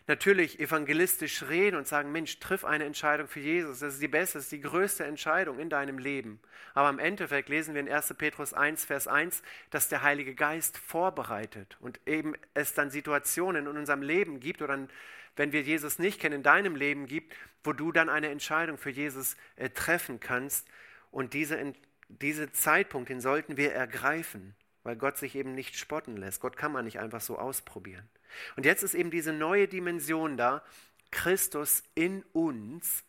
natürlich 0.09 0.59
evangelistisch 0.59 1.43
reden 1.43 1.77
und 1.77 1.87
sagen, 1.87 2.11
Mensch, 2.11 2.39
triff 2.39 2.65
eine 2.65 2.83
Entscheidung 2.83 3.27
für 3.27 3.39
Jesus. 3.39 3.79
Das 3.79 3.93
ist 3.93 4.01
die 4.01 4.09
beste, 4.09 4.39
das 4.39 4.45
ist 4.45 4.51
die 4.51 4.59
größte 4.59 5.05
Entscheidung 5.05 5.59
in 5.59 5.69
deinem 5.69 5.99
Leben. 5.99 6.41
Aber 6.73 6.89
im 6.89 6.99
Endeffekt 6.99 7.47
lesen 7.47 7.75
wir 7.75 7.81
in 7.81 7.89
1. 7.89 8.15
Petrus 8.17 8.53
1, 8.53 8.83
Vers 8.83 9.07
1, 9.07 9.43
dass 9.69 9.87
der 9.87 10.01
Heilige 10.01 10.35
Geist 10.35 10.77
vorbereitet 10.77 11.77
und 11.79 12.01
eben 12.05 12.33
es 12.53 12.73
dann 12.73 12.89
Situationen 12.89 13.67
in 13.67 13.77
unserem 13.77 14.01
Leben 14.01 14.39
gibt 14.39 14.61
oder 14.61 14.87
wenn 15.35 15.51
wir 15.53 15.61
Jesus 15.61 15.99
nicht 15.99 16.19
kennen, 16.19 16.35
in 16.35 16.43
deinem 16.43 16.75
Leben 16.75 17.05
gibt, 17.05 17.33
wo 17.63 17.71
du 17.71 17.91
dann 17.91 18.09
eine 18.09 18.29
Entscheidung 18.29 18.77
für 18.77 18.89
Jesus 18.89 19.37
äh, 19.55 19.69
treffen 19.69 20.19
kannst. 20.19 20.67
Und 21.11 21.33
diese, 21.33 21.73
diese 22.09 22.51
Zeitpunkt, 22.51 23.09
den 23.09 23.21
sollten 23.21 23.55
wir 23.57 23.73
ergreifen, 23.73 24.55
weil 24.83 24.95
Gott 24.95 25.17
sich 25.17 25.35
eben 25.35 25.53
nicht 25.53 25.77
spotten 25.77 26.17
lässt. 26.17 26.41
Gott 26.41 26.57
kann 26.57 26.71
man 26.71 26.85
nicht 26.85 26.99
einfach 26.99 27.21
so 27.21 27.37
ausprobieren. 27.37 28.09
Und 28.55 28.65
jetzt 28.65 28.83
ist 28.83 28.93
eben 28.93 29.11
diese 29.11 29.33
neue 29.33 29.67
Dimension 29.67 30.37
da, 30.37 30.63
Christus 31.11 31.83
in 31.95 32.23
uns, 32.33 33.03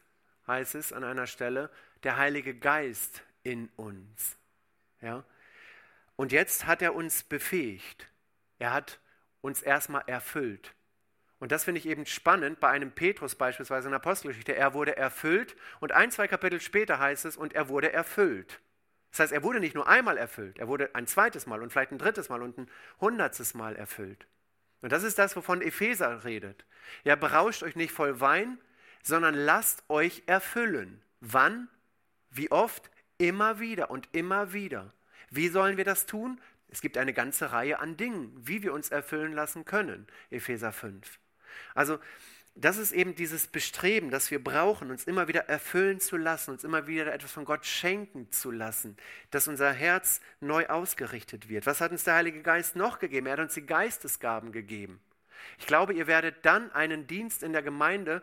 heißt 0.47 0.75
es 0.75 0.93
an 0.93 1.05
einer 1.05 1.27
Stelle, 1.27 1.71
der 2.03 2.17
Heilige 2.17 2.55
Geist 2.55 3.23
in 3.43 3.69
uns. 3.77 4.37
Ja? 5.01 5.25
Und 6.17 6.33
jetzt 6.33 6.67
hat 6.67 6.83
er 6.83 6.95
uns 6.95 7.23
befähigt. 7.23 8.09
Er 8.59 8.73
hat 8.73 9.01
uns 9.41 9.63
erstmal 9.63 10.03
erfüllt. 10.07 10.75
Und 11.39 11.53
das 11.53 11.65
finde 11.65 11.79
ich 11.79 11.87
eben 11.87 12.05
spannend 12.05 12.61
bei 12.61 12.69
einem 12.69 12.93
Petrus 12.93 13.35
beispielsweise 13.35 13.89
in 13.89 13.93
der 13.93 14.01
Apostelgeschichte. 14.01 14.55
Er 14.55 14.75
wurde 14.75 14.97
erfüllt 14.97 15.57
und 15.81 15.93
ein, 15.93 16.11
zwei 16.11 16.29
Kapitel 16.29 16.61
später 16.61 16.99
heißt 16.99 17.25
es, 17.25 17.39
und 17.39 17.55
er 17.55 17.69
wurde 17.69 17.93
erfüllt. 17.93 18.61
Das 19.11 19.21
heißt, 19.21 19.33
er 19.33 19.43
wurde 19.43 19.59
nicht 19.59 19.75
nur 19.75 19.89
einmal 19.89 20.19
erfüllt, 20.19 20.59
er 20.59 20.69
wurde 20.69 20.95
ein 20.95 21.07
zweites 21.07 21.47
Mal 21.47 21.63
und 21.63 21.73
vielleicht 21.73 21.93
ein 21.93 21.99
drittes 21.99 22.29
Mal 22.29 22.43
und 22.43 22.59
ein 22.59 22.71
hundertstes 23.01 23.55
Mal 23.55 23.75
erfüllt. 23.75 24.27
Und 24.83 24.93
das 24.93 25.03
ist 25.03 25.19
das, 25.19 25.37
wovon 25.37 25.63
Epheser 25.63 26.25
redet. 26.25 26.65
Ja, 27.05 27.17
berauscht 27.17 27.63
euch 27.63 27.77
nicht 27.77 27.93
voll 27.93 28.21
Wein, 28.21 28.59
sondern 29.03 29.35
lasst 29.35 29.85
euch 29.89 30.23
erfüllen. 30.27 31.03
Wann? 31.21 31.69
Wie 32.31 32.51
oft? 32.51 32.91
Immer 33.19 33.61
wieder 33.61 33.91
und 33.91 34.09
immer 34.13 34.53
wieder. 34.53 34.93
Wie 35.31 35.49
sollen 35.49 35.77
wir 35.77 35.85
das 35.85 36.07
tun? 36.07 36.41
Es 36.69 36.81
gibt 36.81 36.97
eine 36.97 37.13
ganze 37.13 37.53
Reihe 37.53 37.81
an 37.81 37.97
Dingen, 37.97 38.33
wie 38.37 38.63
wir 38.63 38.73
uns 38.73 38.91
erfüllen 38.91 39.33
lassen 39.33 39.65
können. 39.65 40.07
Epheser 40.31 40.73
5. 40.73 41.19
Also 41.75 41.99
das 42.55 42.77
ist 42.77 42.93
eben 42.93 43.15
dieses 43.15 43.47
Bestreben, 43.47 44.11
das 44.11 44.31
wir 44.31 44.43
brauchen, 44.43 44.91
uns 44.91 45.05
immer 45.05 45.29
wieder 45.29 45.49
erfüllen 45.49 46.01
zu 46.01 46.17
lassen, 46.17 46.51
uns 46.51 46.65
immer 46.65 46.87
wieder 46.87 47.13
etwas 47.13 47.33
von 47.33 47.45
Gott 47.45 47.65
schenken 47.65 48.31
zu 48.31 48.51
lassen, 48.51 48.97
dass 49.31 49.49
unser 49.49 49.73
Herz 49.73 50.21
neu 50.41 50.67
ausgerichtet 50.67 51.49
wird. 51.49 51.67
Was 51.67 51.81
hat 51.81 51.93
uns 51.93 52.05
der 52.05 52.15
Heilige 52.15 52.43
Geist 52.43 52.77
noch 52.77 52.99
gegeben? 52.99 53.27
Er 53.27 53.35
hat 53.35 53.41
uns 53.41 53.55
die 53.55 53.67
Geistesgaben 53.67 54.53
gegeben. 54.53 55.01
Ich 55.59 55.67
glaube, 55.67 55.95
ihr 55.95 56.07
werdet 56.07 56.45
dann 56.45 56.71
einen 56.73 57.07
Dienst 57.07 57.43
in 57.43 57.53
der 57.53 57.63
Gemeinde 57.63 58.23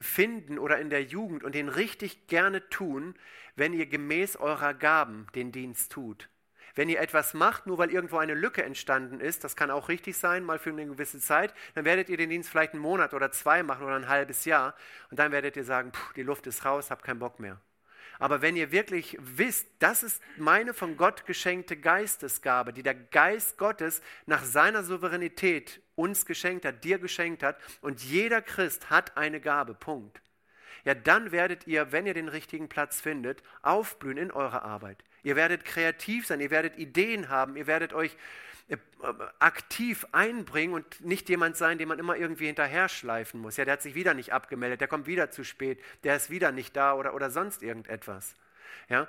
finden 0.00 0.58
oder 0.58 0.78
in 0.78 0.90
der 0.90 1.02
Jugend 1.02 1.42
und 1.44 1.54
den 1.54 1.68
richtig 1.68 2.26
gerne 2.26 2.68
tun, 2.68 3.14
wenn 3.56 3.72
ihr 3.72 3.86
gemäß 3.86 4.36
eurer 4.36 4.74
Gaben 4.74 5.26
den 5.34 5.50
Dienst 5.50 5.92
tut. 5.92 6.28
Wenn 6.78 6.88
ihr 6.88 7.00
etwas 7.00 7.34
macht, 7.34 7.66
nur 7.66 7.76
weil 7.78 7.90
irgendwo 7.90 8.18
eine 8.18 8.34
Lücke 8.34 8.62
entstanden 8.62 9.18
ist, 9.18 9.42
das 9.42 9.56
kann 9.56 9.68
auch 9.68 9.88
richtig 9.88 10.16
sein, 10.16 10.44
mal 10.44 10.60
für 10.60 10.70
eine 10.70 10.86
gewisse 10.86 11.18
Zeit, 11.18 11.52
dann 11.74 11.84
werdet 11.84 12.08
ihr 12.08 12.16
den 12.16 12.30
Dienst 12.30 12.50
vielleicht 12.50 12.72
einen 12.72 12.82
Monat 12.82 13.14
oder 13.14 13.32
zwei 13.32 13.64
machen 13.64 13.84
oder 13.84 13.96
ein 13.96 14.06
halbes 14.06 14.44
Jahr 14.44 14.76
und 15.10 15.18
dann 15.18 15.32
werdet 15.32 15.56
ihr 15.56 15.64
sagen, 15.64 15.90
die 16.14 16.22
Luft 16.22 16.46
ist 16.46 16.64
raus, 16.64 16.92
hab 16.92 17.02
keinen 17.02 17.18
Bock 17.18 17.40
mehr. 17.40 17.60
Aber 18.20 18.42
wenn 18.42 18.54
ihr 18.54 18.70
wirklich 18.70 19.18
wisst, 19.20 19.66
das 19.80 20.04
ist 20.04 20.22
meine 20.36 20.72
von 20.72 20.96
Gott 20.96 21.26
geschenkte 21.26 21.76
Geistesgabe, 21.76 22.72
die 22.72 22.84
der 22.84 22.94
Geist 22.94 23.58
Gottes 23.58 24.00
nach 24.26 24.44
seiner 24.44 24.84
Souveränität 24.84 25.82
uns 25.96 26.26
geschenkt 26.26 26.64
hat, 26.64 26.84
dir 26.84 27.00
geschenkt 27.00 27.42
hat, 27.42 27.56
und 27.80 28.04
jeder 28.04 28.40
Christ 28.40 28.88
hat 28.88 29.16
eine 29.16 29.40
Gabe, 29.40 29.74
Punkt. 29.74 30.22
Ja, 30.84 30.94
dann 30.94 31.32
werdet 31.32 31.66
ihr, 31.66 31.90
wenn 31.90 32.06
ihr 32.06 32.14
den 32.14 32.28
richtigen 32.28 32.68
Platz 32.68 33.00
findet, 33.00 33.42
aufblühen 33.62 34.16
in 34.16 34.30
eurer 34.30 34.62
Arbeit. 34.62 35.02
Ihr 35.28 35.36
werdet 35.36 35.66
kreativ 35.66 36.26
sein, 36.26 36.40
ihr 36.40 36.50
werdet 36.50 36.78
Ideen 36.78 37.28
haben, 37.28 37.54
ihr 37.56 37.66
werdet 37.66 37.92
euch 37.92 38.16
äh, 38.68 38.78
aktiv 39.40 40.06
einbringen 40.10 40.72
und 40.72 41.04
nicht 41.04 41.28
jemand 41.28 41.54
sein, 41.58 41.76
den 41.76 41.86
man 41.86 41.98
immer 41.98 42.16
irgendwie 42.16 42.46
hinterher 42.46 42.88
schleifen 42.88 43.38
muss. 43.38 43.58
Ja, 43.58 43.66
der 43.66 43.74
hat 43.74 43.82
sich 43.82 43.94
wieder 43.94 44.14
nicht 44.14 44.32
abgemeldet, 44.32 44.80
der 44.80 44.88
kommt 44.88 45.06
wieder 45.06 45.30
zu 45.30 45.44
spät, 45.44 45.82
der 46.02 46.16
ist 46.16 46.30
wieder 46.30 46.50
nicht 46.50 46.74
da 46.74 46.94
oder, 46.94 47.12
oder 47.12 47.28
sonst 47.28 47.62
irgendetwas. 47.62 48.36
Ja, 48.88 49.06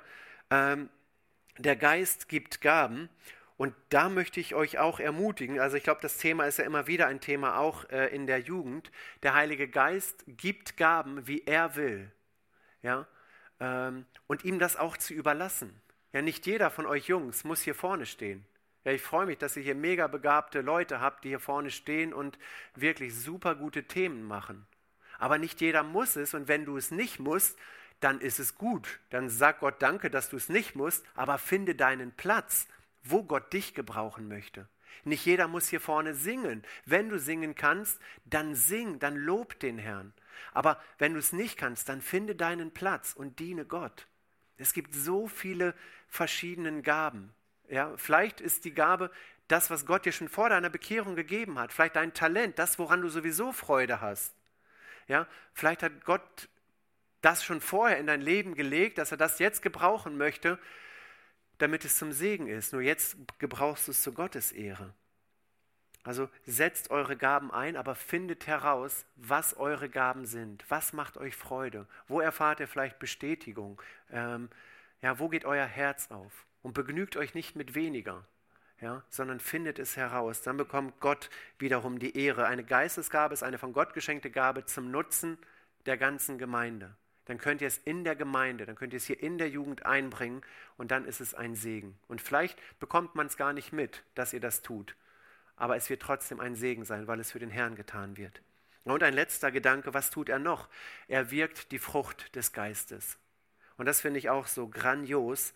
ähm, 0.50 0.90
der 1.56 1.76
Geist 1.76 2.28
gibt 2.28 2.60
Gaben 2.60 3.08
und 3.56 3.74
da 3.88 4.10
möchte 4.10 4.40
ich 4.40 4.54
euch 4.54 4.78
auch 4.78 5.00
ermutigen, 5.00 5.58
also 5.58 5.78
ich 5.78 5.84
glaube, 5.84 6.02
das 6.02 6.18
Thema 6.18 6.44
ist 6.44 6.58
ja 6.58 6.66
immer 6.66 6.86
wieder 6.86 7.06
ein 7.06 7.22
Thema 7.22 7.56
auch 7.56 7.88
äh, 7.88 8.14
in 8.14 8.26
der 8.26 8.40
Jugend. 8.40 8.92
Der 9.22 9.32
Heilige 9.32 9.68
Geist 9.68 10.22
gibt 10.26 10.76
Gaben, 10.76 11.26
wie 11.26 11.44
er 11.46 11.76
will. 11.76 12.12
Ja, 12.82 13.06
ähm, 13.58 14.04
und 14.26 14.44
ihm 14.44 14.58
das 14.58 14.76
auch 14.76 14.98
zu 14.98 15.14
überlassen. 15.14 15.80
Ja, 16.12 16.22
nicht 16.22 16.46
jeder 16.46 16.70
von 16.70 16.86
euch 16.86 17.06
Jungs 17.06 17.44
muss 17.44 17.62
hier 17.62 17.74
vorne 17.74 18.04
stehen. 18.04 18.44
Ja, 18.84 18.92
ich 18.92 19.02
freue 19.02 19.26
mich, 19.26 19.38
dass 19.38 19.56
ihr 19.56 19.62
hier 19.62 19.74
mega 19.74 20.06
begabte 20.06 20.60
Leute 20.60 21.00
habt, 21.00 21.24
die 21.24 21.28
hier 21.28 21.40
vorne 21.40 21.70
stehen 21.70 22.12
und 22.12 22.38
wirklich 22.74 23.14
super 23.14 23.54
gute 23.54 23.84
Themen 23.84 24.24
machen. 24.24 24.66
Aber 25.18 25.38
nicht 25.38 25.60
jeder 25.60 25.82
muss 25.82 26.16
es 26.16 26.34
und 26.34 26.48
wenn 26.48 26.64
du 26.64 26.76
es 26.76 26.90
nicht 26.90 27.20
musst, 27.20 27.58
dann 28.00 28.20
ist 28.20 28.40
es 28.40 28.56
gut. 28.56 28.98
Dann 29.10 29.28
sag 29.28 29.60
Gott 29.60 29.82
Danke, 29.82 30.10
dass 30.10 30.30
du 30.30 30.36
es 30.36 30.48
nicht 30.48 30.74
musst, 30.74 31.04
aber 31.14 31.38
finde 31.38 31.74
deinen 31.74 32.12
Platz, 32.12 32.66
wo 33.02 33.22
Gott 33.22 33.52
dich 33.52 33.74
gebrauchen 33.74 34.26
möchte. 34.28 34.66
Nicht 35.04 35.24
jeder 35.24 35.46
muss 35.46 35.68
hier 35.68 35.80
vorne 35.80 36.14
singen. 36.14 36.62
Wenn 36.84 37.08
du 37.08 37.18
singen 37.18 37.54
kannst, 37.54 38.00
dann 38.24 38.54
sing, 38.54 38.98
dann 38.98 39.16
lob 39.16 39.58
den 39.60 39.78
Herrn. 39.78 40.12
Aber 40.52 40.80
wenn 40.98 41.12
du 41.12 41.18
es 41.18 41.32
nicht 41.32 41.56
kannst, 41.56 41.88
dann 41.88 42.00
finde 42.00 42.34
deinen 42.34 42.72
Platz 42.72 43.12
und 43.14 43.38
diene 43.38 43.64
Gott. 43.64 44.06
Es 44.60 44.72
gibt 44.72 44.94
so 44.94 45.26
viele 45.26 45.74
verschiedene 46.08 46.82
Gaben. 46.82 47.32
Ja, 47.68 47.96
vielleicht 47.96 48.40
ist 48.40 48.64
die 48.64 48.74
Gabe 48.74 49.10
das, 49.48 49.70
was 49.70 49.86
Gott 49.86 50.04
dir 50.04 50.12
schon 50.12 50.28
vor 50.28 50.48
deiner 50.48 50.70
Bekehrung 50.70 51.16
gegeben 51.16 51.58
hat. 51.58 51.72
Vielleicht 51.72 51.96
dein 51.96 52.14
Talent, 52.14 52.58
das, 52.58 52.78
woran 52.78 53.00
du 53.00 53.08
sowieso 53.08 53.52
Freude 53.52 54.00
hast. 54.00 54.34
Ja, 55.08 55.26
vielleicht 55.54 55.82
hat 55.82 56.04
Gott 56.04 56.48
das 57.20 57.44
schon 57.44 57.60
vorher 57.60 57.98
in 57.98 58.06
dein 58.06 58.20
Leben 58.20 58.54
gelegt, 58.54 58.98
dass 58.98 59.10
er 59.10 59.16
das 59.16 59.38
jetzt 59.38 59.62
gebrauchen 59.62 60.16
möchte, 60.16 60.58
damit 61.58 61.84
es 61.84 61.96
zum 61.96 62.12
Segen 62.12 62.46
ist. 62.46 62.72
Nur 62.72 62.82
jetzt 62.82 63.16
gebrauchst 63.38 63.88
du 63.88 63.92
es 63.92 64.02
zu 64.02 64.12
Gottes 64.12 64.52
Ehre. 64.52 64.94
Also 66.02 66.28
setzt 66.46 66.90
eure 66.90 67.16
Gaben 67.16 67.50
ein, 67.50 67.76
aber 67.76 67.94
findet 67.94 68.46
heraus, 68.46 69.04
was 69.16 69.54
eure 69.54 69.88
Gaben 69.88 70.26
sind. 70.26 70.64
Was 70.68 70.92
macht 70.92 71.18
euch 71.18 71.36
Freude? 71.36 71.86
Wo 72.08 72.20
erfahrt 72.20 72.60
ihr 72.60 72.68
vielleicht 72.68 72.98
Bestätigung? 72.98 73.80
Ähm, 74.10 74.48
ja, 75.02 75.18
wo 75.18 75.28
geht 75.28 75.44
euer 75.44 75.66
Herz 75.66 76.10
auf? 76.10 76.46
und 76.62 76.74
begnügt 76.74 77.16
euch 77.16 77.34
nicht 77.34 77.56
mit 77.56 77.74
weniger, 77.74 78.24
ja, 78.80 79.02
sondern 79.08 79.40
findet 79.40 79.78
es 79.78 79.96
heraus. 79.96 80.42
Dann 80.42 80.56
bekommt 80.56 81.00
Gott 81.00 81.30
wiederum 81.58 81.98
die 81.98 82.16
Ehre. 82.16 82.46
Eine 82.46 82.64
Geistesgabe 82.64 83.34
ist 83.34 83.42
eine 83.42 83.58
von 83.58 83.72
Gott 83.72 83.94
geschenkte 83.94 84.30
Gabe 84.30 84.64
zum 84.66 84.90
Nutzen 84.90 85.38
der 85.86 85.96
ganzen 85.96 86.38
Gemeinde. 86.38 86.94
Dann 87.26 87.38
könnt 87.38 87.60
ihr 87.60 87.68
es 87.68 87.78
in 87.78 88.04
der 88.04 88.16
Gemeinde, 88.16 88.66
dann 88.66 88.74
könnt 88.74 88.92
ihr 88.92 88.96
es 88.96 89.04
hier 89.04 89.22
in 89.22 89.38
der 89.38 89.48
Jugend 89.48 89.86
einbringen 89.86 90.42
und 90.76 90.90
dann 90.90 91.04
ist 91.04 91.20
es 91.20 91.34
ein 91.34 91.54
Segen. 91.54 91.96
Und 92.08 92.20
vielleicht 92.20 92.58
bekommt 92.80 93.14
man 93.14 93.26
es 93.26 93.36
gar 93.36 93.52
nicht 93.52 93.72
mit, 93.72 94.02
dass 94.14 94.32
ihr 94.32 94.40
das 94.40 94.62
tut, 94.62 94.96
aber 95.60 95.76
es 95.76 95.90
wird 95.90 96.00
trotzdem 96.00 96.40
ein 96.40 96.56
Segen 96.56 96.84
sein, 96.84 97.06
weil 97.06 97.20
es 97.20 97.30
für 97.30 97.38
den 97.38 97.50
Herrn 97.50 97.76
getan 97.76 98.16
wird. 98.16 98.40
Und 98.84 99.02
ein 99.02 99.12
letzter 99.12 99.52
Gedanke, 99.52 99.92
was 99.92 100.10
tut 100.10 100.30
er 100.30 100.38
noch? 100.38 100.68
Er 101.06 101.30
wirkt 101.30 101.70
die 101.70 101.78
Frucht 101.78 102.34
des 102.34 102.52
Geistes. 102.52 103.18
Und 103.76 103.86
das 103.86 104.00
finde 104.00 104.18
ich 104.18 104.30
auch 104.30 104.46
so 104.46 104.68
grandios. 104.68 105.52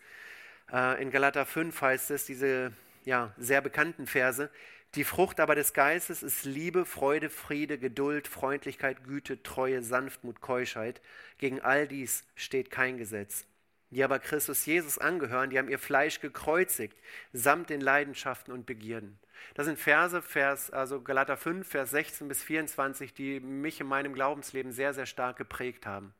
Äh, 0.71 1.01
in 1.01 1.09
Galater 1.09 1.45
5 1.45 1.81
heißt 1.81 2.11
es, 2.11 2.25
diese 2.25 2.71
ja, 3.03 3.33
sehr 3.37 3.61
bekannten 3.61 4.05
Verse, 4.05 4.51
die 4.93 5.03
Frucht 5.03 5.39
aber 5.39 5.55
des 5.55 5.73
Geistes 5.73 6.23
ist 6.23 6.45
Liebe, 6.45 6.85
Freude, 6.85 7.29
Friede, 7.29 7.77
Geduld, 7.79 8.27
Freundlichkeit, 8.27 9.03
Güte, 9.03 9.41
Treue, 9.43 9.81
Sanftmut, 9.83 10.39
Keuschheit. 10.39 11.01
Gegen 11.39 11.59
all 11.59 11.87
dies 11.87 12.23
steht 12.35 12.69
kein 12.69 12.97
Gesetz. 12.97 13.45
Die 13.91 14.03
aber 14.03 14.19
Christus 14.19 14.65
Jesus 14.65 14.97
angehören, 14.97 15.49
die 15.49 15.59
haben 15.59 15.69
ihr 15.69 15.79
Fleisch 15.79 16.19
gekreuzigt, 16.19 16.99
samt 17.33 17.69
den 17.69 17.81
Leidenschaften 17.81 18.51
und 18.51 18.65
Begierden. 18.65 19.19
Das 19.53 19.67
sind 19.67 19.77
Verse, 19.77 20.21
Vers, 20.21 20.71
also 20.71 21.01
Galater 21.01 21.37
5, 21.37 21.67
Vers 21.67 21.91
16 21.91 22.27
bis 22.27 22.43
24, 22.43 23.13
die 23.13 23.39
mich 23.39 23.79
in 23.79 23.87
meinem 23.87 24.13
Glaubensleben 24.13 24.71
sehr, 24.71 24.93
sehr 24.93 25.05
stark 25.05 25.37
geprägt 25.37 25.85
haben. 25.85 26.13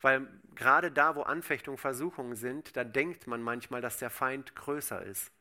Weil 0.00 0.26
gerade 0.54 0.90
da, 0.90 1.16
wo 1.16 1.22
Anfechtungen, 1.22 1.78
Versuchungen 1.78 2.36
sind, 2.36 2.76
da 2.76 2.84
denkt 2.84 3.26
man 3.26 3.42
manchmal, 3.42 3.80
dass 3.80 3.98
der 3.98 4.10
Feind 4.10 4.54
größer 4.54 5.02
ist. 5.02 5.32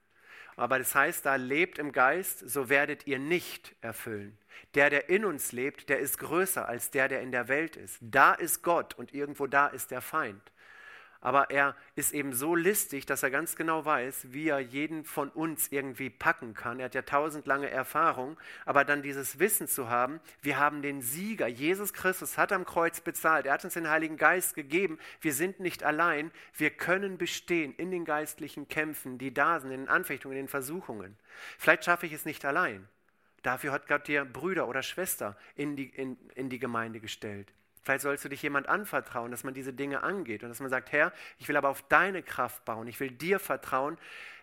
Aber 0.58 0.80
das 0.80 0.96
heißt, 0.96 1.26
da 1.26 1.36
lebt 1.36 1.80
im 1.80 1.92
Geist, 1.92 2.50
so 2.50 2.70
werdet 2.70 3.06
ihr 3.08 3.20
nicht 3.20 3.76
erfüllen. 3.82 4.38
Der, 4.74 4.90
der 4.90 5.10
in 5.10 5.26
uns 5.26 5.52
lebt, 5.52 5.90
der 5.90 6.00
ist 6.00 6.18
größer 6.18 6.68
als 6.68 6.92
der, 6.92 7.10
der 7.10 7.22
in 7.22 7.32
der 7.32 7.50
Welt 7.50 7.76
ist. 7.76 7.98
Da 8.00 8.34
ist 8.34 8.64
Gott 8.64 8.94
und 8.94 9.14
irgendwo 9.14 9.48
da 9.48 9.68
ist 9.68 9.92
der 9.92 10.02
Feind 10.02 10.42
aber 11.26 11.50
er 11.50 11.76
ist 11.96 12.14
eben 12.14 12.34
so 12.34 12.54
listig, 12.54 13.08
dass 13.08 13.24
er 13.24 13.32
ganz 13.32 13.56
genau 13.56 13.84
weiß, 13.84 14.28
wie 14.30 14.50
er 14.50 14.60
jeden 14.60 15.04
von 15.04 15.30
uns 15.30 15.72
irgendwie 15.72 16.12
packen 16.12 16.54
kann. 16.54 16.80
Er 16.80 16.86
hat 16.86 16.94
ja 16.94 17.02
tausendlange 17.02 17.68
Erfahrung, 17.68 18.38
aber 18.64 18.86
dann 18.86 19.02
dieses 19.02 19.40
Wissen 19.40 19.68
zu 19.68 19.90
haben, 19.90 20.20
wir 20.44 20.60
haben 20.60 20.84
den 20.84 21.02
Sieger, 21.02 21.48
Jesus 21.48 21.94
Christus 21.94 22.38
hat 22.38 22.52
am 22.52 22.64
Kreuz 22.64 23.02
bezahlt, 23.02 23.48
er 23.48 23.54
hat 23.54 23.66
uns 23.66 23.74
den 23.74 23.90
Heiligen 23.90 24.18
Geist 24.18 24.54
gegeben, 24.54 25.00
wir 25.20 25.34
sind 25.34 25.60
nicht 25.60 25.82
allein, 25.82 26.30
wir 26.54 26.70
können 26.70 27.18
bestehen 27.18 27.74
in 27.74 27.90
den 27.90 28.06
geistlichen 28.06 28.68
Kämpfen, 28.68 29.18
die 29.18 29.34
da 29.34 29.60
sind, 29.60 29.72
in 29.72 29.80
den 29.80 29.90
Anfechtungen, 29.90 30.38
in 30.38 30.44
den 30.44 30.48
Versuchungen. 30.48 31.18
Vielleicht 31.58 31.86
schaffe 31.86 32.06
ich 32.06 32.14
es 32.14 32.26
nicht 32.26 32.46
allein. 32.46 32.88
Dafür 33.42 33.72
hat 33.72 33.88
Gott 33.88 34.08
dir 34.08 34.26
Brüder 34.26 34.68
oder 34.68 34.84
Schwester 34.84 35.36
in 35.56 35.76
die, 35.76 35.90
in, 35.90 36.18
in 36.36 36.50
die 36.52 36.60
Gemeinde 36.60 37.00
gestellt. 37.00 37.52
Vielleicht 37.86 38.02
sollst 38.02 38.26
du 38.26 38.30
dich 38.30 38.42
jemand 38.42 38.68
anvertrauen, 38.68 39.30
dass 39.30 39.44
man 39.44 39.54
diese 39.54 39.72
Dinge 39.72 40.02
angeht 40.02 40.42
und 40.42 40.50
dass 40.50 40.60
man 40.60 40.72
sagt, 40.72 40.92
Herr, 40.92 41.14
ich 41.38 41.48
will 41.48 41.56
aber 41.56 41.70
auf 41.70 41.84
deine 41.88 42.24
Kraft 42.24 42.66
bauen. 42.66 42.88
Ich 42.88 43.00
will 43.00 43.12
dir 43.12 43.38
vertrauen, 43.38 44.00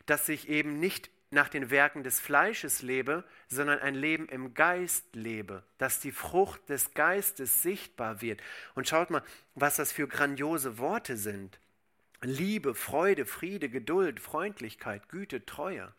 dass 0.07 0.29
ich 0.29 0.49
eben 0.49 0.79
nicht 0.79 1.11
nach 1.31 1.49
den 1.49 1.71
Werken 1.71 2.05
des 2.05 2.21
Fleisches 2.21 2.83
lebe, 2.83 3.25
sondern 3.49 3.81
ein 3.81 3.97
Leben 3.97 4.29
im 4.29 4.55
Geist 4.55 5.17
lebe, 5.17 5.65
dass 5.79 5.99
die 5.99 6.13
Frucht 6.13 6.69
des 6.69 6.95
Geistes 6.95 7.63
sichtbar 7.63 8.21
wird. 8.21 8.41
Und 8.77 8.89
schaut 8.89 9.11
mal, 9.11 9.25
was 9.57 9.75
das 9.75 9.91
für 9.91 10.07
grandiose 10.07 10.79
Worte 10.79 11.17
sind. 11.17 11.59
Liebe, 12.21 12.77
Freude, 12.77 13.27
Friede, 13.27 13.69
Geduld, 13.69 14.21
Freundlichkeit, 14.21 15.09
Güte, 15.09 15.45
Treue. 15.45 15.93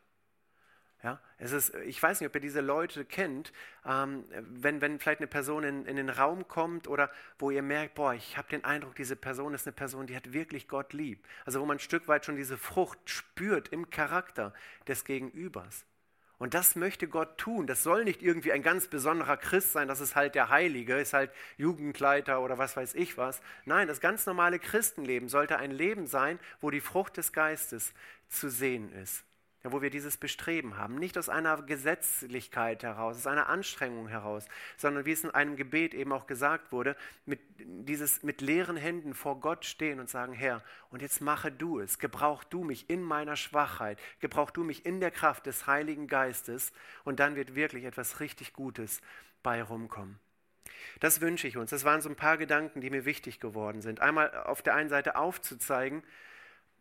Ja, 1.04 1.20
es 1.38 1.52
ist, 1.52 1.76
ich 1.86 2.02
weiß 2.02 2.22
nicht, 2.22 2.30
ob 2.30 2.36
ihr 2.36 2.40
diese 2.40 2.62
Leute 2.62 3.04
kennt, 3.04 3.52
ähm, 3.86 4.24
wenn, 4.40 4.80
wenn 4.80 5.00
vielleicht 5.00 5.20
eine 5.20 5.28
Person 5.28 5.66
in, 5.66 5.86
in 5.86 5.98
den 5.98 6.10
Raum 6.10 6.48
kommt 6.48 6.88
oder 6.88 7.12
wo 7.38 7.52
ihr 7.52 7.62
merkt, 7.62 7.96
boah, 7.96 8.14
ich 8.14 8.38
habe 8.38 8.48
den 8.48 8.64
Eindruck, 8.64 8.96
diese 8.96 9.18
Person 9.18 9.54
ist 9.54 9.68
eine 9.68 9.74
Person, 9.74 10.08
die 10.08 10.16
hat 10.16 10.32
wirklich 10.32 10.70
Gott 10.70 10.94
lieb. 10.94 11.28
Also 11.44 11.60
wo 11.60 11.66
man 11.66 11.76
ein 11.76 11.82
Stück 11.82 12.08
weit 12.08 12.26
schon 12.26 12.38
diese 12.38 12.58
Frucht 12.58 13.00
spürt 13.04 13.68
im 13.68 13.90
Charakter 13.90 14.54
des 14.88 15.04
Gegenübers. 15.04 15.86
Und 16.38 16.54
das 16.54 16.78
möchte 16.78 17.10
Gott 17.10 17.38
tun. 17.38 17.68
Das 17.68 17.84
soll 17.84 18.06
nicht 18.06 18.22
irgendwie 18.22 18.54
ein 18.54 18.64
ganz 18.64 18.88
besonderer 18.88 19.36
Christ 19.36 19.74
sein, 19.74 19.90
das 19.90 20.00
ist 20.00 20.16
halt 20.16 20.36
der 20.36 20.48
Heilige, 20.48 20.96
ist 20.96 21.12
halt 21.12 21.32
Jugendleiter 21.58 22.42
oder 22.42 22.58
was 22.58 22.78
weiß 22.78 22.96
ich 22.96 23.18
was. 23.18 23.42
Nein, 23.66 23.90
das 23.90 24.00
ganz 24.00 24.26
normale 24.26 24.58
Christenleben 24.58 25.28
sollte 25.28 25.58
ein 25.58 25.72
Leben 25.72 26.08
sein, 26.08 26.40
wo 26.62 26.70
die 26.70 26.82
Frucht 26.82 27.18
des 27.18 27.34
Geistes 27.34 27.94
zu 28.30 28.48
sehen 28.50 28.94
ist 28.94 29.26
ja, 29.64 29.72
wo 29.72 29.82
wir 29.82 29.90
dieses 29.90 30.18
Bestreben 30.18 30.78
haben. 30.78 30.96
Nicht 30.96 31.18
aus 31.18 31.30
einer 31.30 31.62
Gesetzlichkeit 31.62 32.84
heraus, 32.84 33.16
aus 33.16 33.28
einer 33.28 33.48
Anstrengung 33.48 34.08
heraus, 34.08 34.46
sondern 34.76 35.06
wie 35.06 35.14
es 35.14 35.24
in 35.24 35.32
einem 35.32 35.56
Gebet 35.56 35.94
eben 35.94 36.12
auch 36.12 36.28
gesagt 36.28 36.72
wurde, 36.74 36.98
mit, 37.26 37.40
dieses, 37.58 38.24
mit 38.24 38.42
leeren 38.42 38.76
Händen 38.76 39.14
vor 39.14 39.40
Gott 39.40 39.64
stehen 39.66 40.02
und 40.02 40.10
sagen, 40.10 40.34
Herr, 40.34 40.62
und 40.90 41.02
jetzt 41.02 41.22
mache 41.22 41.50
du 41.52 41.80
es, 41.80 41.98
gebrauch 41.98 42.44
du 42.44 42.64
mich 42.64 42.90
in 42.90 43.02
meiner 43.02 43.38
Schwachheit, 43.38 44.00
gebrauch 44.20 44.52
du 44.52 44.64
mich 44.64 44.86
in 44.86 45.00
der 45.00 45.12
Kraft 45.12 45.46
des 45.46 45.66
Heiligen 45.66 46.08
Geistes 46.08 46.74
und 47.06 47.22
dann 47.22 47.36
wird 47.38 47.56
wirklich 47.56 47.86
etwas 47.86 48.20
richtig 48.20 48.52
Gutes 48.52 49.00
bei 49.44 49.64
rumkommen. 49.64 50.20
Das 51.00 51.22
wünsche 51.22 51.48
ich 51.48 51.56
uns. 51.56 51.70
Das 51.70 51.86
waren 51.86 52.02
so 52.02 52.10
ein 52.10 52.16
paar 52.16 52.38
Gedanken, 52.38 52.82
die 52.82 52.90
mir 52.90 53.06
wichtig 53.06 53.40
geworden 53.40 53.82
sind. 53.82 54.02
Einmal 54.02 54.44
auf 54.44 54.62
der 54.62 54.76
einen 54.76 54.90
Seite 54.90 55.16
aufzuzeigen, 55.16 56.04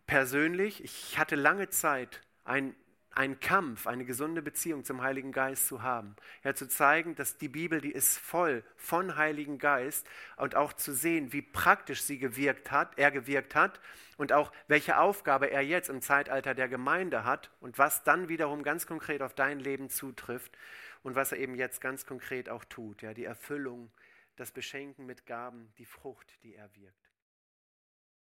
persönlich, 0.06 0.82
ich 0.82 1.18
hatte 1.18 1.36
lange 1.36 1.68
Zeit, 1.70 2.20
ein 2.44 2.74
einen 3.14 3.40
Kampf, 3.40 3.86
eine 3.86 4.04
gesunde 4.04 4.42
Beziehung 4.42 4.84
zum 4.84 5.02
Heiligen 5.02 5.32
Geist 5.32 5.66
zu 5.66 5.82
haben. 5.82 6.16
Ja, 6.44 6.54
zu 6.54 6.66
zeigen, 6.66 7.14
dass 7.14 7.36
die 7.36 7.48
Bibel, 7.48 7.80
die 7.80 7.92
ist 7.92 8.18
voll 8.18 8.64
von 8.76 9.16
Heiligen 9.16 9.58
Geist 9.58 10.06
und 10.36 10.54
auch 10.56 10.72
zu 10.72 10.94
sehen, 10.94 11.32
wie 11.32 11.42
praktisch 11.42 12.02
sie 12.02 12.18
gewirkt 12.18 12.70
hat, 12.70 12.98
er 12.98 13.10
gewirkt 13.10 13.54
hat 13.54 13.80
und 14.16 14.32
auch 14.32 14.52
welche 14.66 14.98
Aufgabe 14.98 15.50
er 15.50 15.62
jetzt 15.62 15.90
im 15.90 16.00
Zeitalter 16.00 16.54
der 16.54 16.68
Gemeinde 16.68 17.24
hat 17.24 17.50
und 17.60 17.78
was 17.78 18.02
dann 18.02 18.28
wiederum 18.28 18.62
ganz 18.62 18.86
konkret 18.86 19.22
auf 19.22 19.34
dein 19.34 19.60
Leben 19.60 19.90
zutrifft 19.90 20.56
und 21.02 21.14
was 21.14 21.32
er 21.32 21.38
eben 21.38 21.54
jetzt 21.54 21.80
ganz 21.80 22.06
konkret 22.06 22.48
auch 22.48 22.64
tut. 22.64 23.02
Ja, 23.02 23.12
die 23.12 23.24
Erfüllung, 23.24 23.90
das 24.36 24.52
Beschenken 24.52 25.04
mit 25.04 25.26
Gaben, 25.26 25.72
die 25.76 25.86
Frucht, 25.86 26.38
die 26.42 26.54
er 26.54 26.74
wirkt. 26.76 27.01